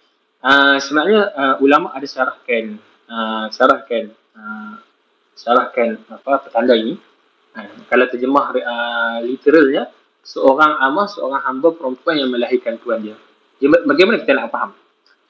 uh, 0.42 0.78
sebenarnya 0.80 1.20
uh, 1.36 1.56
ulama 1.60 1.92
ada 1.92 2.08
syarahkan 2.08 2.80
uh, 3.12 3.46
syarahkan 3.52 4.14
uh, 4.36 4.74
syarahkan 5.36 6.00
apa 6.08 6.48
petanda 6.48 6.74
ini. 6.80 6.96
Uh, 7.54 7.86
kalau 7.92 8.06
terjemah 8.10 8.56
uh, 8.56 9.18
literalnya 9.22 9.92
seorang 10.24 10.80
amah, 10.80 11.12
seorang 11.12 11.44
hamba 11.44 11.76
perempuan 11.76 12.16
yang 12.16 12.32
melahirkan 12.32 12.80
tuan 12.80 13.04
dia. 13.04 13.20
Bagaimana 13.62 14.24
kita 14.24 14.34
nak 14.36 14.50
faham? 14.50 14.72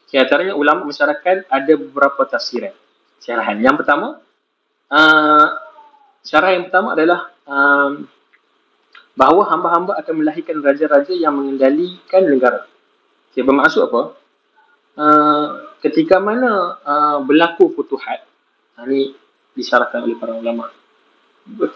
Okay, 0.05 0.21
antaranya 0.21 0.53
ulama 0.53 0.85
masyarakat 0.85 1.49
ada 1.49 1.73
beberapa 1.73 2.21
tafsiran. 2.29 2.73
Syarahan. 3.17 3.57
Yang 3.57 3.81
pertama, 3.81 4.21
uh, 4.93 5.47
syarah 6.21 6.53
yang 6.53 6.69
pertama 6.69 6.93
adalah 6.93 7.33
um, 7.49 8.05
bahawa 9.13 9.45
hamba-hamba 9.53 9.93
akan 10.01 10.13
melahirkan 10.25 10.61
raja-raja 10.61 11.13
yang 11.13 11.37
mengendalikan 11.37 12.25
negara. 12.25 12.65
Okay, 13.29 13.45
bermaksud 13.45 13.89
apa? 13.89 14.01
Uh, 14.93 15.45
ketika 15.81 16.21
mana 16.21 16.77
uh, 16.85 17.17
berlaku 17.25 17.73
futuhat, 17.73 18.25
ini 18.85 19.13
disyarahkan 19.53 20.05
oleh 20.05 20.17
para 20.17 20.33
ulama 20.37 20.69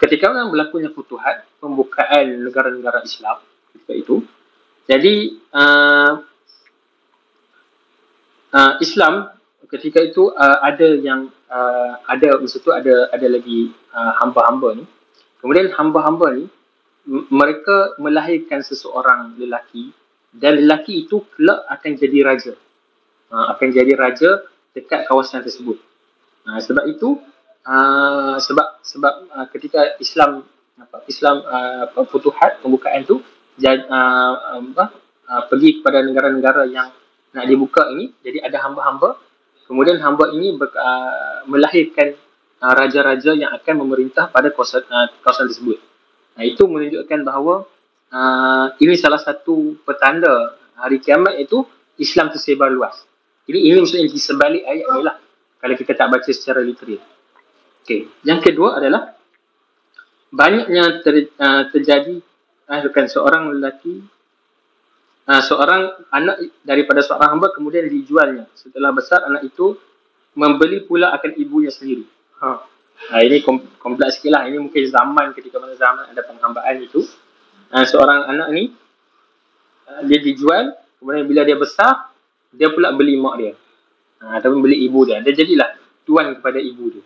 ketika 0.00 0.32
orang 0.32 0.48
berlakunya 0.48 0.90
futuhat, 0.92 1.44
pembukaan 1.60 2.40
negara-negara 2.40 3.04
Islam 3.04 3.44
ketika 3.72 3.92
itu, 3.92 4.16
jadi 4.88 5.14
uh, 5.52 6.12
uh, 8.56 8.72
Islam 8.80 9.28
ketika 9.68 10.00
itu 10.00 10.32
uh, 10.32 10.58
ada 10.64 10.88
yang 10.96 11.28
uh, 11.52 12.00
ada 12.08 12.40
masa 12.40 12.56
tu 12.64 12.72
ada 12.72 13.12
ada 13.12 13.26
lagi 13.28 13.76
uh, 13.92 14.12
hamba-hamba 14.24 14.80
ni. 14.80 14.84
Kemudian 15.38 15.70
hamba-hamba 15.76 16.34
ni 16.34 16.44
mereka 17.08 17.96
melahirkan 17.96 18.60
seseorang 18.60 19.40
lelaki 19.40 19.96
dan 20.28 20.60
lelaki 20.60 21.08
itu 21.08 21.24
kelak 21.32 21.64
akan 21.72 21.92
jadi 21.96 22.18
raja. 22.20 22.52
Uh, 23.32 23.46
akan 23.56 23.68
jadi 23.72 23.92
raja 23.96 24.44
dekat 24.76 25.08
kawasan 25.08 25.40
tersebut. 25.40 25.80
Uh, 26.44 26.60
sebab 26.60 26.84
itu 26.84 27.16
uh, 27.64 28.36
sebab 28.36 28.84
sebab 28.84 29.14
uh, 29.32 29.46
ketika 29.52 29.96
Islam 30.00 30.44
apa 30.76 31.04
Islam 31.08 31.44
uh, 31.48 31.88
apa 31.88 32.00
futuhat 32.12 32.60
pembukaan 32.60 33.08
tu 33.08 33.24
jad, 33.56 33.88
uh, 33.88 34.60
apa 34.60 34.92
uh, 35.28 35.42
pergi 35.48 35.80
kepada 35.80 36.04
negara-negara 36.04 36.68
yang 36.68 36.92
nak 37.32 37.44
dibuka 37.44 37.88
ini 37.92 38.14
jadi 38.24 38.48
ada 38.48 38.64
hamba-hamba 38.64 39.20
kemudian 39.68 40.00
hamba 40.00 40.32
ini 40.32 40.56
ber, 40.56 40.70
uh, 40.72 41.44
melahirkan 41.50 42.16
uh, 42.62 42.72
raja-raja 42.72 43.36
yang 43.36 43.52
akan 43.52 43.84
memerintah 43.84 44.30
pada 44.30 44.48
kawasan, 44.54 44.86
uh, 44.88 45.10
kawasan 45.20 45.50
tersebut 45.50 45.87
nah 46.38 46.44
itu 46.46 46.62
menunjukkan 46.70 47.20
bahawa 47.26 47.66
uh, 48.14 48.66
ini 48.78 48.94
salah 48.94 49.18
satu 49.18 49.74
petanda 49.82 50.54
hari 50.78 51.02
kiamat 51.02 51.34
itu 51.42 51.66
Islam 51.98 52.30
tersebar 52.30 52.70
luas 52.70 53.02
jadi 53.50 53.58
ini 53.58 53.82
maksudnya 53.82 54.06
di 54.06 54.20
sebalik 54.22 54.62
ayat 54.62 54.86
ni 54.94 55.00
lah 55.02 55.16
kalau 55.58 55.74
kita 55.74 55.98
tak 55.98 56.08
baca 56.14 56.30
secara 56.30 56.62
literal 56.62 57.02
Okey, 57.88 58.04
yang 58.20 58.44
kedua 58.44 58.76
adalah 58.76 59.16
banyaknya 60.28 61.00
ter, 61.00 61.32
uh, 61.40 61.72
terjadi 61.72 62.20
uh, 62.68 62.80
bukan 62.84 63.04
seorang 63.08 63.48
lelaki 63.56 64.04
uh, 65.24 65.42
seorang 65.44 65.96
anak 66.12 66.52
daripada 66.64 67.00
seorang 67.00 67.40
hamba 67.40 67.48
kemudian 67.56 67.88
dijualnya. 67.88 68.44
Setelah 68.52 68.92
besar 68.92 69.24
anak 69.24 69.48
itu 69.48 69.76
membeli 70.36 70.84
pula 70.84 71.16
akan 71.16 71.32
ibunya 71.40 71.72
sendiri. 71.72 72.04
Ha. 72.44 72.60
Uh, 73.08 73.22
ini 73.22 73.40
kompleks 73.78 74.18
sikit 74.18 74.34
lah. 74.34 74.42
Ini 74.50 74.58
mungkin 74.58 74.82
zaman 74.90 75.32
ketika 75.32 75.62
mana 75.62 75.78
zaman 75.78 76.10
ada 76.10 76.22
penghambaan 76.26 76.82
itu. 76.82 77.06
Uh, 77.70 77.84
seorang 77.86 78.26
anak 78.26 78.48
ni 78.50 78.72
uh, 79.86 80.02
dia 80.08 80.18
dijual 80.24 80.72
kemudian 80.98 81.28
bila 81.28 81.44
dia 81.44 81.54
besar 81.54 82.10
dia 82.50 82.72
pula 82.74 82.90
beli 82.92 83.14
mak 83.14 83.34
dia. 83.38 83.52
Uh, 84.18 84.32
ataupun 84.36 84.60
beli 84.60 84.84
ibu 84.84 85.06
dia. 85.06 85.22
Dia 85.22 85.32
jadilah 85.32 85.78
tuan 86.02 86.36
kepada 86.36 86.58
ibu 86.58 86.84
dia. 86.90 87.04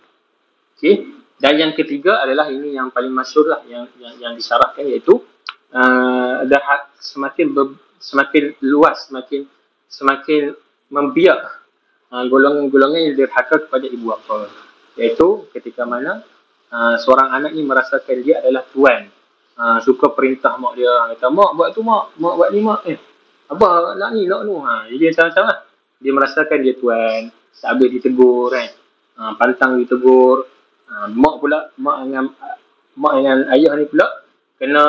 Okey? 0.80 0.94
Dan 1.42 1.58
yang 1.58 1.72
ketiga 1.74 2.22
adalah 2.22 2.46
ini 2.48 2.78
yang 2.78 2.94
paling 2.94 3.10
masyhur 3.10 3.50
lah 3.50 3.60
yang 3.66 3.90
yang, 3.98 4.14
yang 4.18 4.32
disyarahkan 4.38 4.86
iaitu 4.86 5.20
uh, 5.74 6.46
dah 6.46 6.88
semakin 7.02 7.50
ber, 7.50 7.74
semakin 7.98 8.54
luas 8.62 9.10
semakin 9.10 9.46
semakin 9.90 10.54
membiak 10.86 11.62
uh, 12.14 12.24
golongan-golongan 12.30 13.10
yang 13.10 13.14
dirhaka 13.18 13.58
kepada 13.58 13.90
ibu 13.90 14.14
bapa 14.14 14.48
iaitu 14.96 15.48
ketika 15.52 15.88
mana 15.88 16.20
uh, 16.72 16.96
seorang 17.00 17.32
anak 17.32 17.52
ni 17.52 17.62
merasakan 17.62 18.16
dia 18.24 18.40
adalah 18.40 18.64
tuan. 18.72 19.08
Uh, 19.52 19.78
suka 19.84 20.16
perintah 20.16 20.56
mak 20.56 20.80
dia. 20.80 21.12
Kata 21.12 21.28
mak 21.28 21.52
buat 21.52 21.76
tu 21.76 21.84
mak. 21.84 22.16
Mak 22.16 22.34
buat 22.40 22.48
ni 22.50 22.60
mak. 22.64 22.80
Eh 22.88 22.98
apa? 23.52 24.00
Nak 24.00 24.10
ni? 24.16 24.24
Nak 24.24 24.40
tu? 24.48 24.54
Ha 24.64 24.88
jadi 24.88 25.12
macam-macam 25.12 25.44
lah. 25.44 25.58
Dia 26.00 26.12
merasakan 26.16 26.58
dia 26.64 26.74
tuan. 26.80 27.20
Tak 27.52 27.68
habis 27.76 27.88
ditegur 27.92 28.48
kan. 28.48 28.68
Ha, 29.12 29.36
pantang 29.36 29.76
ditegur 29.76 30.48
ha, 30.88 31.04
mak 31.12 31.34
pula 31.36 31.68
mak 31.76 31.96
dengan 32.08 32.32
mak 32.96 33.12
dengan 33.20 33.38
ayah 33.52 33.76
ni 33.76 33.84
pula 33.84 34.08
kena 34.56 34.84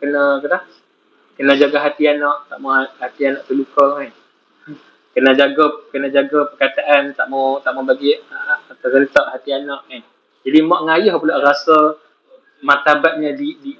kena 0.00 0.40
kata 0.40 0.58
kena 1.36 1.52
jaga 1.60 1.78
hati 1.84 2.08
anak. 2.08 2.48
Tak 2.48 2.58
mau 2.58 2.72
hati 2.72 3.22
anak 3.28 3.44
terluka 3.44 4.00
kan. 4.00 4.10
Kena 5.12 5.30
jaga 5.36 5.64
kena 5.92 6.08
jaga 6.08 6.48
perkataan. 6.56 7.12
Tak 7.12 7.26
mau 7.28 7.60
tak 7.60 7.76
mau 7.76 7.84
bagi 7.84 8.16
terhentak 8.78 9.26
hati 9.34 9.50
anak 9.50 9.82
kan 9.90 10.02
jadi 10.40 10.58
mak 10.64 10.80
dengan 10.84 10.96
ayah 10.96 11.14
pula 11.20 11.36
rasa 11.40 12.00
martabatnya 12.64 13.36
di, 13.36 13.56
di, 13.60 13.72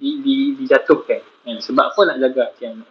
di, 0.00 0.10
di, 0.20 0.36
dijatuhkan. 0.60 1.20
Kan? 1.44 1.56
Sebab 1.60 1.84
apa 1.92 2.00
nak 2.08 2.16
jaga 2.20 2.42
hati 2.52 2.64
anak? 2.68 2.90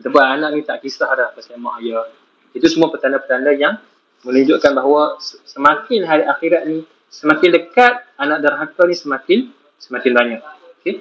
Sebab 0.00 0.22
anak 0.24 0.48
ni 0.56 0.60
tak 0.64 0.80
kisah 0.84 1.08
dah 1.12 1.28
pasal 1.32 1.56
mak 1.56 1.80
ayah. 1.80 2.04
Itu 2.52 2.68
semua 2.68 2.92
petanda-petanda 2.92 3.56
yang 3.56 3.80
menunjukkan 4.24 4.72
bahawa 4.76 5.16
semakin 5.48 6.04
hari 6.04 6.24
akhirat 6.28 6.68
ni 6.68 6.84
semakin 7.08 7.48
dekat 7.56 8.04
anak 8.20 8.44
derhaka 8.44 8.82
ni 8.84 8.96
semakin 8.96 9.38
semakin 9.80 10.12
banyak. 10.12 10.40
Okay? 10.80 11.00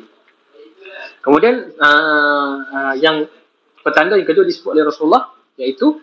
Kemudian 1.20 1.76
uh, 1.76 2.54
uh, 2.72 2.94
yang 2.96 3.28
petanda 3.84 4.16
yang 4.16 4.28
kedua 4.28 4.48
disebut 4.48 4.72
oleh 4.72 4.88
Rasulullah 4.88 5.36
iaitu 5.60 6.00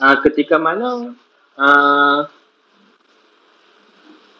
uh, 0.00 0.16
ketika 0.24 0.56
mana 0.56 1.12
uh, 1.60 2.20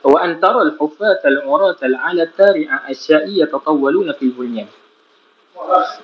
wa 0.05 0.19
antara 0.21 0.61
al-hufat 0.69 1.25
al-urat 1.25 1.81
al-alata 1.81 2.53
ri'a 2.53 2.85
asya'i 2.93 3.41
yatatawwaluna 3.41 4.13
fil 4.21 4.37
bunyan. 4.37 4.69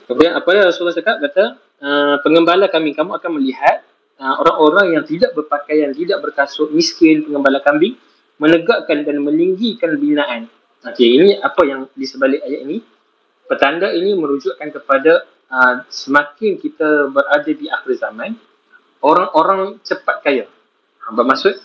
Kemudian 0.09 0.33
apa 0.41 0.49
yang 0.57 0.65
Rasulullah 0.73 0.97
cakap 0.97 1.21
kata 1.21 1.45
uh, 1.85 2.17
pengembala 2.25 2.73
kami 2.73 2.97
kamu 2.97 3.21
akan 3.21 3.31
melihat 3.37 3.85
uh, 4.17 4.41
orang-orang 4.41 4.97
yang 4.97 5.05
tidak 5.05 5.37
berpakaian, 5.37 5.93
tidak 5.93 6.25
berkasut, 6.25 6.73
miskin, 6.73 7.29
pengembala 7.29 7.61
kambing 7.61 8.01
menegakkan 8.41 9.05
dan 9.05 9.21
meninggikan 9.21 10.01
binaan. 10.01 10.49
Okey, 10.81 11.21
ini 11.21 11.37
apa 11.37 11.61
yang 11.69 11.85
di 11.93 12.09
sebalik 12.09 12.41
ayat 12.41 12.65
ini? 12.65 12.81
Petanda 13.45 13.93
ini 13.93 14.17
merujukkan 14.17 14.81
kepada 14.81 15.29
uh, 15.53 15.85
semakin 15.93 16.57
kita 16.57 17.13
berada 17.13 17.51
di 17.53 17.69
akhir 17.69 18.01
zaman, 18.01 18.33
orang-orang 19.05 19.77
cepat 19.85 20.25
kaya. 20.25 20.49
Bermaksud 21.11 21.59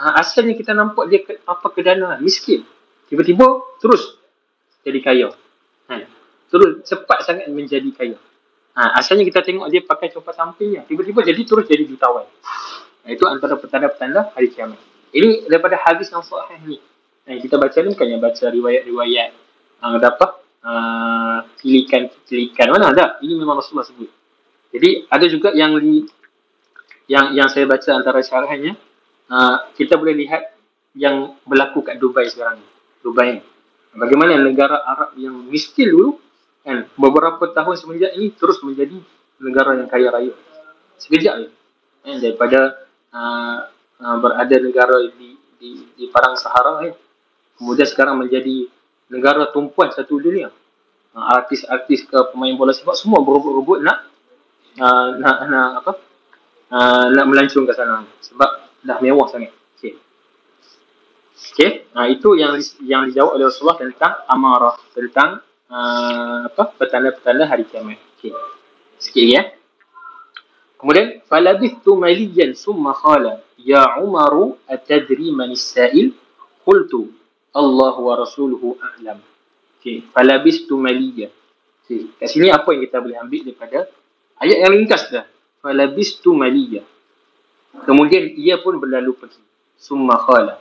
ha, 0.00 0.16
asalnya 0.24 0.56
kita 0.56 0.72
nampak 0.72 1.04
dia 1.12 1.20
ke, 1.20 1.36
apa 1.44 1.66
kedanaan, 1.68 2.24
miskin. 2.24 2.64
Tiba-tiba 3.12 3.44
terus 3.76 4.16
jadi 4.80 4.98
kaya. 5.04 5.28
Ha, 5.92 6.08
terus 6.48 6.80
cepat 6.88 7.28
sangat 7.28 7.52
menjadi 7.52 7.90
kaya. 7.92 8.16
Ha, 8.72 8.96
asalnya 8.96 9.28
kita 9.28 9.44
tengok 9.44 9.68
dia 9.68 9.84
pakai 9.84 10.08
copat 10.08 10.32
sampingnya. 10.40 10.88
Tiba-tiba 10.88 11.20
jadi 11.20 11.42
terus 11.44 11.68
jadi 11.68 11.84
jutawan. 11.84 12.24
Ha, 13.04 13.12
itu 13.12 13.28
antara 13.28 13.60
petanda-petanda 13.60 14.32
hari 14.32 14.48
kiamat. 14.48 14.80
Ini 15.12 15.50
daripada 15.50 15.76
hadis 15.84 16.08
yang 16.08 16.24
sahih 16.24 16.60
ni. 16.64 16.78
Ha, 17.28 17.36
kita 17.36 17.60
baca 17.60 17.76
ni 17.84 17.92
bukannya 17.92 18.18
baca 18.18 18.44
riwayat-riwayat. 18.48 19.30
Ada 19.84 20.08
apa? 20.16 20.26
Ha, 20.64 20.70
kilikan-kilikan. 21.60 22.72
Mana 22.72 22.94
ada? 22.94 23.20
Ini 23.20 23.36
memang 23.36 23.60
Rasulullah 23.60 23.84
sebut. 23.84 24.08
Jadi 24.70 25.10
ada 25.10 25.26
juga 25.26 25.50
yang 25.50 25.74
di, 25.82 26.06
yang 27.10 27.34
yang 27.34 27.50
saya 27.50 27.66
baca 27.66 27.90
antara 27.90 28.22
syarahnya 28.22 28.78
uh, 29.30 29.56
kita 29.78 29.94
boleh 29.96 30.18
lihat 30.18 30.58
yang 30.98 31.38
berlaku 31.46 31.86
kat 31.86 32.02
Dubai 32.02 32.26
sekarang 32.26 32.58
ni. 32.58 32.66
Dubai 33.00 33.38
ni. 33.38 33.42
Bagaimana 33.94 34.38
negara 34.38 34.82
Arab 34.86 35.14
yang 35.18 35.46
miskin 35.50 35.90
dulu 35.90 36.18
kan 36.62 36.86
beberapa 36.94 37.50
tahun 37.50 37.74
semenjak 37.74 38.12
ini 38.14 38.30
terus 38.36 38.60
menjadi 38.62 38.98
negara 39.42 39.78
yang 39.78 39.88
kaya 39.90 40.10
raya. 40.12 40.34
Sekejap 41.00 41.34
je. 41.46 41.48
Kan 42.04 42.16
daripada 42.22 42.86
uh, 43.10 43.58
uh, 43.98 44.16
berada 44.18 44.56
negara 44.60 44.98
di 45.14 45.38
di 45.58 45.70
di 45.94 46.04
Parang 46.10 46.38
Sahara 46.38 46.86
kan. 46.86 46.94
Kemudian 47.58 47.88
sekarang 47.88 48.16
menjadi 48.20 48.68
negara 49.10 49.50
tumpuan 49.50 49.90
satu 49.90 50.20
dunia. 50.22 50.54
Uh, 51.10 51.24
artis-artis 51.34 52.06
ke 52.06 52.18
pemain 52.30 52.54
bola 52.54 52.70
sepak 52.70 52.94
semua 52.94 53.18
berebut-rebut 53.22 53.82
nak 53.82 54.06
uh, 54.78 55.18
nak 55.18 55.36
nak 55.50 55.70
apa? 55.82 55.92
Uh, 56.70 57.04
nak 57.10 57.26
melancung 57.26 57.66
ke 57.66 57.74
sana 57.74 58.06
sebab 58.22 58.59
dah 58.84 58.98
mewah 59.00 59.28
sangat. 59.28 59.52
Okey. 59.76 59.94
Okey, 61.52 61.70
ha, 61.96 62.08
itu 62.08 62.28
yang 62.36 62.56
yang 62.84 63.02
dijawab 63.08 63.36
oleh 63.36 63.46
Rasulullah 63.48 63.80
tentang 63.80 64.12
amarah, 64.28 64.76
tentang 64.92 65.40
uh, 65.68 66.48
apa? 66.48 66.64
petanda-petanda 66.76 67.44
hari 67.48 67.64
kiamat. 67.68 68.00
Okey. 68.18 68.32
Sikit 69.00 69.24
ya. 69.24 69.42
Kemudian 70.80 71.20
falabithtu 71.28 71.92
maliyan 71.92 72.56
summa 72.56 72.96
khala 72.96 73.44
ya 73.60 74.00
Umar 74.00 74.32
atadri 74.64 75.28
man 75.28 75.52
as-sa'il 75.52 76.16
qultu 76.64 77.12
Allah 77.52 77.94
wa 78.00 78.14
rasuluhu 78.16 78.80
a'lam. 78.80 79.20
Okey, 79.80 80.08
falabithtu 80.12 80.80
maliyan. 80.80 81.28
Okey, 81.84 82.16
kat 82.16 82.28
sini 82.32 82.48
apa 82.48 82.68
yang 82.72 82.84
kita 82.88 82.96
boleh 83.00 83.16
ambil 83.20 83.40
daripada 83.44 83.78
ayat 84.40 84.56
yang 84.64 84.72
ringkas 84.72 85.12
dah. 85.12 85.24
Falabithtu 85.60 86.32
maliyan. 86.32 86.84
Kemudian 87.70 88.34
ia 88.34 88.58
pun 88.58 88.76
berlalu 88.82 89.14
pergi. 89.14 89.40
Summa 89.78 90.18
khala. 90.20 90.58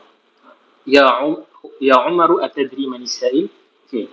Ya 0.87 1.19
um, 1.25 1.43
ya 1.81 2.05
Umaru 2.07 2.39
atadri 2.39 2.85
man 2.85 3.03
sa'il? 3.03 3.49
Okey. 3.87 4.07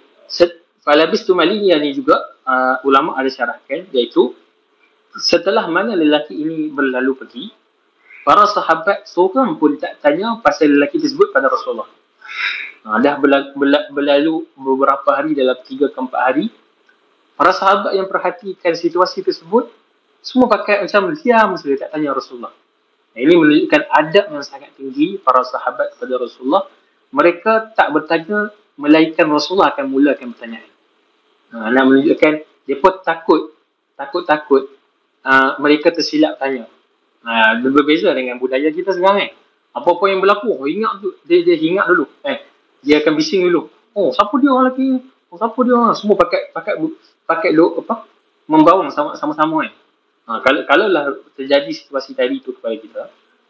Falabis 0.87 1.27
tu 1.27 1.35
malinya 1.35 1.83
ni 1.83 1.99
juga 1.99 2.15
uh, 2.47 2.79
ulama 2.87 3.19
ada 3.19 3.27
syarahkan 3.27 3.91
iaitu 3.91 4.39
setelah 5.19 5.67
mana 5.67 5.99
lelaki 5.99 6.39
ini 6.39 6.71
berlalu 6.71 7.19
pergi 7.19 7.45
para 8.23 8.47
sahabat 8.47 9.03
seorang 9.03 9.59
pun 9.59 9.75
tak 9.83 9.99
tanya 9.99 10.39
pasal 10.39 10.71
lelaki 10.71 11.03
tersebut 11.03 11.35
pada 11.35 11.51
Rasulullah. 11.51 11.91
Uh, 12.87 13.03
dah 13.03 13.19
berlalu, 13.19 13.51
berlalu 13.91 14.35
beberapa 14.55 15.11
hari 15.11 15.35
dalam 15.35 15.59
tiga 15.67 15.91
ke 15.91 15.99
empat 15.99 16.21
hari 16.23 16.55
para 17.35 17.51
sahabat 17.51 17.99
yang 17.99 18.07
perhatikan 18.07 18.79
situasi 18.79 19.27
tersebut 19.27 19.67
semua 20.23 20.47
pakai 20.47 20.87
macam 20.87 21.11
diam 21.19 21.55
saja 21.59 21.87
tak 21.87 21.99
tanya 21.99 22.15
Rasulullah. 22.15 22.55
Ini 23.17 23.33
menunjukkan 23.33 23.83
adab 23.89 24.29
yang 24.29 24.45
sangat 24.45 24.77
tinggi 24.77 25.17
para 25.17 25.41
sahabat 25.41 25.97
kepada 25.97 26.21
Rasulullah. 26.21 26.69
Mereka 27.17 27.73
tak 27.73 27.97
bertanya 27.97 28.53
melainkan 28.77 29.25
Rasulullah 29.33 29.73
akan 29.73 29.89
mulakan 29.89 30.37
pertanyaan. 30.37 30.69
Ha, 31.57 31.73
nak 31.73 31.85
menunjukkan 31.89 32.33
pun 32.77 32.95
takut, 33.01 33.57
takut-takut 33.97 34.69
uh, 35.25 35.57
mereka 35.65 35.89
tersilap 35.97 36.37
tanya. 36.37 36.69
Ha, 37.25 37.57
berbeza 37.65 38.13
dengan 38.13 38.37
budaya 38.37 38.69
kita 38.69 38.93
sekarang 38.93 39.25
eh. 39.25 39.33
Apa-apa 39.73 40.05
yang 40.13 40.21
berlaku, 40.21 40.53
ingat 40.69 41.01
tu, 41.01 41.17
dia, 41.25 41.41
dia 41.41 41.57
ingat 41.57 41.89
dulu. 41.89 42.05
Eh, 42.21 42.45
dia 42.85 43.01
akan 43.01 43.13
bising 43.17 43.49
dulu. 43.49 43.73
Oh, 43.97 44.13
siapa 44.13 44.37
dia 44.37 44.53
lelaki 44.53 45.01
Oh, 45.27 45.35
siapa 45.35 45.59
dia? 45.67 45.81
Semua 45.99 46.15
pakai 46.15 46.55
pakai 46.55 46.75
pakai 47.27 47.51
lo 47.51 47.83
apa? 47.83 48.07
Membawang 48.47 48.95
sama-sama 48.95 49.67
eh. 49.67 49.73
Ha, 50.27 50.43
kalau 50.43 50.67
kalau 50.67 50.87
lah 50.91 51.15
terjadi 51.39 51.71
situasi 51.71 52.19
tadi 52.19 52.43
tu 52.43 52.51
kepada 52.59 52.75
kita, 52.75 53.03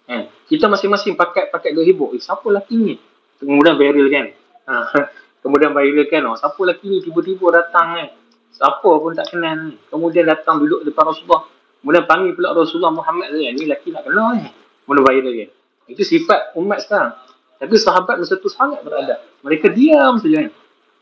kan? 0.04 0.28
Kita 0.44 0.68
masing-masing 0.68 1.16
pakai 1.16 1.48
pakai 1.48 1.72
dua 1.72 1.80
hibuk. 1.88 2.12
Eh, 2.12 2.20
siapa 2.20 2.44
lelaki 2.52 2.76
ni? 2.76 2.94
Kemudian 3.40 3.80
viral 3.80 4.06
kan? 4.12 4.26
Ha, 4.68 4.74
kemudian 5.42 5.72
viral 5.72 6.04
kan? 6.04 6.22
Oh, 6.28 6.36
siapa 6.36 6.56
lelaki 6.60 6.86
ni 6.92 6.98
tiba-tiba 7.00 7.48
datang 7.48 7.96
kan? 7.96 8.08
Siapa 8.52 8.90
pun 8.92 9.16
tak 9.16 9.32
kenal 9.32 9.72
ni. 9.72 9.80
Kemudian 9.88 10.28
datang 10.28 10.60
duduk 10.60 10.84
depan 10.84 11.08
Rasulullah. 11.08 11.48
Kemudian 11.80 12.04
panggil 12.04 12.32
pula 12.36 12.52
Rasulullah 12.52 12.92
Muhammad 12.92 13.32
kan? 13.32 13.52
Ni 13.56 13.64
lelaki 13.64 13.88
nak 13.96 14.04
kenal 14.04 14.28
ni. 14.36 14.48
Kemudian 14.84 15.04
viral 15.08 15.32
kan? 15.32 15.50
Itu 15.88 16.02
sifat 16.04 16.52
umat 16.60 16.84
sekarang. 16.84 17.12
Tapi 17.56 17.72
sahabat 17.80 18.20
masa 18.20 18.36
tu 18.36 18.52
sangat 18.52 18.84
beradab. 18.84 19.16
Mereka 19.40 19.72
diam 19.72 20.20
saja 20.20 20.44
kan? 20.44 20.52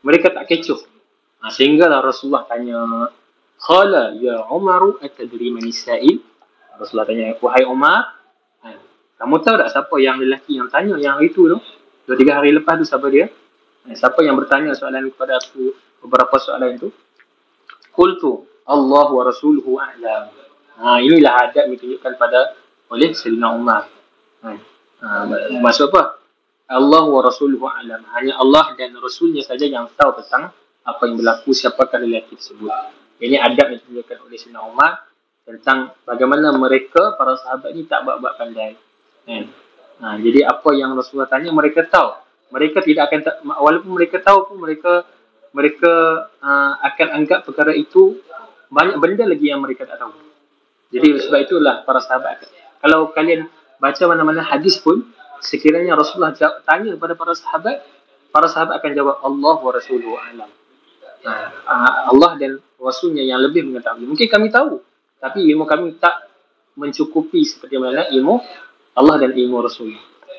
Mereka 0.07 0.31
tak 0.31 0.47
kecoh. 0.47 0.79
Ha, 1.43 1.51
sehinggalah 1.51 1.99
Rasulullah 1.99 2.47
tanya, 2.47 3.11
Khala 3.59 4.13
ya 4.19 4.45
Umaru 4.51 4.99
atadri 5.01 5.49
man 5.49 5.65
sa'il? 5.71 6.21
Rasulullah 6.75 7.07
tanya, 7.07 7.31
wahai 7.39 7.63
Umar, 7.63 8.19
ha, 8.59 8.67
kamu 9.15 9.35
tahu 9.39 9.55
tak 9.55 9.69
siapa 9.71 9.95
yang 10.03 10.19
lelaki 10.19 10.59
yang 10.59 10.67
tanya 10.67 10.99
yang 10.99 11.23
itu 11.23 11.47
tu? 11.47 11.57
Dua 12.05 12.15
tiga 12.19 12.37
hari 12.37 12.51
lepas 12.51 12.75
tu 12.75 12.85
siapa 12.85 13.07
dia? 13.07 13.31
Ha, 13.87 13.95
siapa 13.95 14.19
yang 14.27 14.35
bertanya 14.35 14.75
soalan 14.75 15.07
kepada 15.15 15.39
aku 15.39 15.71
beberapa 16.03 16.35
soalan 16.35 16.75
itu? 16.75 16.91
Qultu 17.95 18.43
Allah 18.67 19.07
wa 19.07 19.23
rasuluhu 19.23 19.79
a'lam. 19.79 20.35
Ha, 20.75 20.99
inilah 20.99 21.47
adab 21.47 21.71
yang 21.71 21.79
ditunjukkan 21.79 22.13
pada 22.19 22.59
oleh 22.91 23.15
Sayyidina 23.15 23.55
Umar. 23.55 23.87
Ha, 24.43 24.49
ha, 24.99 25.07
maksud 25.63 25.95
apa? 25.95 26.19
Allah 26.67 27.03
wa 27.07 27.21
rasuluhu 27.23 27.63
a'lam. 27.71 28.03
Hanya 28.19 28.35
Allah 28.41 28.75
dan 28.75 28.91
Rasulnya 28.99 29.45
saja 29.45 29.63
yang 29.63 29.87
tahu 29.95 30.17
tentang 30.19 30.51
apa 30.83 31.01
yang 31.07 31.15
berlaku 31.15 31.55
siapakah 31.55 32.03
lelaki 32.03 32.35
tersebut. 32.35 32.73
Ini 33.19 33.39
adab 33.39 33.71
yang 33.71 33.79
ditunjukkan 33.79 34.17
oleh 34.27 34.37
Sayyidina 34.37 34.61
Umar 34.67 35.07
tentang 35.45 35.95
bagaimana 36.03 36.51
mereka 36.57 37.15
para 37.15 37.37
sahabat 37.39 37.71
ni 37.71 37.87
tak 37.87 38.03
buat-buat 38.03 38.33
pandai. 38.35 38.75
Kan? 39.23 39.43
Ha, 40.03 40.19
jadi 40.19 40.43
apa 40.43 40.69
yang 40.75 40.91
Rasulullah 40.97 41.31
tanya 41.31 41.55
mereka 41.55 41.87
tahu. 41.87 42.19
Mereka 42.51 42.83
tidak 42.83 43.09
akan 43.09 43.19
walaupun 43.57 43.91
mereka 43.95 44.19
tahu 44.19 44.51
pun 44.51 44.57
mereka 44.59 45.07
mereka 45.55 45.93
uh, 46.43 46.73
akan 46.83 47.07
anggap 47.23 47.47
perkara 47.47 47.71
itu 47.71 48.19
banyak 48.67 48.99
benda 48.99 49.23
lagi 49.23 49.47
yang 49.47 49.63
mereka 49.63 49.87
tak 49.87 50.03
tahu. 50.03 50.11
Jadi 50.91 51.23
sebab 51.23 51.39
itulah 51.47 51.87
para 51.87 52.03
sahabat 52.03 52.43
kalau 52.83 53.09
kalian 53.15 53.49
baca 53.81 54.03
mana-mana 54.05 54.45
hadis 54.45 54.77
pun 54.77 55.01
sekiranya 55.41 55.97
Rasulullah 55.97 56.37
jawab, 56.37 56.61
tanya 56.69 56.93
kepada 56.93 57.13
para 57.17 57.33
sahabat, 57.33 57.81
para 58.29 58.45
sahabat 58.45 58.77
akan 58.77 58.91
jawab 58.93 59.15
Allah 59.25 59.55
wa 59.57 59.71
Rasuluhu 59.73 60.13
alam. 60.13 60.49
Uh, 61.25 62.13
Allah 62.13 62.37
dan 62.37 62.61
Rasulnya 62.77 63.25
yang 63.25 63.41
lebih 63.41 63.65
mengetahui. 63.65 64.05
Mungkin 64.05 64.29
kami 64.29 64.53
tahu, 64.53 64.77
tapi 65.17 65.41
ilmu 65.49 65.65
kami 65.65 65.97
tak 65.97 66.29
mencukupi 66.77 67.41
seperti 67.41 67.81
mana 67.81 68.05
ilmu 68.13 68.37
Allah 68.93 69.15
dan 69.25 69.33
ilmu 69.33 69.65
Rasul. 69.65 69.89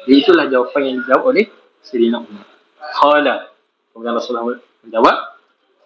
Jadi 0.07 0.15
itulah 0.15 0.47
jawapan 0.47 0.95
yang 0.95 0.97
dijawab 1.03 1.23
oleh 1.35 1.45
Sayyidina 1.83 2.23
Umar. 2.23 2.47
Khala. 2.79 3.51
Kemudian 3.91 4.15
Rasulullah 4.15 4.63
menjawab 4.87 5.17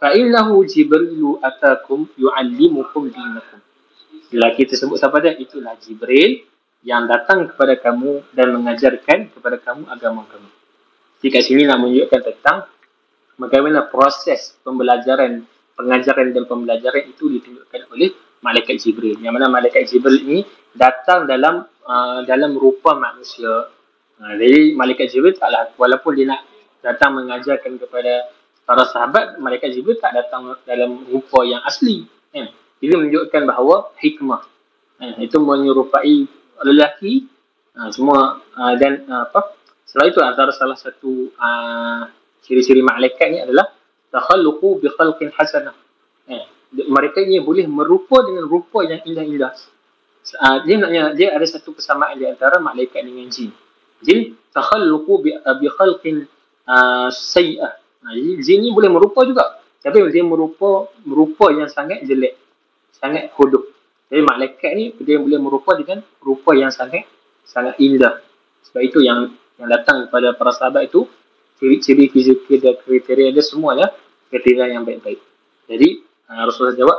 fa 0.00 0.16
innahu 0.16 0.64
jibrilu 0.64 1.36
atakum 1.44 2.08
yuallimukum 2.16 3.12
dinakum 3.12 3.60
lelaki 4.32 4.64
tersebut 4.64 4.96
siapa 4.96 5.20
dia 5.20 5.36
itulah 5.36 5.76
jibril 5.76 6.40
yang 6.80 7.04
datang 7.04 7.52
kepada 7.52 7.76
kamu 7.76 8.24
dan 8.32 8.56
mengajarkan 8.56 9.28
kepada 9.28 9.60
kamu 9.60 9.84
agama 9.92 10.24
kamu 10.24 10.48
jadi 11.20 11.28
kat 11.36 11.42
sini 11.44 11.62
nak 11.68 11.84
menunjukkan 11.84 12.20
tentang 12.32 12.64
bagaimana 13.40 13.88
proses 13.88 14.60
pembelajaran 14.60 15.48
pengajaran 15.80 16.36
dan 16.36 16.44
pembelajaran 16.44 17.08
itu 17.08 17.32
ditunjukkan 17.40 17.88
oleh 17.88 18.12
malaikat 18.44 18.76
jibril. 18.76 19.16
Yang 19.16 19.32
mana 19.40 19.48
malaikat 19.48 19.88
jibril 19.88 20.20
ini 20.20 20.44
datang 20.76 21.24
dalam 21.24 21.64
uh, 21.88 22.20
dalam 22.28 22.52
rupa 22.52 22.92
manusia. 23.00 23.72
Uh, 24.20 24.34
jadi 24.36 24.76
malaikat 24.76 25.08
jibril 25.08 25.32
taklah 25.32 25.72
walaupun 25.80 26.20
dia 26.20 26.28
nak 26.28 26.44
datang 26.84 27.16
mengajarkan 27.16 27.80
kepada 27.80 28.28
para 28.68 28.84
sahabat 28.92 29.40
mereka 29.40 29.72
juga 29.72 29.96
tak 29.98 30.20
datang 30.20 30.54
dalam 30.68 31.08
rupa 31.08 31.42
yang 31.48 31.64
asli 31.64 32.04
kan? 32.30 32.52
Ini 32.80 32.96
menunjukkan 32.96 33.42
bahawa 33.44 33.92
hikmah 34.00 34.42
kan? 35.00 35.16
itu 35.20 35.36
menyerupai 35.40 36.28
lelaki 36.64 37.28
ha, 37.76 37.88
semua 37.92 38.40
ha, 38.56 38.76
dan 38.76 39.04
ha, 39.08 39.28
apa? 39.28 39.56
Selain 39.88 40.14
itu 40.14 40.22
antara 40.22 40.54
salah 40.54 40.78
satu 40.78 41.34
ha, 41.34 42.08
ciri-ciri 42.44 42.82
malaikat 42.84 43.26
ni 43.30 43.38
adalah 43.42 43.70
takhalluqu 44.10 44.82
bi 44.82 44.88
khalqin 44.90 45.28
hasanah 45.34 45.74
ha, 46.28 46.34
mereka 46.72 47.22
ini 47.22 47.42
boleh 47.42 47.66
merupa 47.66 48.22
dengan 48.26 48.46
rupa 48.48 48.84
yang 48.86 49.00
indah-indah 49.04 49.52
ha, 50.40 50.46
dia 50.64 50.76
naknya 50.78 51.14
dia 51.16 51.34
ada 51.36 51.46
satu 51.46 51.76
kesamaan 51.76 52.18
di 52.18 52.26
antara 52.26 52.58
malaikat 52.58 53.04
dengan 53.04 53.28
jin 53.28 53.50
jin 54.00 54.34
takhalluqu 54.50 55.12
bi, 55.22 55.30
bi 55.36 55.66
khalqin 55.68 56.24
uh, 56.66 57.08
sayyi'ah 57.12 57.80
Ha, 58.00 58.16
jin 58.16 58.64
ni 58.64 58.72
boleh 58.72 58.88
merupa 58.88 59.28
juga. 59.28 59.60
Tapi 59.80 60.08
dia 60.12 60.24
merupa 60.24 60.88
merupa 61.04 61.52
yang 61.52 61.68
sangat 61.68 62.04
jelek. 62.04 62.36
Sangat 62.96 63.32
hodoh. 63.36 63.64
Jadi 64.08 64.24
malaikat 64.24 64.70
ni 64.76 64.84
dia 65.00 65.20
boleh 65.20 65.36
merupa 65.40 65.76
dengan 65.76 66.04
rupa 66.20 66.56
yang 66.56 66.72
sangat 66.72 67.04
sangat 67.44 67.76
indah. 67.80 68.20
Sebab 68.68 68.80
itu 68.84 69.04
yang 69.04 69.36
yang 69.60 69.68
datang 69.68 70.08
kepada 70.08 70.32
para 70.36 70.52
sahabat 70.52 70.88
itu 70.88 71.04
ciri-ciri 71.60 72.08
fizikal 72.08 72.56
dan 72.58 72.74
kriteria 72.80 73.28
dia 73.36 73.44
semuanya 73.44 73.92
kriteria 74.32 74.72
yang 74.72 74.82
baik-baik. 74.88 75.20
Jadi 75.68 75.88
uh, 76.32 76.42
Rasulullah 76.48 76.74
jawab 76.80 76.98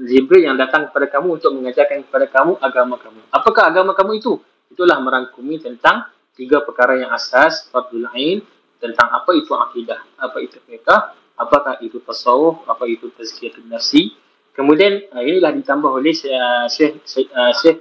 Jibril 0.00 0.48
yang 0.48 0.56
datang 0.56 0.88
kepada 0.88 1.04
kamu 1.10 1.36
untuk 1.36 1.52
mengajarkan 1.52 2.08
kepada 2.08 2.26
kamu 2.30 2.56
agama 2.64 2.96
kamu. 2.96 3.20
Apakah 3.28 3.68
agama 3.68 3.92
kamu 3.92 4.24
itu? 4.24 4.40
Itulah 4.72 4.96
merangkumi 5.04 5.60
tentang 5.60 6.08
tiga 6.32 6.64
perkara 6.64 6.96
yang 6.96 7.12
asas, 7.12 7.68
fardul 7.68 8.08
ain, 8.16 8.40
tentang 8.80 9.12
apa 9.12 9.36
itu 9.36 9.52
akidah, 9.52 10.00
apa 10.16 10.40
itu 10.40 10.56
fiqh, 10.64 10.88
apakah 11.36 11.76
itu 11.84 12.00
tasawuf, 12.00 12.64
apa 12.64 12.88
itu 12.88 13.12
tazkiyatun 13.12 13.68
nafsi. 13.68 14.16
Kemudian 14.56 15.12
uh, 15.12 15.20
inilah 15.20 15.52
ditambah 15.52 15.92
oleh 15.92 16.12
uh, 16.28 16.66
Syekh 16.72 17.04
Syekh 17.04 17.28
uh, 17.32 17.52
Syekh 17.52 17.78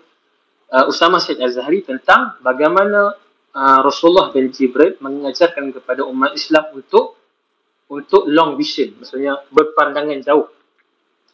uh, 0.71 0.91
Usama 0.91 1.19
Syed 1.19 1.39
Az-Zahri 1.39 1.83
tentang 1.83 2.39
bagaimana 2.43 3.15
uh, 3.55 3.79
Rasulullah 3.83 4.31
dan 4.31 4.51
Jibril 4.51 4.97
mengajarkan 4.99 5.71
kepada 5.75 6.07
umat 6.07 6.35
Islam 6.35 6.75
untuk 6.75 7.19
untuk 7.91 8.23
long 8.23 8.55
vision, 8.55 8.95
maksudnya 9.03 9.43
berpandangan 9.51 10.23
jauh. 10.23 10.47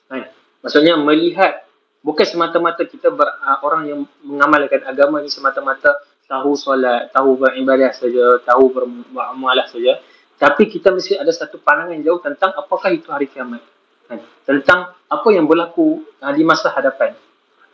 Kan? 0.09 0.25
Maksudnya 0.65 0.97
melihat 0.97 1.69
bukan 2.01 2.25
semata-mata 2.25 2.81
kita 2.81 3.13
ber, 3.13 3.29
uh, 3.29 3.61
orang 3.61 3.83
yang 3.85 3.99
mengamalkan 4.25 4.81
agama 4.89 5.21
ini 5.21 5.29
semata-mata 5.29 6.01
tahu 6.25 6.57
solat, 6.57 7.13
tahu 7.13 7.37
beribadah 7.37 7.93
saja, 7.93 8.41
tahu 8.41 8.73
bermuamalah 8.73 9.69
saja. 9.69 10.01
Tapi 10.37 10.69
kita 10.69 10.93
mesti 10.93 11.17
ada 11.17 11.29
satu 11.29 11.61
pandangan 11.61 11.97
jauh 12.01 12.21
tentang 12.21 12.53
apakah 12.57 12.89
itu 12.89 13.09
hari 13.09 13.29
kiamat. 13.29 13.61
Kan? 14.09 14.21
Tentang 14.45 14.97
apa 14.97 15.27
yang 15.29 15.45
berlaku 15.45 16.01
uh, 16.25 16.33
di 16.33 16.41
masa 16.41 16.73
hadapan. 16.73 17.13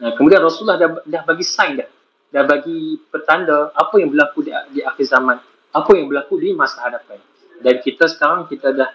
Nah, 0.03 0.11
kemudian 0.19 0.43
Rasulullah 0.43 0.75
dah, 0.75 0.89
dah 1.07 1.23
bagi 1.23 1.47
sign 1.47 1.79
dah. 1.79 1.87
Dah 2.33 2.43
bagi 2.49 2.97
petanda 3.13 3.69
apa 3.77 4.01
yang 4.01 4.09
berlaku 4.09 4.41
di, 4.41 4.51
di 4.73 4.81
akhir 4.81 5.05
zaman. 5.05 5.37
Apa 5.69 5.93
yang 5.93 6.09
berlaku 6.09 6.41
di 6.41 6.49
masa 6.57 6.89
hadapan. 6.89 7.21
Dan 7.61 7.77
kita 7.85 8.09
sekarang, 8.09 8.49
kita 8.49 8.73
dah 8.73 8.89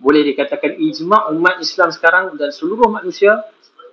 boleh 0.00 0.24
dikatakan 0.32 0.78
ijma' 0.78 1.28
umat 1.34 1.60
Islam 1.60 1.90
sekarang 1.90 2.38
dan 2.38 2.54
seluruh 2.54 2.86
manusia 2.86 3.42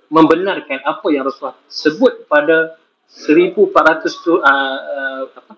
membenarkan 0.06 0.86
apa 0.86 1.06
yang 1.10 1.26
Rasulullah 1.26 1.58
sebut 1.66 2.30
pada 2.30 2.78
1400 3.10 4.06
tu 4.22 4.38
uh, 4.38 4.40
uh, 4.42 5.22
apa 5.34 5.54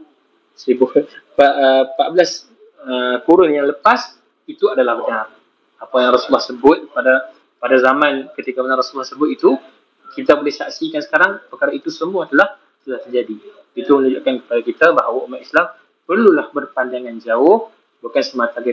14 0.57 0.65
uh, 2.09 3.17
kurun 3.29 3.53
yang 3.53 3.69
lepas 3.69 4.17
itu 4.49 4.73
adalah 4.73 4.97
benar 4.97 5.27
apa 5.79 5.97
yang 6.01 6.11
Rasulullah 6.17 6.45
sebut 6.45 6.79
pada 6.97 7.29
pada 7.61 7.77
zaman 7.77 8.33
ketika 8.41 8.65
mana 8.65 8.81
Rasulullah 8.81 9.07
sebut 9.07 9.29
itu 9.29 9.53
kita 10.17 10.33
boleh 10.33 10.51
saksikan 10.51 11.05
sekarang 11.05 11.45
perkara 11.53 11.77
itu 11.77 11.93
semua 11.93 12.25
adalah 12.25 12.57
sudah 12.89 13.01
terjadi 13.05 13.37
itu 13.77 13.91
menunjukkan 13.93 14.35
kepada 14.49 14.61
kita 14.65 14.87
bahawa 14.97 15.29
umat 15.29 15.41
Islam 15.45 15.67
perlulah 16.09 16.49
berpandangan 16.49 17.21
jauh 17.21 17.69
bukan 18.01 18.23
semata 18.25 18.65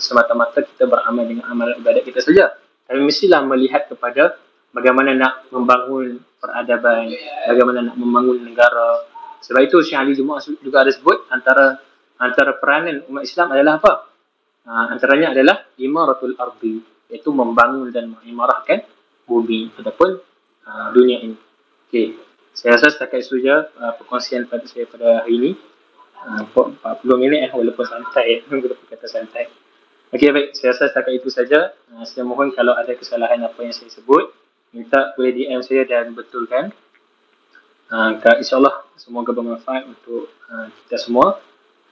semata-mata 0.00 0.64
kita 0.64 0.88
beramal 0.88 1.28
dengan 1.28 1.44
amal 1.52 1.76
ibadat 1.76 2.02
kita 2.08 2.24
saja 2.24 2.56
tapi 2.88 3.04
mestilah 3.04 3.44
melihat 3.44 3.84
kepada 3.92 4.40
bagaimana 4.72 5.12
nak 5.12 5.48
membangun 5.52 6.16
peradaban, 6.40 7.12
bagaimana 7.44 7.92
nak 7.92 7.96
membangun 8.00 8.40
negara. 8.40 9.04
Sebab 9.44 9.60
itu 9.60 9.84
Syekh 9.84 10.00
Ali 10.00 10.12
Jumaat 10.16 10.48
juga 10.48 10.82
ada 10.82 10.90
sebut 10.90 11.28
antara 11.28 11.78
antara 12.18 12.56
peranan 12.58 13.06
umat 13.12 13.22
Islam 13.28 13.54
adalah 13.54 13.78
apa? 13.78 13.92
Ha, 14.68 14.72
antaranya 14.92 15.32
adalah 15.32 15.68
imaratul 15.80 16.34
ardi, 16.36 16.80
iaitu 17.12 17.30
membangun 17.32 17.88
dan 17.92 18.12
mengimarahkan 18.12 18.84
bumi 19.24 19.72
ataupun 19.76 20.18
uh, 20.64 20.88
dunia 20.92 21.24
ini. 21.24 21.36
Okey. 21.88 22.27
Saya 22.58 22.74
rasa 22.74 22.90
setakat 22.90 23.22
itu 23.22 23.38
saja 23.38 23.70
uh, 23.78 23.94
perkongsian 23.94 24.50
pada 24.50 24.66
saya 24.66 24.82
pada 24.90 25.22
hari 25.22 25.38
ini. 25.38 25.50
Uh, 26.18 26.42
40 26.50 27.22
minit 27.22 27.46
eh, 27.46 27.50
walaupun 27.54 27.86
santai, 27.86 28.42
walaupun 28.50 28.82
kata 28.90 29.06
santai. 29.06 29.46
Okey 30.10 30.34
baik, 30.34 30.58
saya 30.58 30.74
rasa 30.74 30.90
setakat 30.90 31.22
itu 31.22 31.30
saja. 31.30 31.70
Uh, 31.94 32.02
saya 32.02 32.26
mohon 32.26 32.50
kalau 32.50 32.74
ada 32.74 32.90
kesalahan 32.98 33.38
apa 33.46 33.62
yang 33.62 33.70
saya 33.70 33.94
sebut, 33.94 34.34
minta 34.74 35.14
boleh 35.14 35.30
DM 35.38 35.62
saya 35.62 35.86
dan 35.86 36.18
betulkan. 36.18 36.74
Uh, 37.94 38.18
InsyaAllah 38.18 38.90
semoga 38.98 39.30
bermanfaat 39.30 39.86
untuk 39.86 40.26
uh, 40.50 40.66
kita 40.82 40.98
semua. 40.98 41.38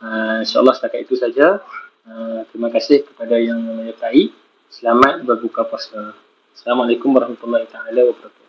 Uh, 0.03 0.43
InsyaAllah 0.43 0.75
setakat 0.75 1.07
itu 1.07 1.15
saja. 1.15 1.63
Uh, 2.03 2.43
terima 2.51 2.75
kasih 2.75 3.07
kepada 3.07 3.39
yang 3.39 3.63
menyertai. 3.63 4.35
Selamat 4.67 5.23
berbuka 5.23 5.63
puasa. 5.63 6.19
Assalamualaikum 6.59 7.15
warahmatullahi 7.15 7.71
wabarakatuh. 7.71 8.46